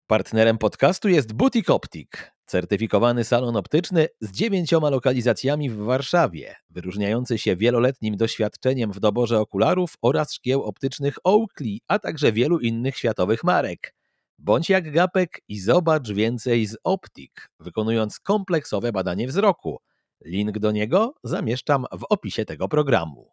Partnerem 0.06 0.58
podcastu 0.58 1.08
jest 1.08 1.32
Butik 1.32 1.70
Optik, 1.70 2.32
certyfikowany 2.46 3.24
salon 3.24 3.56
optyczny 3.56 4.08
z 4.20 4.30
dziewięcioma 4.30 4.90
lokalizacjami 4.90 5.70
w 5.70 5.76
Warszawie, 5.76 6.54
wyróżniający 6.70 7.38
się 7.38 7.56
wieloletnim 7.56 8.16
doświadczeniem 8.16 8.92
w 8.92 9.00
doborze 9.00 9.40
okularów 9.40 9.94
oraz 10.02 10.34
szkieł 10.34 10.62
optycznych 10.62 11.14
Oakley, 11.24 11.80
a 11.88 11.98
także 11.98 12.32
wielu 12.32 12.58
innych 12.58 12.96
światowych 12.96 13.44
marek. 13.44 13.94
Bądź 14.38 14.70
jak 14.70 14.92
Gapek 14.92 15.40
i 15.48 15.60
zobacz 15.60 16.10
więcej 16.10 16.66
z 16.66 16.76
Optik, 16.84 17.48
wykonując 17.60 18.20
kompleksowe 18.20 18.92
badanie 18.92 19.28
wzroku. 19.28 19.78
Link 20.24 20.58
do 20.58 20.72
niego 20.72 21.14
zamieszczam 21.24 21.86
w 21.92 22.04
opisie 22.08 22.44
tego 22.44 22.68
programu. 22.68 23.30